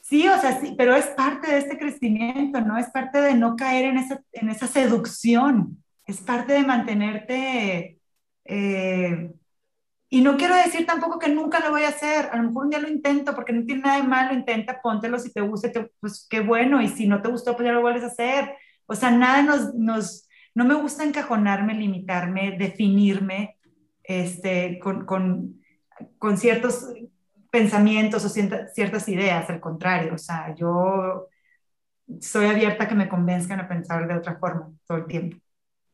Sí, 0.09 0.27
o 0.27 0.41
sea, 0.41 0.59
sí, 0.61 0.75
pero 0.77 0.95
es 0.97 1.07
parte 1.09 1.51
de 1.51 1.59
este 1.59 1.79
crecimiento, 1.79 2.63
¿no? 2.63 2.79
Es 2.79 2.89
parte 2.91 3.21
de 3.21 3.35
no 3.35 3.57
caer 3.57 3.85
en 3.87 3.99
esa, 3.99 4.23
en 4.33 4.49
esa 4.49 4.67
seducción, 4.67 5.85
es 6.07 6.21
parte 6.21 6.55
de 6.55 6.65
mantenerte... 6.65 8.01
Eh, 8.45 9.33
y 10.11 10.23
no 10.23 10.39
quiero 10.39 10.55
decir 10.57 10.87
tampoco 10.87 11.19
que 11.19 11.29
nunca 11.29 11.61
lo 11.61 11.71
voy 11.71 11.83
a 11.83 11.89
hacer, 11.89 12.31
a 12.33 12.37
lo 12.39 12.45
mejor 12.45 12.65
un 12.65 12.71
día 12.71 12.79
lo 12.79 12.89
intento 12.89 13.35
porque 13.35 13.53
no 13.53 13.67
tiene 13.67 13.83
nada 13.83 13.99
de 13.99 14.05
malo, 14.09 14.33
intenta, 14.35 14.81
póntelo 14.81 15.19
si 15.19 15.33
te 15.33 15.43
gusta, 15.43 15.71
pues 16.01 16.27
qué 16.31 16.41
bueno, 16.41 16.81
y 16.81 16.89
si 16.89 17.07
no 17.07 17.21
te 17.21 17.29
gustó, 17.29 17.55
pues 17.55 17.67
ya 17.67 17.73
lo 17.73 17.83
vuelves 17.83 18.05
a 18.05 18.07
hacer. 18.07 18.55
O 18.87 18.95
sea, 18.95 19.11
nada 19.11 19.43
nos, 19.43 19.75
nos 19.75 20.27
no 20.55 20.65
me 20.65 20.75
gusta 20.75 21.05
encajonarme, 21.05 21.75
limitarme, 21.75 22.57
definirme 22.59 23.59
este, 24.03 24.79
con, 24.79 25.05
con, 25.05 25.61
con 26.19 26.39
ciertos 26.39 26.87
pensamientos 27.51 28.25
o 28.25 28.29
ciertas 28.29 29.09
ideas, 29.09 29.49
al 29.51 29.61
contrario, 29.61 30.15
o 30.15 30.19
sea, 30.19 30.55
yo 30.55 31.29
soy 32.21 32.47
abierta 32.47 32.85
a 32.85 32.89
que 32.89 32.95
me 32.95 33.09
convenzcan 33.09 33.61
a 33.61 33.69
pensar 33.69 34.07
de 34.07 34.17
otra 34.17 34.39
forma 34.39 34.71
todo 34.87 34.99
el 34.99 35.07
tiempo. 35.07 35.37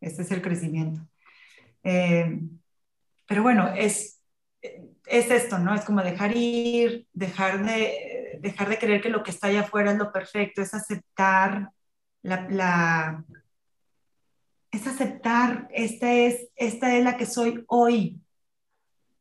Este 0.01 0.23
es 0.23 0.31
el 0.31 0.43
crecimiento. 0.43 1.01
Eh, 1.83 2.41
pero 3.27 3.43
bueno, 3.43 3.69
es, 3.75 4.21
es 4.63 5.31
esto, 5.31 5.59
¿no? 5.59 5.75
Es 5.75 5.85
como 5.85 6.03
dejar 6.03 6.37
ir, 6.37 7.07
dejar 7.13 7.65
de, 7.65 8.39
dejar 8.41 8.69
de 8.69 8.79
creer 8.79 9.01
que 9.01 9.11
lo 9.11 9.23
que 9.23 9.31
está 9.31 9.49
allá 9.49 9.61
afuera 9.63 9.93
es 9.93 9.99
lo 9.99 10.13
perfecto, 10.13 10.63
es 10.63 10.75
aceptar 10.75 11.71
la, 12.23 12.49
la 12.49 13.25
es 14.75 14.87
aceptar, 14.87 15.69
esta 15.71 16.13
es, 16.13 16.49
esta 16.57 16.97
es 16.97 17.05
la 17.05 17.17
que 17.17 17.27
soy 17.27 17.65
hoy, 17.69 18.21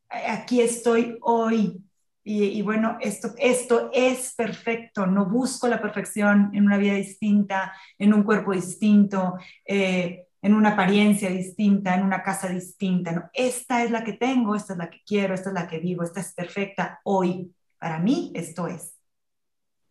aquí 0.10 0.62
estoy 0.62 1.18
hoy, 1.22 1.84
y, 2.26 2.62
bueno, 2.62 2.98
esto, 3.02 3.32
esto 3.38 3.90
es 3.92 4.34
perfecto, 4.34 5.06
no 5.06 5.26
busco 5.26 5.68
la 5.68 5.82
perfección 5.82 6.52
en 6.54 6.66
una 6.66 6.78
vida 6.78 6.94
distinta, 6.94 7.74
en 7.98 8.14
un 8.14 8.24
cuerpo 8.24 8.54
distinto, 8.54 9.36
eh, 9.66 10.28
en 10.42 10.54
una 10.54 10.70
apariencia 10.70 11.30
distinta, 11.30 11.96
en 11.96 12.04
una 12.04 12.24
casa 12.24 12.48
distinta. 12.48 13.30
Esta 13.34 13.84
es 13.84 13.92
la 13.92 14.06
que 14.06 14.14
tengo, 14.14 14.56
esta 14.56 14.72
es 14.72 14.80
la 14.80 14.90
que 14.90 15.02
quiero, 15.06 15.34
esta 15.34 15.50
es 15.50 15.54
la 15.54 15.68
que 15.68 15.80
vivo, 15.80 16.04
esta 16.04 16.22
es 16.22 16.34
perfecta 16.34 17.02
hoy. 17.04 17.54
Para 17.78 18.00
mí 18.00 18.32
esto 18.36 18.68
es. 18.68 18.96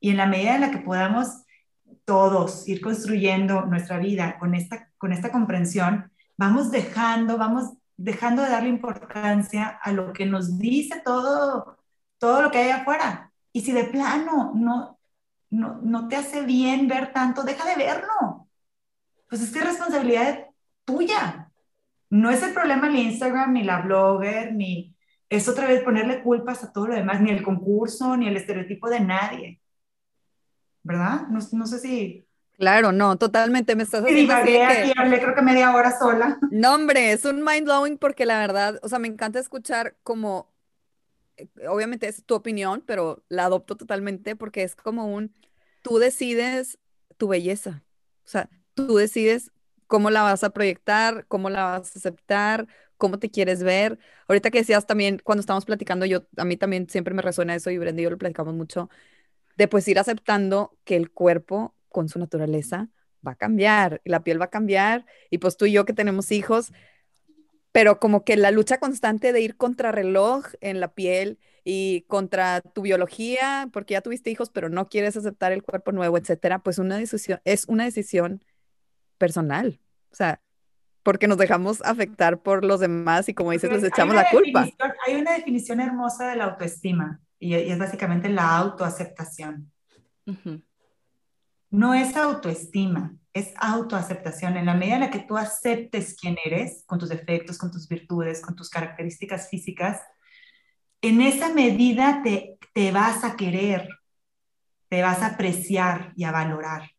Y 0.00 0.10
en 0.10 0.16
la 0.16 0.26
medida 0.26 0.54
en 0.54 0.62
la 0.62 0.70
que 0.70 0.78
podamos 0.78 1.44
todos 2.06 2.66
ir 2.66 2.80
construyendo 2.80 3.66
nuestra 3.66 3.98
vida 3.98 4.38
con 4.38 4.54
esta, 4.54 4.90
con 4.96 5.12
esta 5.12 5.30
comprensión, 5.30 6.10
vamos 6.38 6.70
dejando, 6.70 7.36
vamos 7.36 7.74
dejando 7.98 8.42
de 8.42 8.48
darle 8.48 8.70
importancia 8.70 9.68
a 9.82 9.92
lo 9.92 10.14
que 10.14 10.24
nos 10.24 10.58
dice 10.58 11.02
todo 11.04 11.81
todo 12.22 12.40
lo 12.40 12.52
que 12.52 12.58
hay 12.58 12.70
afuera. 12.70 13.32
Y 13.52 13.62
si 13.62 13.72
de 13.72 13.82
plano 13.82 14.52
no, 14.54 14.96
no, 15.50 15.80
no 15.82 16.06
te 16.06 16.14
hace 16.14 16.42
bien 16.42 16.86
ver 16.86 17.12
tanto, 17.12 17.42
deja 17.42 17.68
de 17.68 17.74
verlo. 17.74 18.46
Pues 19.28 19.42
es 19.42 19.50
que 19.50 19.58
es 19.58 19.64
responsabilidad 19.64 20.46
tuya. 20.84 21.50
No 22.10 22.30
es 22.30 22.40
el 22.44 22.52
problema 22.52 22.86
el 22.86 22.94
Instagram, 22.94 23.54
ni 23.54 23.64
la 23.64 23.80
blogger, 23.80 24.54
ni 24.54 24.94
es 25.28 25.48
otra 25.48 25.66
vez 25.66 25.82
ponerle 25.82 26.22
culpas 26.22 26.62
a 26.62 26.72
todo 26.72 26.86
lo 26.86 26.94
demás, 26.94 27.20
ni 27.20 27.30
el 27.30 27.42
concurso, 27.42 28.16
ni 28.16 28.28
el 28.28 28.36
estereotipo 28.36 28.88
de 28.88 29.00
nadie. 29.00 29.60
¿Verdad? 30.84 31.22
No, 31.28 31.40
no 31.50 31.66
sé 31.66 31.80
si... 31.80 32.24
Claro, 32.56 32.92
no, 32.92 33.16
totalmente. 33.16 33.74
Me 33.74 33.82
estás 33.82 34.04
haciendo 34.04 34.32
así 34.32 34.46
que... 34.46 34.92
hablé 34.96 35.20
creo 35.20 35.34
que 35.34 35.42
media 35.42 35.74
hora 35.74 35.98
sola. 35.98 36.38
No, 36.52 36.76
hombre, 36.76 37.10
es 37.10 37.24
un 37.24 37.42
mind 37.42 37.64
blowing 37.64 37.98
porque 37.98 38.26
la 38.26 38.38
verdad, 38.38 38.78
o 38.84 38.88
sea, 38.88 39.00
me 39.00 39.08
encanta 39.08 39.40
escuchar 39.40 39.96
como 40.04 40.51
obviamente 41.68 42.08
es 42.08 42.24
tu 42.24 42.34
opinión, 42.34 42.82
pero 42.86 43.24
la 43.28 43.44
adopto 43.46 43.76
totalmente 43.76 44.36
porque 44.36 44.62
es 44.62 44.74
como 44.76 45.06
un, 45.06 45.34
tú 45.82 45.98
decides 45.98 46.78
tu 47.16 47.28
belleza, 47.28 47.84
o 48.24 48.28
sea, 48.28 48.48
tú 48.74 48.96
decides 48.96 49.50
cómo 49.86 50.10
la 50.10 50.22
vas 50.22 50.44
a 50.44 50.50
proyectar, 50.50 51.26
cómo 51.28 51.50
la 51.50 51.64
vas 51.64 51.94
a 51.94 51.98
aceptar, 51.98 52.66
cómo 52.96 53.18
te 53.18 53.30
quieres 53.30 53.62
ver. 53.62 53.98
Ahorita 54.28 54.50
que 54.50 54.58
decías 54.58 54.86
también, 54.86 55.20
cuando 55.22 55.40
estamos 55.40 55.64
platicando, 55.64 56.06
yo, 56.06 56.26
a 56.36 56.44
mí 56.44 56.56
también 56.56 56.88
siempre 56.88 57.14
me 57.14 57.22
resuena 57.22 57.54
eso 57.54 57.70
y 57.70 57.78
Brenda 57.78 58.00
y 58.00 58.04
yo 58.04 58.10
lo 58.10 58.18
platicamos 58.18 58.54
mucho, 58.54 58.88
de 59.56 59.68
pues 59.68 59.86
ir 59.88 59.98
aceptando 59.98 60.78
que 60.84 60.96
el 60.96 61.10
cuerpo 61.10 61.74
con 61.88 62.08
su 62.08 62.18
naturaleza 62.18 62.88
va 63.26 63.32
a 63.32 63.36
cambiar 63.36 64.00
y 64.04 64.10
la 64.10 64.22
piel 64.24 64.40
va 64.40 64.46
a 64.46 64.50
cambiar 64.50 65.04
y 65.30 65.38
pues 65.38 65.56
tú 65.56 65.66
y 65.66 65.72
yo 65.72 65.84
que 65.84 65.92
tenemos 65.92 66.32
hijos, 66.32 66.72
pero 67.72 67.98
como 67.98 68.24
que 68.24 68.36
la 68.36 68.50
lucha 68.50 68.78
constante 68.78 69.32
de 69.32 69.40
ir 69.40 69.56
contra 69.56 69.92
reloj 69.92 70.44
en 70.60 70.78
la 70.80 70.88
piel 70.88 71.38
y 71.64 72.02
contra 72.02 72.60
tu 72.60 72.82
biología, 72.82 73.68
porque 73.72 73.92
ya 73.92 74.02
tuviste 74.02 74.30
hijos, 74.30 74.50
pero 74.50 74.68
no 74.68 74.88
quieres 74.88 75.16
aceptar 75.16 75.52
el 75.52 75.62
cuerpo 75.62 75.92
nuevo, 75.92 76.18
etcétera, 76.18 76.58
pues 76.58 76.78
una 76.78 76.98
decisión, 76.98 77.40
es 77.44 77.64
una 77.66 77.84
decisión 77.84 78.44
personal. 79.16 79.80
O 80.10 80.14
sea, 80.14 80.42
porque 81.02 81.28
nos 81.28 81.38
dejamos 81.38 81.82
afectar 81.82 82.42
por 82.42 82.64
los 82.64 82.80
demás 82.80 83.28
y 83.28 83.34
como 83.34 83.52
dices, 83.52 83.70
les 83.72 83.84
echamos 83.84 84.14
la 84.14 84.28
culpa. 84.30 84.68
Hay 85.06 85.14
una 85.14 85.32
definición 85.32 85.80
hermosa 85.80 86.28
de 86.28 86.36
la 86.36 86.44
autoestima 86.44 87.20
y, 87.38 87.54
es 87.54 87.78
básicamente 87.78 88.28
la 88.28 88.56
autoaceptación. 88.56 89.72
No 91.72 91.94
es 91.94 92.16
autoestima, 92.16 93.16
es 93.32 93.54
autoaceptación. 93.56 94.58
En 94.58 94.66
la 94.66 94.74
medida 94.74 94.96
en 94.96 95.00
la 95.00 95.10
que 95.10 95.20
tú 95.20 95.38
aceptes 95.38 96.14
quién 96.20 96.36
eres, 96.44 96.84
con 96.86 96.98
tus 96.98 97.08
defectos, 97.08 97.56
con 97.56 97.70
tus 97.70 97.88
virtudes, 97.88 98.42
con 98.42 98.54
tus 98.54 98.68
características 98.68 99.48
físicas, 99.48 100.02
en 101.00 101.22
esa 101.22 101.48
medida 101.48 102.20
te, 102.22 102.58
te 102.74 102.92
vas 102.92 103.24
a 103.24 103.36
querer, 103.36 103.88
te 104.90 105.00
vas 105.00 105.22
a 105.22 105.28
apreciar 105.28 106.12
y 106.14 106.24
a 106.24 106.30
valorar. 106.30 106.90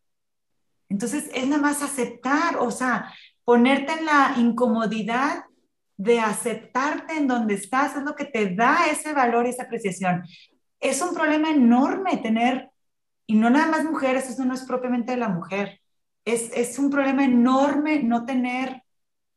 Entonces 0.89 1.30
es 1.36 1.47
nada 1.47 1.61
más 1.61 1.84
aceptar, 1.84 2.57
o 2.57 2.71
sea, 2.71 3.13
ponerte 3.45 3.93
en 3.93 4.05
la 4.05 4.34
incomodidad 4.38 5.43
de 5.97 6.19
aceptarte 6.19 7.15
en 7.15 7.28
donde 7.28 7.53
estás, 7.53 7.95
es 7.95 8.03
lo 8.03 8.15
que 8.15 8.26
te 8.26 8.55
da 8.55 8.88
ese 8.88 9.13
valor 9.13 9.45
y 9.45 9.49
esa 9.51 9.63
apreciación. 9.63 10.24
Es 10.80 10.99
un 11.03 11.13
problema 11.13 11.51
enorme 11.51 12.17
tener, 12.17 12.72
y 13.26 13.36
no 13.36 13.49
nada 13.49 13.67
más 13.67 13.86
mujeres, 13.86 14.30
eso 14.30 14.45
no 14.45 14.53
es 14.53 14.63
propiamente 14.63 15.13
de 15.13 15.17
la 15.17 15.30
mujer, 15.30 15.82
es, 16.26 16.80
un 16.80 16.89
problema 16.89 17.26
enorme 17.26 18.01
no 18.01 18.26
tener 18.26 18.84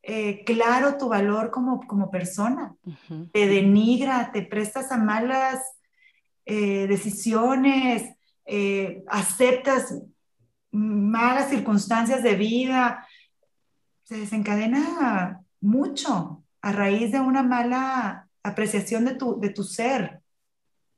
eh, 0.02 0.44
claro 0.44 0.96
tu 0.96 1.08
valor 1.08 1.50
como, 1.50 1.84
como 1.86 2.10
persona. 2.10 2.76
Te 3.32 3.48
denigra, 3.48 4.30
te 4.32 4.42
prestas 4.42 4.92
a 4.92 4.96
malas 4.96 5.60
eh, 6.44 6.86
decisiones, 6.86 8.14
eh, 8.44 9.02
aceptas 9.08 10.00
malas 10.70 11.50
circunstancias 11.50 12.22
de 12.22 12.36
vida. 12.36 13.06
Se 14.04 14.18
desencadena 14.18 15.40
mucho 15.60 16.44
a 16.62 16.72
raíz 16.72 17.10
de 17.10 17.20
una 17.20 17.42
mala 17.42 18.28
apreciación 18.44 19.04
de 19.04 19.14
tu, 19.14 19.40
de 19.40 19.50
tu 19.50 19.64
ser. 19.64 20.20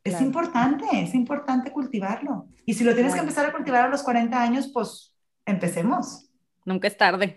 Es 0.04 0.12
Claro. 0.12 0.26
importante, 0.26 0.84
es 0.92 1.14
importante 1.14 1.72
cultivarlo. 1.72 2.48
Y 2.66 2.74
si 2.74 2.84
lo 2.84 2.94
tienes 2.94 3.12
que 3.12 3.18
Claro. 3.18 3.28
empezar 3.28 3.46
a 3.46 3.52
cultivar 3.52 3.84
a 3.86 3.88
los 3.88 4.02
40 4.02 4.42
años, 4.42 4.68
pues 4.72 5.14
empecemos. 5.46 6.30
Nunca 6.64 6.88
es 6.88 6.96
tarde. 6.96 7.36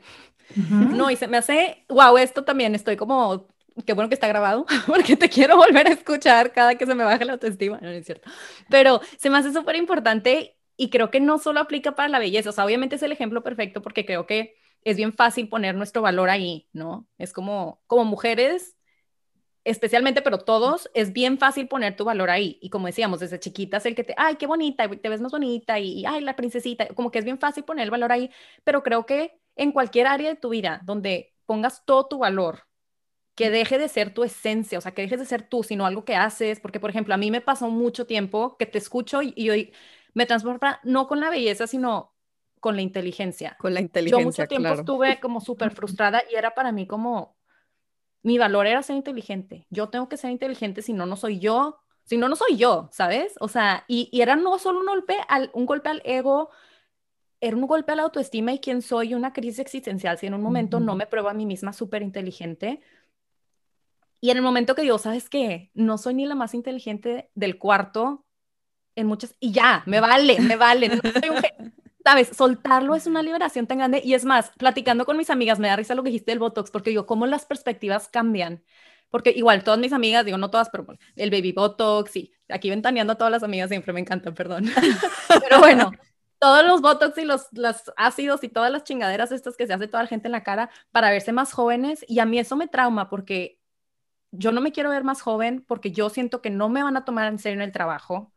Ujú. 0.55 0.85
No, 0.95 1.09
y 1.11 1.15
se 1.15 1.27
me 1.27 1.37
hace, 1.37 1.85
wow, 1.89 2.17
esto 2.17 2.43
también 2.43 2.75
estoy 2.75 2.97
como, 2.97 3.47
qué 3.85 3.93
bueno 3.93 4.09
que 4.09 4.15
está 4.15 4.27
grabado, 4.27 4.65
porque 4.87 5.15
te 5.17 5.29
quiero 5.29 5.57
volver 5.57 5.87
a 5.87 5.91
escuchar 5.91 6.51
cada 6.53 6.75
que 6.75 6.85
se 6.85 6.95
me 6.95 7.03
baje 7.03 7.25
la 7.25 7.33
autoestima, 7.33 7.77
no, 7.81 7.87
no 7.89 7.93
es 7.93 8.05
cierto. 8.05 8.29
Pero 8.69 9.01
se 9.17 9.29
me 9.29 9.37
hace 9.37 9.53
súper 9.53 9.75
importante 9.77 10.57
y 10.77 10.89
creo 10.89 11.11
que 11.11 11.19
no 11.21 11.37
solo 11.39 11.59
aplica 11.61 11.95
para 11.95 12.09
la 12.09 12.19
belleza, 12.19 12.49
o 12.49 12.53
sea, 12.53 12.65
obviamente 12.65 12.95
es 12.95 13.03
el 13.03 13.11
ejemplo 13.11 13.43
perfecto 13.43 13.81
porque 13.81 14.05
creo 14.05 14.25
que 14.25 14.55
es 14.83 14.97
bien 14.97 15.13
fácil 15.13 15.47
poner 15.49 15.75
nuestro 15.75 16.01
valor 16.01 16.29
ahí, 16.29 16.67
¿no? 16.73 17.07
Es 17.17 17.33
como, 17.33 17.81
como 17.87 18.05
mujeres, 18.05 18.75
especialmente, 19.63 20.21
pero 20.21 20.39
todos, 20.39 20.89
es 20.93 21.13
bien 21.13 21.37
fácil 21.37 21.67
poner 21.67 21.95
tu 21.95 22.05
valor 22.05 22.29
ahí. 22.29 22.57
Y 22.61 22.69
como 22.69 22.87
decíamos, 22.87 23.19
desde 23.19 23.39
chiquitas, 23.39 23.85
el 23.85 23.95
que 23.95 24.03
te, 24.03 24.13
ay, 24.17 24.35
qué 24.37 24.47
bonita, 24.47 24.89
te 24.89 25.09
ves 25.09 25.21
más 25.21 25.31
bonita, 25.31 25.79
y 25.79 26.05
ay, 26.05 26.21
la 26.21 26.35
princesita, 26.35 26.87
como 26.89 27.11
que 27.11 27.19
es 27.19 27.25
bien 27.25 27.39
fácil 27.39 27.63
poner 27.63 27.83
el 27.85 27.91
valor 27.91 28.11
ahí, 28.11 28.31
pero 28.63 28.83
creo 28.83 29.05
que 29.05 29.39
en 29.55 29.71
cualquier 29.71 30.07
área 30.07 30.29
de 30.29 30.35
tu 30.35 30.49
vida 30.49 30.81
donde 30.85 31.33
pongas 31.45 31.85
todo 31.85 32.07
tu 32.07 32.19
valor, 32.19 32.63
que 33.35 33.49
deje 33.49 33.77
de 33.77 33.87
ser 33.89 34.13
tu 34.13 34.23
esencia, 34.23 34.77
o 34.77 34.81
sea, 34.81 34.93
que 34.93 35.01
dejes 35.03 35.19
de 35.19 35.25
ser 35.25 35.47
tú, 35.47 35.63
sino 35.63 35.85
algo 35.85 36.05
que 36.05 36.15
haces, 36.15 36.59
porque 36.59 36.79
por 36.79 36.89
ejemplo, 36.89 37.13
a 37.13 37.17
mí 37.17 37.31
me 37.31 37.41
pasó 37.41 37.69
mucho 37.69 38.05
tiempo 38.05 38.57
que 38.57 38.65
te 38.65 38.77
escucho 38.77 39.21
y, 39.21 39.33
y 39.35 39.49
hoy 39.49 39.73
me 40.13 40.25
transforma 40.25 40.79
no 40.83 41.07
con 41.07 41.19
la 41.19 41.29
belleza, 41.29 41.67
sino 41.67 42.13
con 42.59 42.75
la 42.75 42.81
inteligencia. 42.81 43.57
Con 43.57 43.73
la 43.73 43.81
Yo 44.03 44.19
inteligencia, 44.19 44.21
mucho 44.21 44.47
tiempo 44.47 44.73
claro. 44.73 44.73
estuve 44.73 45.19
como 45.19 45.39
súper 45.41 45.71
frustrada 45.71 46.23
y 46.31 46.35
era 46.35 46.53
para 46.53 46.71
mí 46.71 46.87
como, 46.87 47.37
mi 48.23 48.37
valor 48.37 48.67
era 48.67 48.83
ser 48.83 48.95
inteligente. 48.95 49.65
Yo 49.69 49.89
tengo 49.89 50.09
que 50.09 50.17
ser 50.17 50.31
inteligente, 50.31 50.81
si 50.81 50.93
no, 50.93 51.05
no 51.05 51.15
soy 51.15 51.39
yo. 51.39 51.79
Si 52.03 52.17
no, 52.17 52.27
no 52.27 52.35
soy 52.35 52.57
yo, 52.57 52.89
¿sabes? 52.91 53.35
O 53.39 53.47
sea, 53.47 53.85
y, 53.87 54.09
y 54.11 54.21
era 54.21 54.35
no 54.35 54.57
solo 54.59 54.79
un 54.79 54.85
golpe, 54.87 55.17
al, 55.27 55.49
un 55.53 55.65
golpe 55.65 55.89
al 55.89 56.01
ego, 56.03 56.49
era 57.39 57.55
un 57.55 57.65
golpe 57.67 57.91
a 57.91 57.95
la 57.95 58.03
autoestima 58.03 58.53
y 58.53 58.59
quién 58.59 58.81
soy, 58.81 59.13
una 59.13 59.33
crisis 59.33 59.59
existencial. 59.59 60.17
Si 60.17 60.27
en 60.27 60.33
un 60.33 60.41
momento 60.41 60.79
no 60.79 60.95
me 60.95 61.07
pruebo 61.07 61.29
a 61.29 61.33
mí 61.33 61.45
misma 61.45 61.73
súper 61.73 62.01
inteligente. 62.01 62.81
Y 64.19 64.29
en 64.29 64.37
el 64.37 64.43
momento 64.43 64.75
que 64.75 64.83
digo, 64.83 64.99
¿sabes 64.99 65.29
qué? 65.29 65.71
No 65.73 65.97
soy 65.97 66.13
ni 66.15 66.25
la 66.25 66.35
más 66.35 66.53
inteligente 66.53 67.31
del 67.33 67.57
cuarto 67.57 68.25
en 68.95 69.07
muchas... 69.07 69.35
Y 69.39 69.51
ya, 69.51 69.83
me 69.85 69.99
vale, 69.99 70.39
me 70.39 70.55
vale. 70.55 70.89
No 70.89 71.01
soy 71.01 71.29
un 71.29 71.41
¿Sabes? 72.03 72.29
Soltarlo 72.35 72.95
es 72.95 73.05
una 73.05 73.21
liberación 73.21 73.67
tan 73.67 73.77
grande. 73.77 74.01
Y 74.03 74.13
es 74.13 74.25
más, 74.25 74.51
platicando 74.57 75.05
con 75.05 75.17
mis 75.17 75.29
amigas, 75.29 75.59
me 75.59 75.67
da 75.67 75.75
risa 75.75 75.95
lo 75.95 76.03
que 76.03 76.09
dijiste 76.09 76.31
del 76.31 76.39
Botox, 76.39 76.71
porque 76.71 76.89
digo, 76.89 77.05
cómo 77.05 77.27
las 77.27 77.45
perspectivas 77.45 78.07
cambian. 78.07 78.63
Porque 79.09 79.31
igual, 79.31 79.63
todas 79.63 79.79
mis 79.79 79.93
amigas, 79.93 80.25
digo, 80.25 80.37
no 80.37 80.49
todas, 80.49 80.69
pero 80.69 80.85
el 81.15 81.29
baby 81.29 81.51
Botox 81.51 82.15
y 82.15 82.31
aquí 82.47 82.69
ventaneando 82.69 83.13
a 83.13 83.17
todas 83.17 83.31
las 83.31 83.43
amigas 83.43 83.69
siempre 83.69 83.93
me 83.93 83.99
encantan, 83.99 84.33
perdón. 84.33 84.65
pero 85.41 85.59
bueno, 85.59 85.91
todos 86.39 86.65
los 86.65 86.81
Botox 86.81 87.17
y 87.17 87.25
los, 87.25 87.47
los 87.51 87.91
ácidos 87.97 88.43
y 88.43 88.49
todas 88.49 88.71
las 88.71 88.83
chingaderas 88.83 89.31
estas 89.31 89.57
que 89.57 89.67
se 89.67 89.73
hace 89.73 89.87
toda 89.87 90.03
la 90.03 90.09
gente 90.09 90.27
en 90.27 90.31
la 90.31 90.43
cara 90.43 90.69
para 90.91 91.11
verse 91.11 91.33
más 91.33 91.51
jóvenes. 91.51 92.05
Y 92.07 92.19
a 92.19 92.25
mí 92.25 92.39
eso 92.39 92.55
me 92.55 92.67
trauma 92.67 93.09
porque 93.09 93.59
yo 94.31 94.51
no 94.51 94.61
me 94.61 94.71
quiero 94.71 94.89
ver 94.89 95.03
más 95.03 95.21
joven 95.21 95.63
porque 95.67 95.91
yo 95.91 96.09
siento 96.09 96.41
que 96.41 96.49
no 96.49 96.69
me 96.69 96.81
van 96.81 96.95
a 96.97 97.05
tomar 97.05 97.27
en 97.27 97.37
serio 97.37 97.59
en 97.59 97.63
el 97.63 97.73
trabajo 97.73 98.31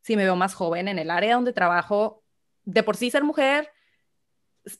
si 0.00 0.16
me 0.16 0.24
veo 0.24 0.36
más 0.36 0.54
joven 0.54 0.88
en 0.88 0.98
el 0.98 1.10
área 1.10 1.34
donde 1.34 1.52
trabajo. 1.52 2.24
De 2.68 2.82
por 2.82 2.96
sí 2.96 3.10
ser 3.10 3.24
mujer 3.24 3.70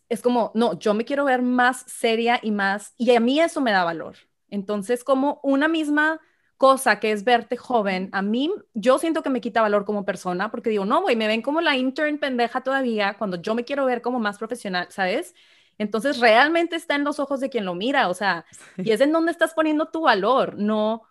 es, 0.09 0.20
como, 0.20 0.53
no, 0.55 0.78
yo 0.78 0.93
me 0.93 1.07
quiero 1.07 1.24
ver 1.24 1.41
más 1.41 1.84
seria 1.86 2.39
y 2.43 2.51
más, 2.51 2.93
y 2.99 3.14
a 3.14 3.20
mí 3.20 3.41
eso 3.41 3.62
me 3.62 3.72
da 3.72 3.82
valor. 3.82 4.16
Entonces, 4.51 5.05
como 5.05 5.41
una 5.43 5.68
misma 5.68 6.20
cosa 6.59 7.01
que 7.01 7.12
es 7.12 7.24
verte 7.24 7.57
joven, 7.57 8.11
a 8.12 8.20
mí 8.20 8.53
yo 8.74 8.99
siento 8.99 9.22
que 9.22 9.30
me 9.30 9.41
quita 9.41 9.62
valor 9.62 9.86
como 9.86 10.05
persona 10.05 10.51
porque 10.51 10.68
digo, 10.68 10.84
no, 10.84 11.01
güey, 11.01 11.16
me 11.16 11.28
ven 11.28 11.41
como 11.41 11.62
la 11.62 11.76
intern 11.76 12.18
pendeja 12.18 12.62
todavía 12.62 13.16
cuando 13.16 13.41
yo 13.41 13.55
me 13.55 13.64
quiero 13.64 13.86
ver 13.86 14.03
como 14.03 14.18
más 14.18 14.36
profesional, 14.36 14.89
¿sabes? 14.91 15.34
Entonces, 15.78 16.18
realmente 16.18 16.76
está 16.76 16.97
en 16.97 17.05
los 17.05 17.20
ojos 17.20 17.41
de 17.41 17.49
quien 17.49 17.64
lo 17.64 17.74
mira, 17.74 18.09
o 18.09 18.14
sea, 18.14 18.45
y 18.76 18.91
es 18.91 19.01
en 19.01 19.12
donde 19.12 19.32
estás 19.32 19.55
poniendo 19.55 19.86
tu 19.89 20.03
valor, 20.03 20.59
no 20.59 21.05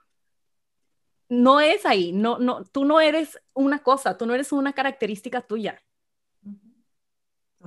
no 1.30 1.60
es 1.60 1.86
ahí, 1.86 2.14
no 2.14 2.40
no 2.40 2.64
tú 2.64 2.86
no 2.86 3.02
eres 3.02 3.40
una 3.54 3.80
cosa, 3.80 4.18
tú 4.18 4.26
no 4.26 4.34
eres 4.34 4.52
una 4.52 4.74
característica 4.74 5.42
tuya. 5.42 5.82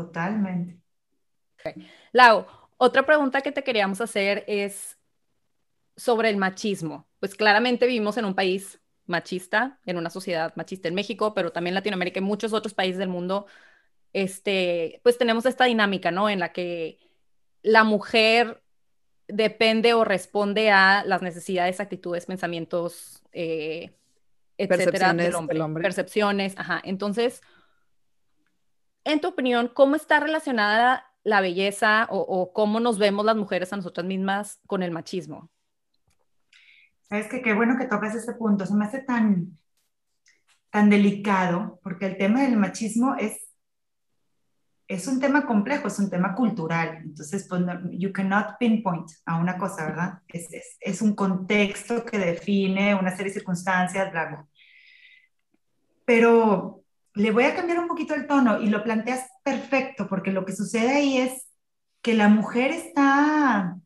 Totalmente. 0.06 0.80
Lau, 2.12 2.46
otra 2.76 3.04
pregunta 3.04 3.42
que 3.42 3.52
te 3.52 3.62
queríamos 3.62 4.00
hacer 4.00 4.44
es 4.46 4.98
sobre 5.96 6.30
el 6.30 6.36
machismo. 6.36 7.06
Pues 7.18 7.34
claramente 7.34 7.86
vivimos 7.86 8.16
en 8.16 8.24
un 8.24 8.34
país 8.34 8.80
machista, 9.06 9.78
en 9.84 9.98
una 9.98 10.08
sociedad 10.08 10.54
machista 10.56 10.88
en 10.88 10.94
México, 10.94 11.34
pero 11.34 11.52
también 11.52 11.74
Latinoamérica 11.74 12.20
y 12.20 12.22
muchos 12.22 12.52
otros 12.52 12.72
países 12.72 12.98
del 12.98 13.08
mundo, 13.08 13.46
este, 14.12 15.00
pues 15.02 15.18
tenemos 15.18 15.44
esta 15.46 15.64
dinámica, 15.64 16.10
¿no? 16.10 16.30
En 16.30 16.38
la 16.38 16.52
que 16.52 16.98
la 17.62 17.84
mujer 17.84 18.62
depende 19.28 19.94
o 19.94 20.04
responde 20.04 20.70
a 20.70 21.04
las 21.04 21.22
necesidades, 21.22 21.80
actitudes, 21.80 22.26
pensamientos, 22.26 23.22
eh, 23.32 23.92
etcétera, 24.56 25.12
Percepciones 25.12 25.26
del 25.26 25.34
hombre. 25.34 25.54
del 25.54 25.62
hombre. 25.62 25.82
Percepciones, 25.82 26.54
ajá. 26.56 26.80
Entonces, 26.84 27.42
en 29.12 29.20
tu 29.20 29.28
opinión, 29.28 29.68
¿cómo 29.72 29.96
está 29.96 30.20
relacionada 30.20 31.06
la 31.22 31.40
belleza 31.40 32.06
o, 32.10 32.18
o 32.20 32.52
cómo 32.52 32.80
nos 32.80 32.98
vemos 32.98 33.24
las 33.24 33.36
mujeres 33.36 33.72
a 33.72 33.76
nosotras 33.76 34.06
mismas 34.06 34.60
con 34.66 34.82
el 34.82 34.90
machismo? 34.90 35.50
Sabes 37.02 37.26
que 37.28 37.42
qué 37.42 37.54
bueno 37.54 37.76
que 37.76 37.86
tocas 37.86 38.14
este 38.14 38.32
punto. 38.34 38.64
Se 38.66 38.74
me 38.74 38.84
hace 38.84 39.02
tan, 39.02 39.58
tan 40.70 40.88
delicado 40.88 41.80
porque 41.82 42.06
el 42.06 42.16
tema 42.16 42.42
del 42.42 42.56
machismo 42.56 43.16
es, 43.16 43.52
es 44.86 45.06
un 45.06 45.20
tema 45.20 45.44
complejo, 45.44 45.88
es 45.88 45.98
un 45.98 46.08
tema 46.08 46.34
cultural. 46.34 46.98
Entonces, 47.02 47.46
pues, 47.48 47.60
no- 47.62 47.90
you 47.90 48.12
cannot 48.12 48.56
pinpoint 48.58 49.10
a 49.26 49.36
una 49.38 49.58
cosa, 49.58 49.86
¿verdad? 49.86 50.20
Es, 50.28 50.52
es, 50.52 50.76
es 50.80 51.02
un 51.02 51.14
contexto 51.14 52.04
que 52.04 52.18
define 52.18 52.94
una 52.94 53.10
serie 53.10 53.26
de 53.32 53.38
circunstancias, 53.38 54.10
bla, 54.12 54.26
bla. 54.26 54.46
Pero 56.04 56.79
le 57.14 57.30
voy 57.30 57.44
a 57.44 57.54
cambiar 57.54 57.78
un 57.78 57.88
poquito 57.88 58.14
el 58.14 58.26
tono 58.26 58.60
y 58.60 58.68
lo 58.68 58.82
planteas 58.82 59.28
perfecto 59.42 60.08
porque 60.08 60.32
lo 60.32 60.44
que 60.44 60.54
sucede 60.54 60.90
ahí 60.90 61.18
es 61.18 61.48
que 62.02 62.14
la 62.14 62.28
mujer 62.28 62.70
está 62.70 63.76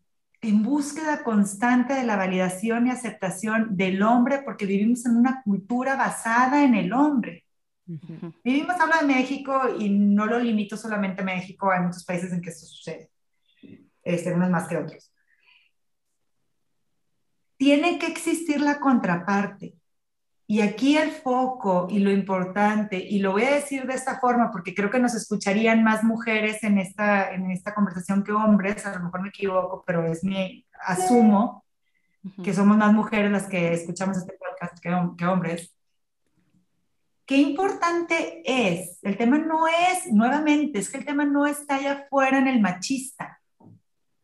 en 0.41 0.63
búsqueda 0.63 1.25
constante 1.25 1.95
de 1.95 2.05
la 2.05 2.17
validación 2.17 2.87
y 2.87 2.91
aceptación 2.91 3.77
del 3.77 4.03
hombre 4.03 4.43
porque 4.45 4.67
vivimos 4.67 5.07
en 5.07 5.17
una 5.17 5.43
cultura 5.43 5.97
basada 5.97 6.65
en 6.65 6.75
el 6.75 6.93
hombre. 6.93 7.45
Vivimos, 7.87 8.77
hablo 8.81 8.97
de 9.01 9.07
México 9.07 9.63
y 9.79 9.91
no 9.91 10.27
lo 10.27 10.39
limito 10.39 10.77
solamente 10.77 11.23
a 11.23 11.25
México, 11.25 11.71
hay 11.71 11.81
muchos 11.81 12.05
países 12.05 12.33
en 12.33 12.41
que 12.41 12.51
esto 12.51 12.67
sucede, 12.67 13.11
este, 14.03 14.33
unos 14.33 14.51
más 14.51 14.69
que 14.69 14.77
otros. 14.77 15.11
Tiene 17.57 17.99
que 17.99 18.07
existir 18.07 18.61
la 18.61 18.81
contraparte. 18.81 19.75
Y 20.47 20.61
aquí 20.61 20.97
el 20.97 21.11
foco 21.11 21.87
y 21.91 22.01
lo 22.01 22.11
importante, 22.11 22.99
y 22.99 23.19
lo 23.19 23.33
voy 23.33 23.45
a 23.45 23.55
decir 23.55 23.87
de 23.87 23.95
esta 23.95 24.21
forma 24.21 24.51
porque 24.51 24.75
creo 24.75 24.91
que 24.91 24.99
nos 24.99 25.15
escucharían 25.15 25.83
más 25.83 26.05
mujeres 26.05 26.63
en 26.63 26.79
esta, 26.79 27.33
en 27.33 27.51
esta 27.51 27.75
conversación 27.75 28.23
que 28.23 28.33
hombres, 28.33 28.85
a 28.85 28.95
lo 28.95 29.05
mejor 29.05 29.23
me 29.23 29.29
equivoco, 29.29 29.83
pero 29.87 30.07
es 30.07 30.23
mi, 30.23 30.67
asumo 30.81 31.65
que 32.43 32.55
somos 32.55 32.77
más 32.77 32.93
mujeres 32.93 33.31
las 33.31 33.47
que 33.47 33.73
escuchamos 33.73 34.19
este 34.19 34.35
podcast 34.39 34.79
que, 34.81 34.91
que 35.17 35.27
hombres. 35.27 35.75
Qué 37.27 37.37
importante 37.37 38.43
es, 38.45 38.99
el 39.03 39.17
tema 39.17 39.39
no 39.39 39.67
es, 39.67 40.13
nuevamente, 40.13 40.79
es 40.79 40.91
que 40.91 40.99
el 40.99 41.07
tema 41.07 41.25
no 41.25 41.47
está 41.47 41.77
allá 41.77 42.05
afuera 42.05 42.39
en 42.39 42.49
el 42.49 42.61
machista. 42.61 43.41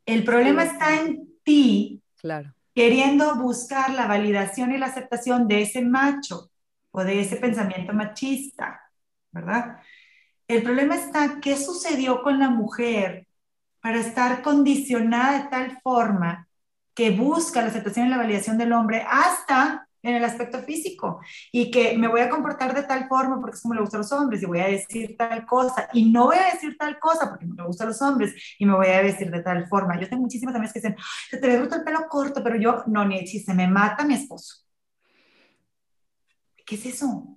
El 0.05 0.25
problema 0.25 0.65
está 0.65 1.01
en 1.01 1.29
ti 1.43 2.01
Claro. 2.21 2.53
Queriendo 2.75 3.37
buscar 3.37 3.91
la 3.91 4.07
validación 4.07 4.73
y 4.73 4.79
la 4.79 4.87
aceptación 4.87 5.49
de 5.49 5.63
ese 5.63 5.83
macho 5.83 6.51
o 6.91 7.05
de 7.05 7.21
ese 7.21 7.37
pensamiento 7.37 7.93
machista, 7.93 8.81
¿verdad? 9.31 9.79
El 10.49 10.63
problema 10.63 10.97
está, 10.97 11.41
¿qué 11.41 11.57
sucedió 11.57 12.23
con 12.23 12.39
la 12.39 12.51
mujer 12.51 13.27
para 13.81 14.01
estar 14.01 14.43
condicionada 14.43 15.43
de 15.43 15.49
tal 15.49 15.81
forma 15.83 16.49
que 16.95 17.11
busca 17.11 17.63
la 17.63 17.69
aceptación 17.69 18.07
y 18.07 18.11
la 18.11 18.17
validación 18.17 18.59
del 18.59 18.73
hombre 18.73 19.05
hasta 19.09 19.89
en 20.03 20.15
el 20.15 20.25
aspecto 20.25 20.61
físico 20.61 21.21
y 21.53 21.71
que 21.71 21.97
me 21.99 22.09
voy 22.09 22.21
a 22.21 22.31
comportar 22.31 22.75
de 22.75 22.83
tal 22.85 23.07
forma 23.09 23.41
porque 23.41 23.57
es 23.57 23.63
como 23.63 23.75
le 23.75 23.81
gusta 23.81 23.99
a 23.99 24.01
los 24.01 24.13
hombres 24.13 24.43
y 24.43 24.47
voy 24.47 24.61
a 24.61 24.67
decir 24.67 25.17
tal 25.17 25.45
cosa 25.47 25.89
y 25.93 26.11
no 26.11 26.27
voy 26.27 26.37
a 26.37 26.53
decir 26.53 26.77
tal 26.79 26.99
cosa 26.99 27.29
porque 27.29 27.47
me 27.47 27.65
gusta 27.65 27.85
a 27.85 27.89
los 27.89 28.01
hombres 28.03 28.35
y 28.59 28.67
me 28.67 28.75
voy 28.75 28.89
a 28.89 29.03
vestir 29.03 29.31
de 29.31 29.43
tal 29.43 29.69
forma. 29.69 30.01
Yo 30.01 30.09
tengo 30.09 30.23
muchísimas 30.23 30.55
amigas 30.55 30.73
que 30.73 30.81
dicen, 30.81 30.97
se 31.31 31.39
te 31.39 31.47
ve 31.47 31.59
bruto 31.59 31.77
el 31.77 31.85
pelo 31.85 32.07
corto, 32.09 32.43
pero 32.43 32.57
yo, 32.57 32.85
no, 32.87 33.05
ni 33.05 33.27
si 33.27 33.41
se 33.41 33.55
me 33.55 33.69
mata 33.69 34.05
mi 34.05 34.15
esposo. 34.15 34.65
¿Qué 36.65 36.77
es 36.77 36.87
eso? 36.87 37.37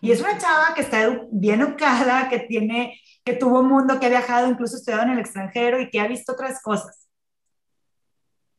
Y 0.00 0.10
es 0.10 0.20
una 0.20 0.38
chava 0.38 0.74
que 0.74 0.80
está 0.80 1.26
bien 1.30 1.60
educada, 1.60 2.28
que 2.30 2.40
tiene, 2.40 2.98
que 3.22 3.34
tuvo 3.34 3.60
un 3.60 3.68
mundo, 3.68 4.00
que 4.00 4.06
ha 4.06 4.08
viajado, 4.08 4.48
incluso 4.48 4.76
estudiado 4.76 5.04
en 5.04 5.10
el 5.10 5.18
extranjero 5.18 5.80
y 5.80 5.90
que 5.90 6.00
ha 6.00 6.08
visto 6.08 6.32
otras 6.32 6.62
cosas. 6.62 7.06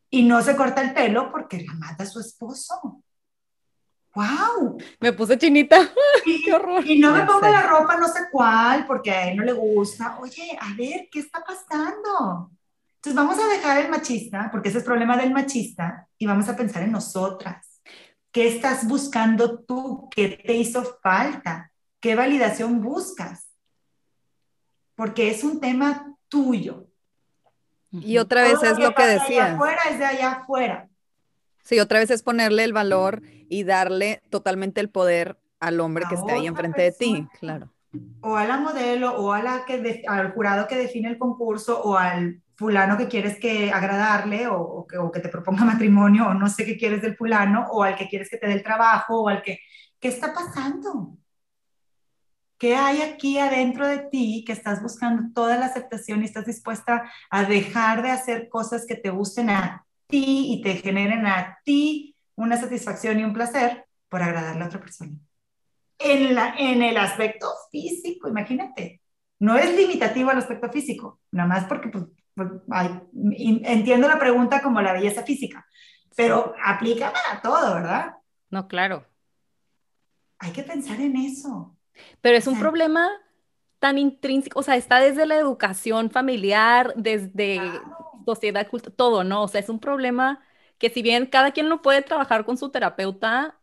y 0.09 0.23
no 0.23 0.41
se 0.41 0.55
corta 0.55 0.81
el 0.81 0.93
pelo 0.93 1.31
porque 1.31 1.61
la 1.61 1.73
mata 1.73 2.03
a 2.03 2.07
su 2.07 2.19
esposo. 2.19 3.03
¡Wow! 4.17 4.79
Me 4.99 5.13
puse 5.13 5.37
chinita. 5.37 5.77
Y, 6.25 6.43
¡Qué 6.43 6.53
horror! 6.53 6.85
Y 6.85 6.99
no 6.99 7.11
me 7.11 7.23
pongo 7.25 7.47
la 7.47 7.61
ropa 7.61 7.97
no 7.97 8.07
sé 8.07 8.21
cuál 8.31 8.85
porque 8.85 9.11
a 9.11 9.29
él 9.29 9.37
no 9.37 9.43
le 9.43 9.53
gusta. 9.53 10.17
Oye, 10.19 10.57
a 10.59 10.73
ver, 10.75 11.07
¿qué 11.11 11.19
está 11.19 11.43
pasando? 11.43 12.51
Entonces 12.95 13.15
vamos 13.15 13.39
a 13.39 13.47
dejar 13.47 13.77
el 13.77 13.89
machista, 13.89 14.49
porque 14.51 14.69
ese 14.69 14.79
es 14.79 14.83
el 14.83 14.87
problema 14.87 15.15
del 15.15 15.31
machista, 15.31 16.07
y 16.17 16.25
vamos 16.25 16.49
a 16.49 16.55
pensar 16.55 16.83
en 16.83 16.91
nosotras. 16.91 17.81
¿Qué 18.31 18.47
estás 18.47 18.87
buscando 18.87 19.59
tú? 19.59 20.09
¿Qué 20.09 20.29
te 20.45 20.53
hizo 20.53 20.99
falta? 21.01 21.71
¿Qué 22.01 22.15
validación 22.15 22.81
buscas? 22.81 23.47
Porque 24.95 25.29
es 25.29 25.43
un 25.43 25.61
tema 25.61 26.13
tuyo. 26.27 26.87
Y 27.91 28.17
otra 28.17 28.41
vez 28.41 28.61
es 28.63 28.79
lo 28.79 28.93
que 28.93 29.05
decías. 29.05 29.53
afuera 29.53 29.81
es 29.91 29.99
de 29.99 30.05
allá 30.05 30.31
afuera. 30.31 30.89
Sí, 31.67 31.81
otra 31.81 31.99
vez 31.99 32.09
es 32.11 32.23
ponerle 32.23 32.63
el 32.63 32.71
valor 32.71 33.21
y 33.49 33.65
darle 33.65 34.21
totalmente 34.29 34.79
el 34.79 34.89
poder 34.89 35.37
al 35.59 35.81
hombre 35.81 36.05
que 36.07 36.15
esté 36.15 36.31
ahí 36.31 36.47
enfrente 36.47 36.81
de 36.81 36.91
ti, 36.93 37.27
claro. 37.41 37.73
O 38.21 38.37
a 38.37 38.45
la 38.45 38.55
modelo, 38.55 39.17
o 39.17 39.33
a 39.33 39.43
la 39.43 39.65
que 39.65 40.01
al 40.07 40.31
jurado 40.31 40.65
que 40.69 40.77
define 40.77 41.09
el 41.09 41.17
concurso, 41.17 41.81
o 41.83 41.97
al 41.97 42.41
fulano 42.55 42.97
que 42.97 43.09
quieres 43.09 43.37
que 43.37 43.69
agradarle, 43.69 44.47
o, 44.47 44.87
que, 44.87 44.97
o 44.97 45.11
que 45.11 45.19
te 45.19 45.27
proponga 45.27 45.65
matrimonio, 45.65 46.27
o 46.27 46.33
no 46.33 46.47
sé 46.47 46.63
qué 46.63 46.77
quieres 46.77 47.01
del 47.01 47.17
fulano, 47.17 47.67
o 47.71 47.83
al 47.83 47.97
que 47.97 48.07
quieres 48.07 48.29
que 48.29 48.37
te 48.37 48.47
dé 48.47 48.53
el 48.53 48.63
trabajo, 48.63 49.23
o 49.23 49.27
al 49.27 49.41
que... 49.41 49.59
¿Qué 49.99 50.07
está 50.07 50.33
pasando? 50.33 51.17
¿Qué 52.57 52.77
hay 52.77 53.01
aquí 53.01 53.39
adentro 53.39 53.85
de 53.85 54.07
ti 54.09 54.45
que 54.47 54.53
estás 54.53 54.81
buscando 54.81 55.33
toda 55.33 55.57
la 55.57 55.65
aceptación 55.65 56.21
y 56.21 56.25
estás 56.25 56.45
dispuesta 56.45 57.11
a 57.29 57.43
dejar 57.43 58.03
de 58.03 58.11
hacer 58.11 58.47
cosas 58.47 58.85
que 58.85 58.95
te 58.95 59.09
gusten 59.09 59.49
a 59.49 59.86
ti 60.07 60.53
y 60.53 60.61
te 60.61 60.75
generen 60.75 61.25
a 61.25 61.59
ti 61.63 62.15
una 62.35 62.57
satisfacción 62.57 63.19
y 63.19 63.23
un 63.23 63.33
placer 63.33 63.85
por 64.09 64.21
agradarle 64.21 64.63
a 64.63 64.67
otra 64.67 64.79
persona? 64.79 65.11
En, 65.99 66.35
la, 66.35 66.55
en 66.57 66.81
el 66.83 66.97
aspecto 66.97 67.47
físico, 67.71 68.27
imagínate. 68.27 69.01
No 69.39 69.57
es 69.57 69.75
limitativo 69.75 70.29
al 70.29 70.37
aspecto 70.37 70.69
físico, 70.69 71.19
nada 71.31 71.47
más 71.47 71.65
porque 71.65 71.89
pues, 71.89 72.05
pues, 72.33 72.49
entiendo 73.37 74.07
la 74.07 74.19
pregunta 74.19 74.61
como 74.61 74.81
la 74.81 74.93
belleza 74.93 75.23
física, 75.23 75.65
pero 76.15 76.53
aplica 76.63 77.13
para 77.13 77.41
todo, 77.41 77.75
¿verdad? 77.75 78.13
No, 78.49 78.67
claro. 78.67 79.05
Hay 80.39 80.51
que 80.51 80.63
pensar 80.63 80.99
en 80.99 81.17
eso. 81.17 81.75
Pero 82.21 82.37
es 82.37 82.47
un 82.47 82.59
problema 82.59 83.09
tan 83.79 83.97
intrínseco, 83.97 84.59
o 84.59 84.63
sea, 84.63 84.75
está 84.75 84.99
desde 84.99 85.25
la 85.25 85.35
educación 85.35 86.09
familiar, 86.09 86.93
desde 86.95 87.61
sociedad, 88.27 88.67
todo, 88.95 89.23
¿no? 89.23 89.43
O 89.43 89.47
sea, 89.47 89.61
es 89.61 89.69
un 89.69 89.79
problema 89.79 90.41
que 90.77 90.89
si 90.89 91.01
bien 91.01 91.25
cada 91.25 91.51
quien 91.51 91.69
no 91.69 91.81
puede 91.81 92.01
trabajar 92.01 92.43
con 92.43 92.57
su 92.57 92.69
terapeuta, 92.69 93.57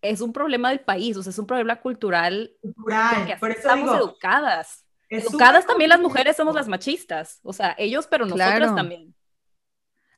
es 0.00 0.20
un 0.20 0.32
problema 0.32 0.68
del 0.70 0.80
país, 0.80 1.16
o 1.16 1.22
sea, 1.22 1.30
es 1.30 1.38
un 1.38 1.46
problema 1.46 1.76
cultural. 1.76 2.52
Cultural, 2.62 3.36
por 3.40 3.50
eso 3.50 3.60
estamos 3.60 3.96
educadas. 3.96 4.84
Educadas 5.10 5.66
también 5.66 5.90
las 5.90 6.00
mujeres 6.00 6.36
somos 6.36 6.54
las 6.54 6.68
machistas, 6.68 7.40
o 7.42 7.52
sea, 7.52 7.74
ellos, 7.78 8.06
pero 8.06 8.26
nosotras 8.26 8.74
también. 8.74 9.14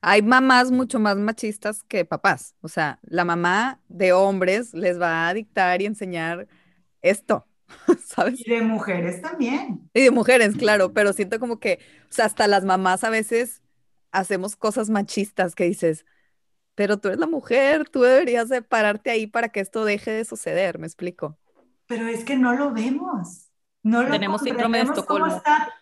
Hay 0.03 0.22
mamás 0.22 0.70
mucho 0.70 0.99
más 0.99 1.16
machistas 1.16 1.82
que 1.82 2.05
papás, 2.05 2.55
o 2.61 2.68
sea, 2.68 2.99
la 3.03 3.24
mamá 3.24 3.80
de 3.88 4.12
hombres 4.12 4.74
les 4.74 5.01
va 5.01 5.28
a 5.28 5.34
dictar 5.34 5.80
y 5.80 5.86
enseñar 5.86 6.47
esto, 7.03 7.47
¿sabes? 8.05 8.41
Y 8.41 8.51
de 8.51 8.62
mujeres 8.62 9.21
también. 9.21 9.89
Y 9.95 10.03
de 10.03 10.11
mujeres, 10.11 10.57
claro, 10.57 10.93
pero 10.93 11.12
siento 11.12 11.39
como 11.39 11.59
que, 11.59 11.79
o 12.05 12.12
sea, 12.12 12.27
hasta 12.27 12.47
las 12.47 12.64
mamás 12.64 13.05
a 13.05 13.11
veces 13.11 13.62
hacemos 14.12 14.57
cosas 14.57 14.91
machistas 14.91 15.55
que 15.55 15.64
dices, 15.64 16.05
pero 16.75 16.99
tú 16.99 17.09
eres 17.09 17.21
la 17.21 17.27
mujer, 17.27 17.89
tú 17.89 18.03
deberías 18.03 18.49
de 18.49 18.62
pararte 18.62 19.11
ahí 19.11 19.27
para 19.27 19.51
que 19.51 19.61
esto 19.61 19.85
deje 19.85 20.11
de 20.11 20.25
suceder, 20.25 20.79
me 20.79 20.87
explico. 20.87 21.39
Pero 21.87 22.07
es 22.07 22.25
que 22.25 22.37
no 22.37 22.55
lo 22.55 22.73
vemos. 22.73 23.51
No 23.83 24.03
lo 24.03 24.11
Tenemos 24.11 24.43
síndrome 24.43 24.79
de 24.79 24.85
Estocolmo. 24.85 25.27
está 25.27 25.73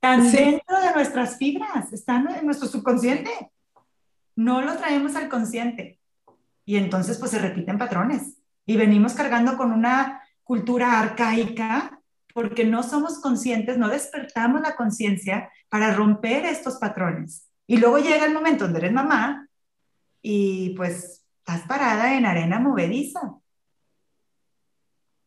tan 0.00 0.30
dentro 0.30 0.80
de 0.80 0.92
nuestras 0.94 1.36
fibras, 1.38 1.92
está 1.92 2.16
en 2.16 2.46
nuestro 2.46 2.68
subconsciente. 2.68 3.30
No 4.36 4.62
lo 4.62 4.76
traemos 4.76 5.16
al 5.16 5.28
consciente. 5.28 6.00
Y 6.64 6.76
entonces 6.76 7.18
pues 7.18 7.32
se 7.32 7.38
repiten 7.38 7.78
patrones. 7.78 8.38
Y 8.64 8.76
venimos 8.76 9.14
cargando 9.14 9.56
con 9.56 9.72
una 9.72 10.22
cultura 10.48 10.98
arcaica 10.98 12.00
porque 12.32 12.64
no 12.64 12.82
somos 12.82 13.20
conscientes, 13.20 13.76
no 13.76 13.90
despertamos 13.90 14.62
la 14.62 14.76
conciencia 14.76 15.50
para 15.68 15.92
romper 15.94 16.46
estos 16.46 16.76
patrones. 16.76 17.46
Y 17.66 17.76
luego 17.76 17.98
llega 17.98 18.24
el 18.24 18.32
momento 18.32 18.64
donde 18.64 18.78
eres 18.78 18.92
mamá 18.92 19.46
y 20.22 20.70
pues 20.70 21.26
estás 21.40 21.68
parada 21.68 22.16
en 22.16 22.24
arena 22.24 22.58
movediza. 22.58 23.20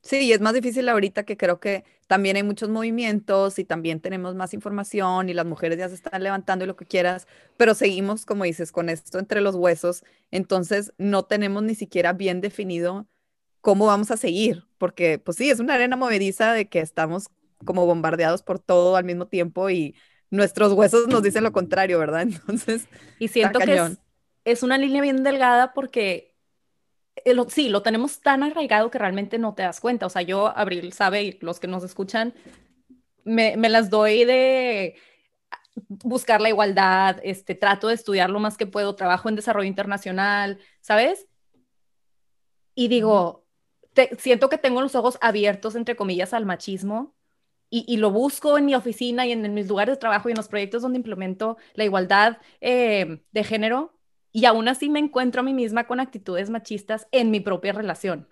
Sí, 0.02 0.22
y 0.22 0.34
es 0.34 0.42
más 0.42 0.56
difícil 0.56 0.90
ahorita 0.90 1.24
que 1.24 1.38
creo 1.38 1.60
que 1.60 1.84
también 2.08 2.36
hay 2.36 2.44
muchos 2.44 2.70
movimientos 2.70 3.60
y 3.60 3.64
también 3.64 4.00
tenemos 4.00 4.34
más 4.34 4.56
información 4.56 5.30
y 5.30 5.36
las 5.36 5.46
mujeres 5.46 5.78
ya 5.78 5.88
se 5.88 5.94
están 5.94 6.24
levantando 6.24 6.66
y 6.66 6.68
lo 6.68 6.76
que 6.76 6.88
quieras, 6.88 7.28
pero 7.58 7.76
seguimos, 7.76 8.26
como 8.26 8.44
dices, 8.46 8.72
con 8.72 8.90
esto 8.90 9.20
entre 9.20 9.42
los 9.42 9.54
huesos, 9.54 10.04
entonces 10.32 10.94
no 10.98 11.26
tenemos 11.26 11.62
ni 11.62 11.76
siquiera 11.76 12.14
bien 12.14 12.42
definido 12.42 13.06
cómo 13.62 13.86
vamos 13.86 14.12
a 14.12 14.18
seguir, 14.18 14.66
porque 14.78 15.20
pues 15.20 15.38
sí, 15.38 15.50
es 15.50 15.60
una 15.60 15.76
arena 15.76 15.96
movediza 15.96 16.54
de 16.54 16.68
que 16.68 16.80
estamos 16.80 17.28
como 17.64 17.86
bombardeados 17.86 18.42
por 18.42 18.60
todo 18.60 18.96
al 18.96 19.06
mismo 19.06 19.28
tiempo 19.28 19.70
y 19.70 19.96
nuestros 20.32 20.74
huesos 20.74 21.08
nos 21.08 21.24
dicen 21.24 21.44
lo 21.44 21.52
contrario, 21.52 22.00
¿verdad? 22.00 22.22
Entonces, 22.24 22.88
y 23.20 23.28
siento 23.28 23.60
que 23.60 23.98
es, 24.44 24.64
una 24.64 24.78
línea 24.78 25.02
bien 25.02 25.24
delgada 25.24 25.74
porque 25.74 26.34
eh, 27.24 27.36
sí, 27.50 27.70
lo 27.70 27.84
tenemos 27.84 28.22
tan 28.22 28.44
arraigado 28.44 28.90
que 28.90 28.98
realmente 28.98 29.38
no 29.38 29.54
te 29.54 29.64
das 29.64 29.80
cuenta. 29.80 30.08
O 30.08 30.10
sea, 30.10 30.24
yo, 30.24 30.48
Abril 30.58 30.94
sabe, 30.94 31.24
y 31.24 31.38
los 31.42 31.60
que 31.60 31.68
nos 31.68 31.84
escuchan, 31.84 32.34
me, 33.24 33.56
me 33.58 33.70
las 33.70 33.90
doy 33.90 34.26
de 34.26 34.96
buscar 35.76 36.42
la 36.42 36.50
igualdad, 36.50 37.20
este, 37.24 37.56
trato 37.56 37.88
de 37.88 37.94
estudiar 37.94 38.30
lo 38.30 38.40
más 38.40 38.58
que 38.58 38.66
puedo, 38.66 38.96
trabajo 38.96 39.30
en 39.30 39.36
desarrollo 39.36 39.68
internacional, 39.68 40.60
¿sabes? 40.82 41.28
Y 42.74 42.88
digo, 42.88 43.41
siento 44.18 44.50
que 44.50 44.58
tengo 44.58 44.82
los 44.82 44.96
ojos 44.96 45.18
abiertos, 45.22 45.76
entre 45.76 45.96
comillas, 45.96 46.34
al 46.34 46.46
machismo 46.46 47.16
y, 47.74 47.98
lo 47.98 48.12
busco 48.12 48.58
en 48.58 48.66
mi 48.66 48.76
oficina 48.76 49.26
y 49.26 49.32
en, 49.32 49.54
mis 49.54 49.70
lugares 49.70 49.96
de 49.96 50.00
trabajo 50.00 50.28
y 50.28 50.34
en 50.34 50.38
los 50.38 50.50
proyectos 50.50 50.82
donde 50.82 50.98
implemento 50.98 51.58
la 51.74 51.86
igualdad 51.86 52.38
eh, 52.60 53.24
de 53.32 53.44
género 53.46 53.98
y 54.34 54.46
aún 54.46 54.68
así 54.68 54.90
me 54.90 55.00
encuentro 55.00 55.40
a 55.40 55.44
mí 55.44 55.54
misma 55.54 55.88
con 55.88 56.02
actitudes 56.02 56.50
machistas 56.50 57.08
en 57.12 57.32
mi 57.32 57.40
propia 57.40 57.74
relación. 57.74 58.28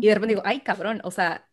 Y 0.00 0.06
de 0.06 0.14
repente 0.14 0.34
digo, 0.34 0.42
ay, 0.44 0.60
cabrón, 0.60 1.00
o 1.02 1.10
sea, 1.10 1.47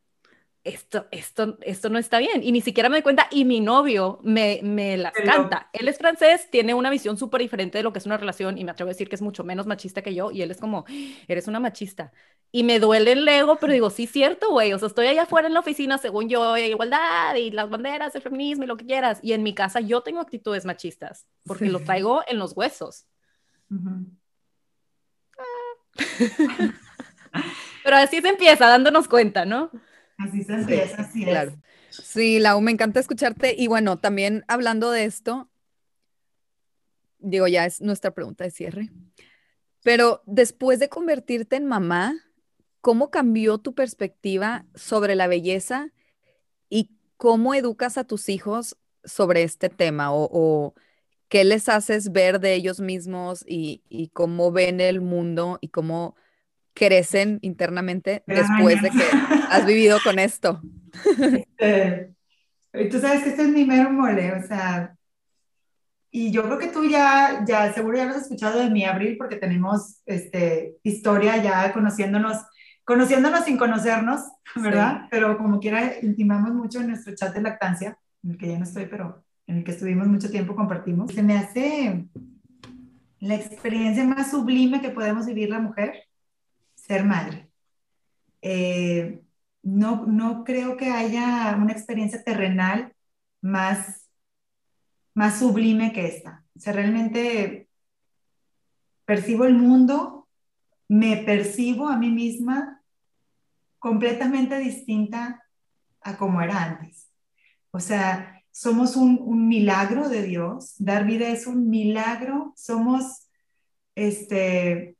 esto, 0.66 1.05
esto, 1.11 1.59
esto 1.61 1.89
no 1.89 1.99
está 1.99 2.18
bien. 2.18 2.43
Y 2.43 2.51
ni 2.51 2.59
siquiera 2.59 2.89
me 2.89 2.95
doy 2.95 3.03
cuenta, 3.03 3.28
y 3.30 3.45
mi 3.45 3.61
novio 3.61 4.20
me, 4.24 4.59
me 4.63 4.97
las 4.97 5.13
canta. 5.13 5.70
Él 5.72 5.88
es 5.88 5.99
francés, 5.99 6.49
tiene 6.49 6.74
una 6.74 6.89
visión 6.89 7.18
súper 7.18 7.41
diferente 7.41 7.78
de 7.78 7.84
lo 7.84 7.93
que 7.93 7.99
es 7.99 8.07
una 8.07 8.18
relación, 8.18 8.57
y 8.57 8.66
me 8.66 8.72
atrevo 8.72 8.89
a 8.89 8.93
decir 8.93 9.07
que 9.07 9.16
es 9.16 9.22
mucho 9.22 9.43
menos 9.43 9.68
machista 9.68 10.01
que 10.01 10.16
yo, 10.16 10.32
y 10.32 10.41
él 10.41 10.49
es 10.49 10.59
como, 10.59 10.86
eres 11.28 11.47
una 11.47 11.59
machista. 11.59 12.11
Y 12.51 12.63
me 12.63 12.80
duele 12.80 13.11
el 13.11 13.28
ego, 13.28 13.57
pero 13.57 13.74
digo, 13.74 13.91
sí, 13.91 14.07
cierto, 14.07 14.49
güey. 14.49 14.74
O 14.74 14.80
sea, 14.80 14.88
estoy 14.88 15.05
allá 15.07 15.24
afuera 15.24 15.47
en 15.47 15.53
la 15.53 15.59
oficina, 15.59 15.99
según 15.99 16.30
yo, 16.30 16.57
igualdad 16.57 17.36
y 17.36 17.51
las 17.51 17.70
banderas, 17.70 18.16
el 18.16 18.24
feminismo 18.24 18.63
y 18.63 18.68
lo 18.68 18.76
que 18.76 18.86
quieras. 18.86 19.20
Y 19.22 19.34
en 19.34 19.43
mi 19.43 19.53
casa 19.53 19.82
yo 19.82 20.01
tengo 20.01 20.20
actitudes 20.20 20.66
machistas, 20.66 21.28
porque 21.45 21.70
lo 21.70 21.82
traigo 21.82 22.24
en 22.28 22.39
los 22.39 22.57
huesos. 22.57 23.05
pero 27.84 27.97
así 27.97 28.20
se 28.20 28.30
empieza, 28.30 28.68
dándonos 28.68 29.07
cuenta, 29.07 29.45
¿no? 29.45 29.70
Así 30.18 30.43
se 30.43 30.53
empieza, 30.53 31.01
así 31.01 31.24
es. 31.24 31.30
Claro. 31.30 31.61
Sí, 31.89 32.39
Lau, 32.39 32.61
me 32.61 32.72
encanta 32.72 32.99
escucharte. 32.99 33.55
Y 33.57 33.68
bueno, 33.68 33.97
también 33.97 34.43
hablando 34.47 34.91
de 34.91 35.05
esto, 35.05 35.49
digo, 37.20 37.47
ya 37.47 37.66
es 37.66 37.82
nuestra 37.82 38.11
pregunta 38.11 38.43
de 38.43 38.51
cierre. 38.51 38.89
Pero 39.84 40.22
después 40.26 40.80
de 40.80 40.89
convertirte 40.89 41.55
en 41.55 41.66
mamá, 41.66 42.16
¿cómo 42.82 43.11
cambió 43.11 43.57
tu 43.57 43.76
perspectiva 43.76 44.66
sobre 44.74 45.16
la 45.16 45.28
belleza 45.28 45.91
y 46.70 46.91
cómo 47.18 47.53
educas 47.53 47.97
a 47.97 48.03
tus 48.03 48.30
hijos 48.30 48.78
sobre 49.03 49.43
este 49.43 49.70
tema? 49.70 50.13
¿O, 50.13 50.74
qué 51.28 51.43
les 51.43 51.70
haces 51.70 52.11
ver 52.11 52.39
de 52.39 52.53
ellos 52.53 52.80
mismos 52.80 53.43
y, 53.47 53.84
y 53.89 54.09
cómo 54.09 54.51
ven 54.51 54.80
el 54.80 55.01
mundo 55.01 55.57
y 55.59 55.70
cómo 55.70 56.16
crecen 56.76 57.40
internamente 57.42 58.24
después 58.28 58.82
de 58.82 58.92
que 58.92 59.04
has 59.50 59.66
vivido 59.66 59.98
con 60.04 60.20
esto? 60.20 60.62
Este, 61.58 62.90
tú 62.90 63.00
sabes 63.00 63.24
que 63.24 63.30
este 63.30 63.44
es 63.44 63.50
mi 63.50 63.64
mero 63.64 63.90
mole, 63.90 64.34
o 64.34 64.46
sea, 64.46 64.96
y 66.12 66.32
yo 66.32 66.44
creo 66.44 66.58
que 66.58 66.68
tú 66.68 66.84
ya, 66.90 67.44
ya 67.46 67.74
seguro 67.74 67.98
ya 67.98 68.06
lo 68.06 68.12
has 68.12 68.24
escuchado 68.24 68.60
de 68.60 68.70
mi 68.70 68.86
Abril 68.86 69.16
porque 69.18 69.38
tenemos 69.38 70.02
este, 70.06 70.78
historia 70.84 71.42
ya 71.42 71.72
conociéndonos, 71.74 72.38
conociéndonos 72.84 73.46
sin 73.46 73.58
conocernos, 73.58 74.22
¿verdad? 74.56 75.08
Pero 75.10 75.38
como 75.38 75.60
quiera, 75.60 75.94
intimamos 76.02 76.54
mucho 76.54 76.82
en 76.82 76.88
nuestro 76.88 77.16
chat 77.16 77.34
de 77.34 77.42
lactancia, 77.42 77.98
en 78.24 78.32
el 78.32 78.38
que 78.38 78.48
ya 78.48 78.58
no 78.58 78.64
estoy, 78.64 78.86
pero 78.86 79.24
en 79.48 79.58
el 79.58 79.64
que 79.64 79.72
estuvimos 79.72 80.08
mucho 80.08 80.30
tiempo, 80.30 80.56
compartimos, 80.56 81.14
se 81.14 81.24
me 81.24 81.38
hace 81.38 82.06
la 83.20 83.36
experiencia 83.36 84.04
más 84.04 84.32
sublime 84.32 84.82
que 84.82 84.90
podemos 84.90 85.26
vivir 85.26 85.50
la 85.50 85.60
mujer, 85.60 85.94
ser 86.86 87.04
madre. 87.04 87.50
Eh, 88.42 89.22
no, 89.64 90.06
no 90.06 90.44
creo 90.44 90.78
que 90.78 90.90
haya 90.90 91.56
una 91.58 91.72
experiencia 91.72 92.24
terrenal 92.24 92.94
más, 93.42 94.10
más 95.14 95.40
sublime 95.40 95.92
que 95.94 96.06
esta. 96.08 96.46
O 96.56 96.60
sea, 96.60 96.74
realmente 96.74 97.70
percibo 99.06 99.46
el 99.46 99.56
mundo, 99.56 100.28
me 100.88 101.18
percibo 101.18 101.88
a 101.88 101.98
mí 101.98 102.12
misma 102.12 102.82
completamente 103.80 104.58
distinta 104.60 105.44
a 106.02 106.18
como 106.18 106.42
era 106.42 106.64
antes. 106.64 107.10
O 107.72 107.80
sea, 107.80 108.44
somos 108.52 108.96
un, 108.96 109.48
milagro 109.48 110.08
de 110.08 110.24
Dios, 110.24 110.76
dar 110.78 111.06
vida 111.06 111.28
es 111.28 111.46
un 111.46 111.70
milagro, 111.70 112.54
somos 112.56 113.28
este, 113.96 114.95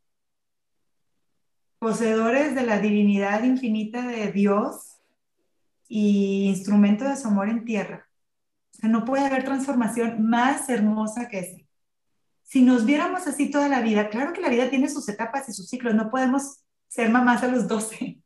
poseedores 1.80 2.56
de 2.56 2.64
la 2.64 2.80
divinidad 2.80 3.44
infinita 3.44 4.08
de 4.08 4.32
Dios 4.32 4.98
y 5.88 6.48
instrumento 6.48 7.08
de 7.08 7.16
su 7.16 7.28
amor 7.28 7.50
en 7.50 7.66
tierra. 7.66 8.08
O 8.74 8.78
sea, 8.78 8.90
no 8.90 9.06
puede 9.06 9.26
haber 9.26 9.44
transformación 9.44 10.28
más 10.28 10.70
hermosa 10.70 11.28
que 11.28 11.40
esa. 11.40 11.58
Si 12.44 12.62
nos 12.62 12.86
viéramos 12.86 13.28
así 13.28 13.50
toda 13.50 13.70
la 13.70 13.82
vida, 13.82 14.10
claro 14.10 14.34
que 14.34 14.42
la 14.42 14.50
vida 14.50 14.70
tiene 14.70 14.90
sus 14.90 15.08
etapas 15.10 15.50
y 15.50 15.54
sus 15.54 15.68
ciclos, 15.68 15.96
no 15.96 16.10
podemos 16.10 16.64
ser 16.88 17.10
mamás 17.10 17.44
a 17.44 17.48
los 17.48 17.68
12, 17.68 18.20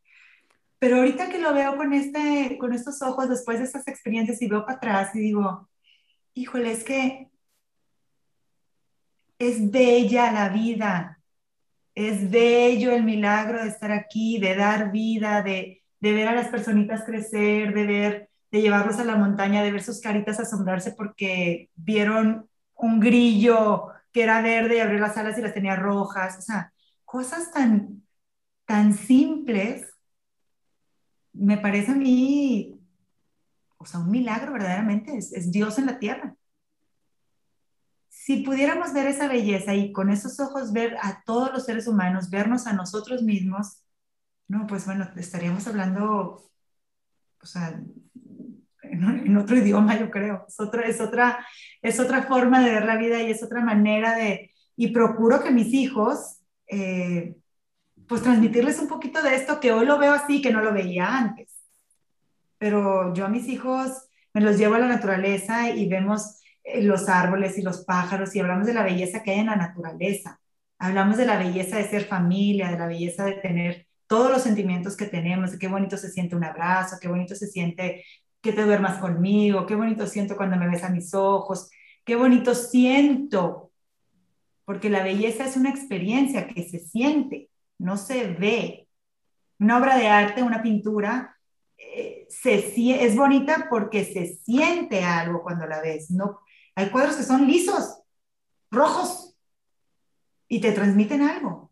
pero 0.80 0.98
ahorita 0.98 1.30
que 1.30 1.40
lo 1.40 1.54
veo 1.54 1.76
con, 1.78 1.94
este, 1.94 2.58
con 2.58 2.74
estos 2.74 3.02
ojos, 3.02 3.30
después 3.30 3.60
de 3.60 3.66
estas 3.66 3.88
experiencias, 3.88 4.42
y 4.42 4.48
veo 4.48 4.66
para 4.66 4.78
atrás 4.78 5.16
y 5.16 5.20
digo, 5.20 5.70
híjole, 6.34 6.72
es 6.72 6.84
que 6.84 7.30
es 9.38 9.72
bella 9.72 10.32
la 10.32 10.50
vida, 10.50 11.19
es 12.08 12.30
bello 12.32 12.94
el 12.94 13.04
milagro 13.04 13.62
de 13.62 13.68
estar 13.68 13.92
aquí, 13.92 14.40
de 14.40 14.56
dar 14.56 14.92
vida, 14.92 15.42
de, 15.42 15.84
de 16.00 16.14
ver 16.14 16.30
a 16.30 16.34
las 16.34 16.48
personitas 16.48 17.04
crecer, 17.04 17.74
de 17.74 17.86
ver, 17.86 18.30
de 18.52 18.62
llevarlos 18.62 19.00
a 19.00 19.04
la 19.04 19.18
montaña, 19.18 19.62
de 19.62 19.72
ver 19.72 19.84
sus 19.84 20.00
caritas 20.00 20.40
asombrarse 20.40 20.94
porque 20.94 21.70
vieron 21.76 22.50
un 22.76 23.00
grillo 23.02 23.88
que 24.14 24.24
era 24.24 24.42
verde 24.42 24.78
y 24.78 24.80
abrió 24.80 25.00
las 25.00 25.18
alas 25.18 25.38
y 25.38 25.42
las 25.42 25.54
tenía 25.54 25.76
rojas, 25.76 26.38
o 26.38 26.42
sea, 26.42 26.72
cosas 27.04 27.52
tan, 27.52 28.04
tan 28.66 28.94
simples 28.94 29.86
me 31.34 31.58
parece 31.58 31.92
a 31.92 31.96
mí, 31.96 32.80
o 33.78 33.86
sea, 33.86 34.00
un 34.00 34.10
milagro 34.10 34.54
verdaderamente, 34.54 35.18
es, 35.18 35.52
Dios 35.52 35.78
en 35.80 35.86
la 35.86 36.00
tierra. 36.00 36.36
Si 38.30 38.44
pudiéramos 38.44 38.94
ver 38.94 39.08
esa 39.08 39.28
belleza 39.28 39.74
y 39.74 39.92
con 39.92 40.12
esos 40.12 40.40
ojos 40.40 40.72
ver 40.72 40.96
a 41.02 41.24
todos 41.26 41.52
los 41.52 41.66
seres 41.66 41.88
humanos, 41.88 42.30
vernos 42.30 42.68
a 42.68 42.74
nosotros 42.74 43.24
mismos, 43.24 43.84
no, 44.48 44.68
pues 44.68 44.86
bueno, 44.86 45.10
estaríamos 45.16 45.66
hablando, 45.66 46.52
o 47.42 47.46
sea, 47.48 47.82
en, 48.84 49.36
otro 49.36 49.58
idioma, 49.58 50.00
yo 50.00 50.12
creo. 50.12 50.46
Es 50.48 50.60
otra, 50.60 50.84
es, 50.84 51.02
otra, 51.02 51.44
es 51.82 52.00
otra 52.00 52.22
forma 52.22 52.64
de 52.64 52.70
ver 52.70 52.86
la 52.86 52.98
vida 52.98 53.20
y 53.20 53.32
es 53.32 53.42
otra 53.42 53.62
manera 53.62 54.16
de... 54.16 54.54
Y 54.76 54.90
procuro 54.90 55.44
que 55.44 55.50
mis 55.50 55.74
hijos 55.74 56.38
eh, 56.68 57.36
pues 58.08 58.22
transmitirles 58.22 58.78
un 58.78 58.90
poquito 58.90 59.24
de 59.24 59.34
esto 59.34 59.60
que 59.60 59.72
hoy 59.72 59.88
lo 59.88 59.98
veo 59.98 60.14
así, 60.14 60.40
que 60.40 60.54
no 60.54 60.62
lo 60.62 60.72
veía 60.72 61.18
antes. 61.18 61.52
Pero 62.60 63.12
yo 63.16 63.26
a 63.26 63.30
mis 63.30 63.48
hijos 63.48 64.08
me 64.36 64.42
los 64.42 64.60
llevo 64.60 64.76
a 64.76 64.80
la 64.80 64.88
naturaleza 64.88 65.72
y 65.72 65.90
vemos 65.90 66.36
los 66.82 67.10
árboles 67.10 67.58
y 67.58 67.62
los 67.62 67.84
pájaros 67.86 68.36
y 68.36 68.40
hablamos 68.40 68.68
de 68.68 68.74
la 68.74 68.84
belleza 68.84 69.24
que 69.24 69.32
hay 69.32 69.40
en 69.40 69.48
la 69.48 69.56
naturaleza. 69.56 70.40
Hablamos 70.78 71.18
de 71.18 71.26
la 71.26 71.38
belleza 71.38 71.78
de 71.78 71.90
ser 71.90 72.06
familia, 72.06 72.72
de 72.72 72.80
la 72.80 72.88
belleza 72.88 73.26
de 73.26 73.34
tener 73.34 73.88
todos 74.08 74.32
los 74.32 74.42
sentimientos 74.42 74.96
que 74.96 75.06
tenemos, 75.06 75.52
de 75.52 75.60
qué 75.60 75.68
bonito 75.68 75.98
se 75.98 76.10
siente 76.10 76.36
un 76.36 76.44
abrazo, 76.44 76.98
qué 77.02 77.08
bonito 77.08 77.36
se 77.36 77.48
siente 77.48 78.04
que 78.42 78.54
te 78.54 78.64
duermas 78.64 79.00
conmigo, 79.00 79.66
qué 79.66 79.76
bonito 79.76 80.08
siento 80.08 80.38
cuando 80.38 80.58
me 80.58 80.70
ves 80.70 80.84
a 80.84 80.90
mis 80.90 81.14
ojos, 81.14 81.70
qué 82.06 82.16
bonito 82.16 82.56
siento, 82.56 83.72
porque 84.66 84.90
la 84.90 85.04
belleza 85.04 85.46
es 85.46 85.58
una 85.58 85.70
experiencia 85.70 86.48
que 86.48 86.64
se 86.68 86.80
siente 86.80 87.50
no 87.80 87.98
se 87.98 88.28
ve. 88.28 88.88
Una 89.58 89.80
obra 89.80 89.98
de 89.98 90.08
arte, 90.08 90.44
una 90.44 90.62
pintura, 90.62 91.36
eh, 91.78 92.28
se, 92.30 92.56
es 93.04 93.16
bonita 93.16 93.68
porque 93.70 94.06
se 94.06 94.28
siente 94.28 95.04
algo 95.04 95.42
cuando 95.42 95.66
la 95.66 95.82
ves. 95.82 96.12
No, 96.12 96.42
hay 96.80 96.90
cuadros 96.90 97.18
que 97.18 97.24
son 97.24 97.46
lisos, 97.46 98.02
rojos, 98.72 99.36
y 100.48 100.62
te 100.62 100.72
transmiten 100.72 101.22
algo. 101.22 101.72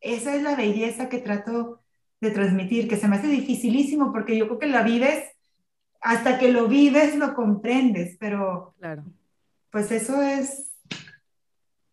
Esa 0.00 0.34
es 0.34 0.42
la 0.42 0.54
belleza 0.54 1.08
que 1.08 1.18
trato 1.18 1.82
de 2.20 2.30
transmitir, 2.30 2.88
que 2.88 2.96
se 2.96 3.08
me 3.08 3.16
hace 3.16 3.26
dificilísimo 3.26 4.12
porque 4.12 4.36
yo 4.36 4.46
creo 4.46 4.58
que 4.58 4.66
la 4.66 4.82
vives, 4.82 5.24
hasta 6.00 6.38
que 6.38 6.52
lo 6.52 6.68
vives 6.68 7.16
lo 7.16 7.34
comprendes, 7.34 8.16
pero 8.18 8.74
claro. 8.78 9.04
pues 9.70 9.90
eso 9.90 10.22
es 10.22 10.70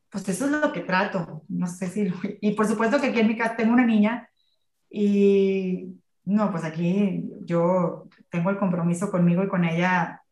pues 0.09 0.27
eso 0.29 0.45
es 0.45 0.51
lo 0.51 0.71
que 0.71 0.81
trato. 0.81 1.43
No 1.47 1.67
sé 1.67 1.87
si... 1.87 2.11
Y 2.41 2.53
por 2.53 2.65
supuesto 2.67 2.99
que 2.99 3.07
aquí 3.07 3.19
en 3.19 3.27
mi 3.27 3.37
casa 3.37 3.55
tengo 3.55 3.73
una 3.73 3.85
niña 3.85 4.29
y 4.89 5.95
no, 6.25 6.51
pues 6.51 6.63
aquí 6.63 7.23
yo 7.45 8.07
tengo 8.29 8.49
el 8.49 8.57
compromiso 8.57 9.11
conmigo 9.11 9.43
y 9.43 9.47
con 9.47 9.65
ella 9.65 10.23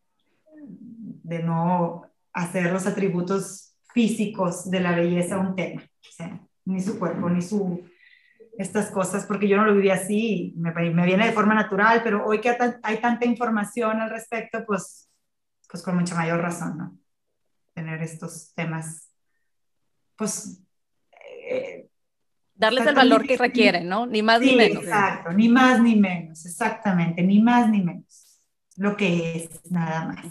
de 1.25 1.43
no 1.43 2.03
hacer 2.33 2.71
los 2.71 2.85
atributos 2.85 3.75
físicos 3.93 4.69
de 4.69 4.79
la 4.79 4.95
belleza 4.95 5.39
un 5.39 5.55
tema. 5.55 5.83
ni 6.65 6.81
su 6.81 6.97
cuerpo, 6.97 7.29
ni 7.29 7.41
su 7.41 7.83
estas 8.57 8.89
cosas, 8.89 9.25
porque 9.25 9.49
yo 9.49 9.57
no 9.57 9.65
lo 9.65 9.75
viví 9.75 9.89
así, 9.89 10.53
me, 10.55 10.71
me 10.71 11.05
viene 11.05 11.25
de 11.25 11.33
forma 11.33 11.53
natural, 11.53 12.01
pero 12.03 12.25
hoy 12.25 12.39
que 12.39 12.55
hay 12.83 12.97
tanta 13.01 13.25
información 13.25 13.99
al 13.99 14.09
respecto, 14.09 14.65
pues, 14.65 15.09
pues 15.69 15.83
con 15.83 15.97
mucha 15.97 16.15
mayor 16.15 16.39
razón, 16.39 16.77
¿no? 16.77 16.97
Tener 17.73 18.01
estos 18.01 18.53
temas 18.55 19.09
pues... 20.15 20.61
Eh, 21.49 21.89
Darles 22.57 22.87
el 22.87 22.95
valor 22.95 23.27
que 23.27 23.35
requieren, 23.37 23.89
¿no? 23.89 24.05
Ni 24.05 24.21
más 24.21 24.39
ni 24.39 24.55
menos. 24.55 24.83
Exacto, 24.83 25.33
ni 25.33 25.49
más 25.49 25.81
ni 25.81 25.97
menos, 25.97 26.45
exactamente, 26.45 27.21
ni 27.21 27.41
más 27.41 27.69
ni 27.69 27.81
menos. 27.81 28.41
Lo 28.77 28.95
que 28.95 29.35
es, 29.35 29.71
nada 29.71 30.05
más. 30.05 30.25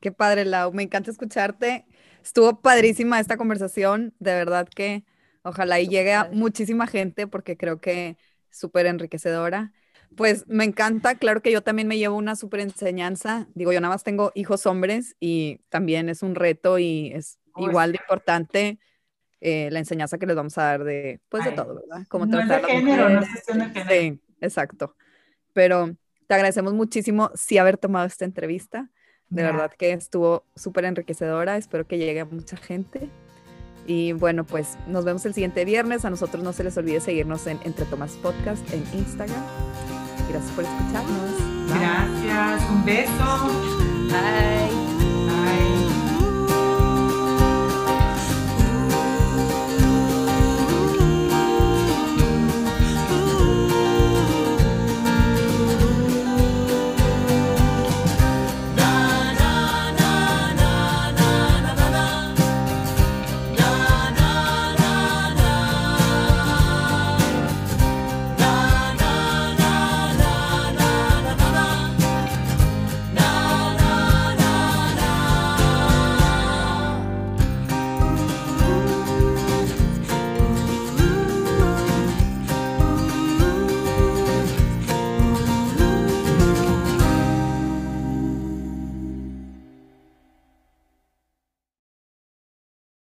Qué 0.00 0.12
padre, 0.12 0.44
Lau. 0.44 0.72
Me 0.72 0.82
encanta 0.82 1.10
escucharte. 1.10 1.86
Estuvo 2.22 2.60
padrísima 2.60 3.20
esta 3.20 3.36
conversación. 3.36 4.14
De 4.18 4.32
verdad 4.32 4.68
que 4.68 5.04
ojalá 5.42 5.80
y 5.80 5.88
llegue 5.88 6.14
a 6.14 6.28
muchísima 6.32 6.86
gente 6.86 7.26
porque 7.26 7.56
creo 7.56 7.80
que 7.80 8.16
súper 8.50 8.86
enriquecedora. 8.86 9.72
Pues 10.16 10.46
me 10.48 10.64
encanta, 10.64 11.16
claro 11.16 11.42
que 11.42 11.52
yo 11.52 11.62
también 11.62 11.86
me 11.86 11.98
llevo 11.98 12.16
una 12.16 12.34
súper 12.34 12.60
enseñanza. 12.60 13.46
Digo, 13.54 13.72
yo 13.72 13.80
nada 13.80 13.94
más 13.94 14.04
tengo 14.04 14.32
hijos 14.34 14.64
hombres 14.66 15.16
y 15.20 15.60
también 15.68 16.08
es 16.08 16.22
un 16.22 16.34
reto 16.34 16.78
y 16.78 17.12
es 17.14 17.38
igual 17.56 17.92
de 17.92 17.98
importante 17.98 18.78
eh, 19.40 19.68
la 19.70 19.78
enseñanza 19.78 20.18
que 20.18 20.26
les 20.26 20.34
vamos 20.34 20.56
a 20.58 20.62
dar 20.62 20.84
de, 20.84 21.20
pues 21.28 21.44
de 21.44 21.52
todo, 21.52 21.74
¿verdad? 21.74 22.06
Como 22.08 22.26
no 22.26 22.40
es 22.40 22.48
de 22.48 22.60
género, 22.64 23.08
no 23.08 23.20
es 23.20 23.28
cuestión 23.28 23.58
de 23.58 23.66
género. 23.66 23.90
Sí, 23.90 24.22
exacto. 24.40 24.96
Pero 25.52 25.94
te 26.26 26.34
agradecemos 26.34 26.74
muchísimo 26.74 27.30
sí 27.34 27.58
haber 27.58 27.78
tomado 27.78 28.06
esta 28.06 28.24
entrevista. 28.24 28.90
De 29.30 29.42
verdad 29.42 29.70
que 29.76 29.92
estuvo 29.92 30.44
súper 30.56 30.86
enriquecedora. 30.86 31.56
Espero 31.56 31.86
que 31.86 31.98
llegue 31.98 32.20
a 32.20 32.24
mucha 32.24 32.56
gente. 32.56 33.10
Y 33.86 34.12
bueno, 34.12 34.44
pues 34.44 34.76
nos 34.86 35.04
vemos 35.04 35.24
el 35.26 35.34
siguiente 35.34 35.64
viernes. 35.64 36.04
A 36.04 36.10
nosotros 36.10 36.42
no 36.42 36.52
se 36.52 36.64
les 36.64 36.76
olvide 36.76 37.00
seguirnos 37.00 37.46
en 37.46 37.58
Entre 37.64 37.84
Tomas 37.86 38.12
Podcast 38.16 38.62
en 38.72 38.84
Instagram. 38.92 39.42
Gracias 40.30 40.52
por 40.52 40.64
escucharnos. 40.64 41.48
Gracias, 41.68 42.70
un 42.70 42.84
beso. 42.84 43.48
Bye. 44.10 45.77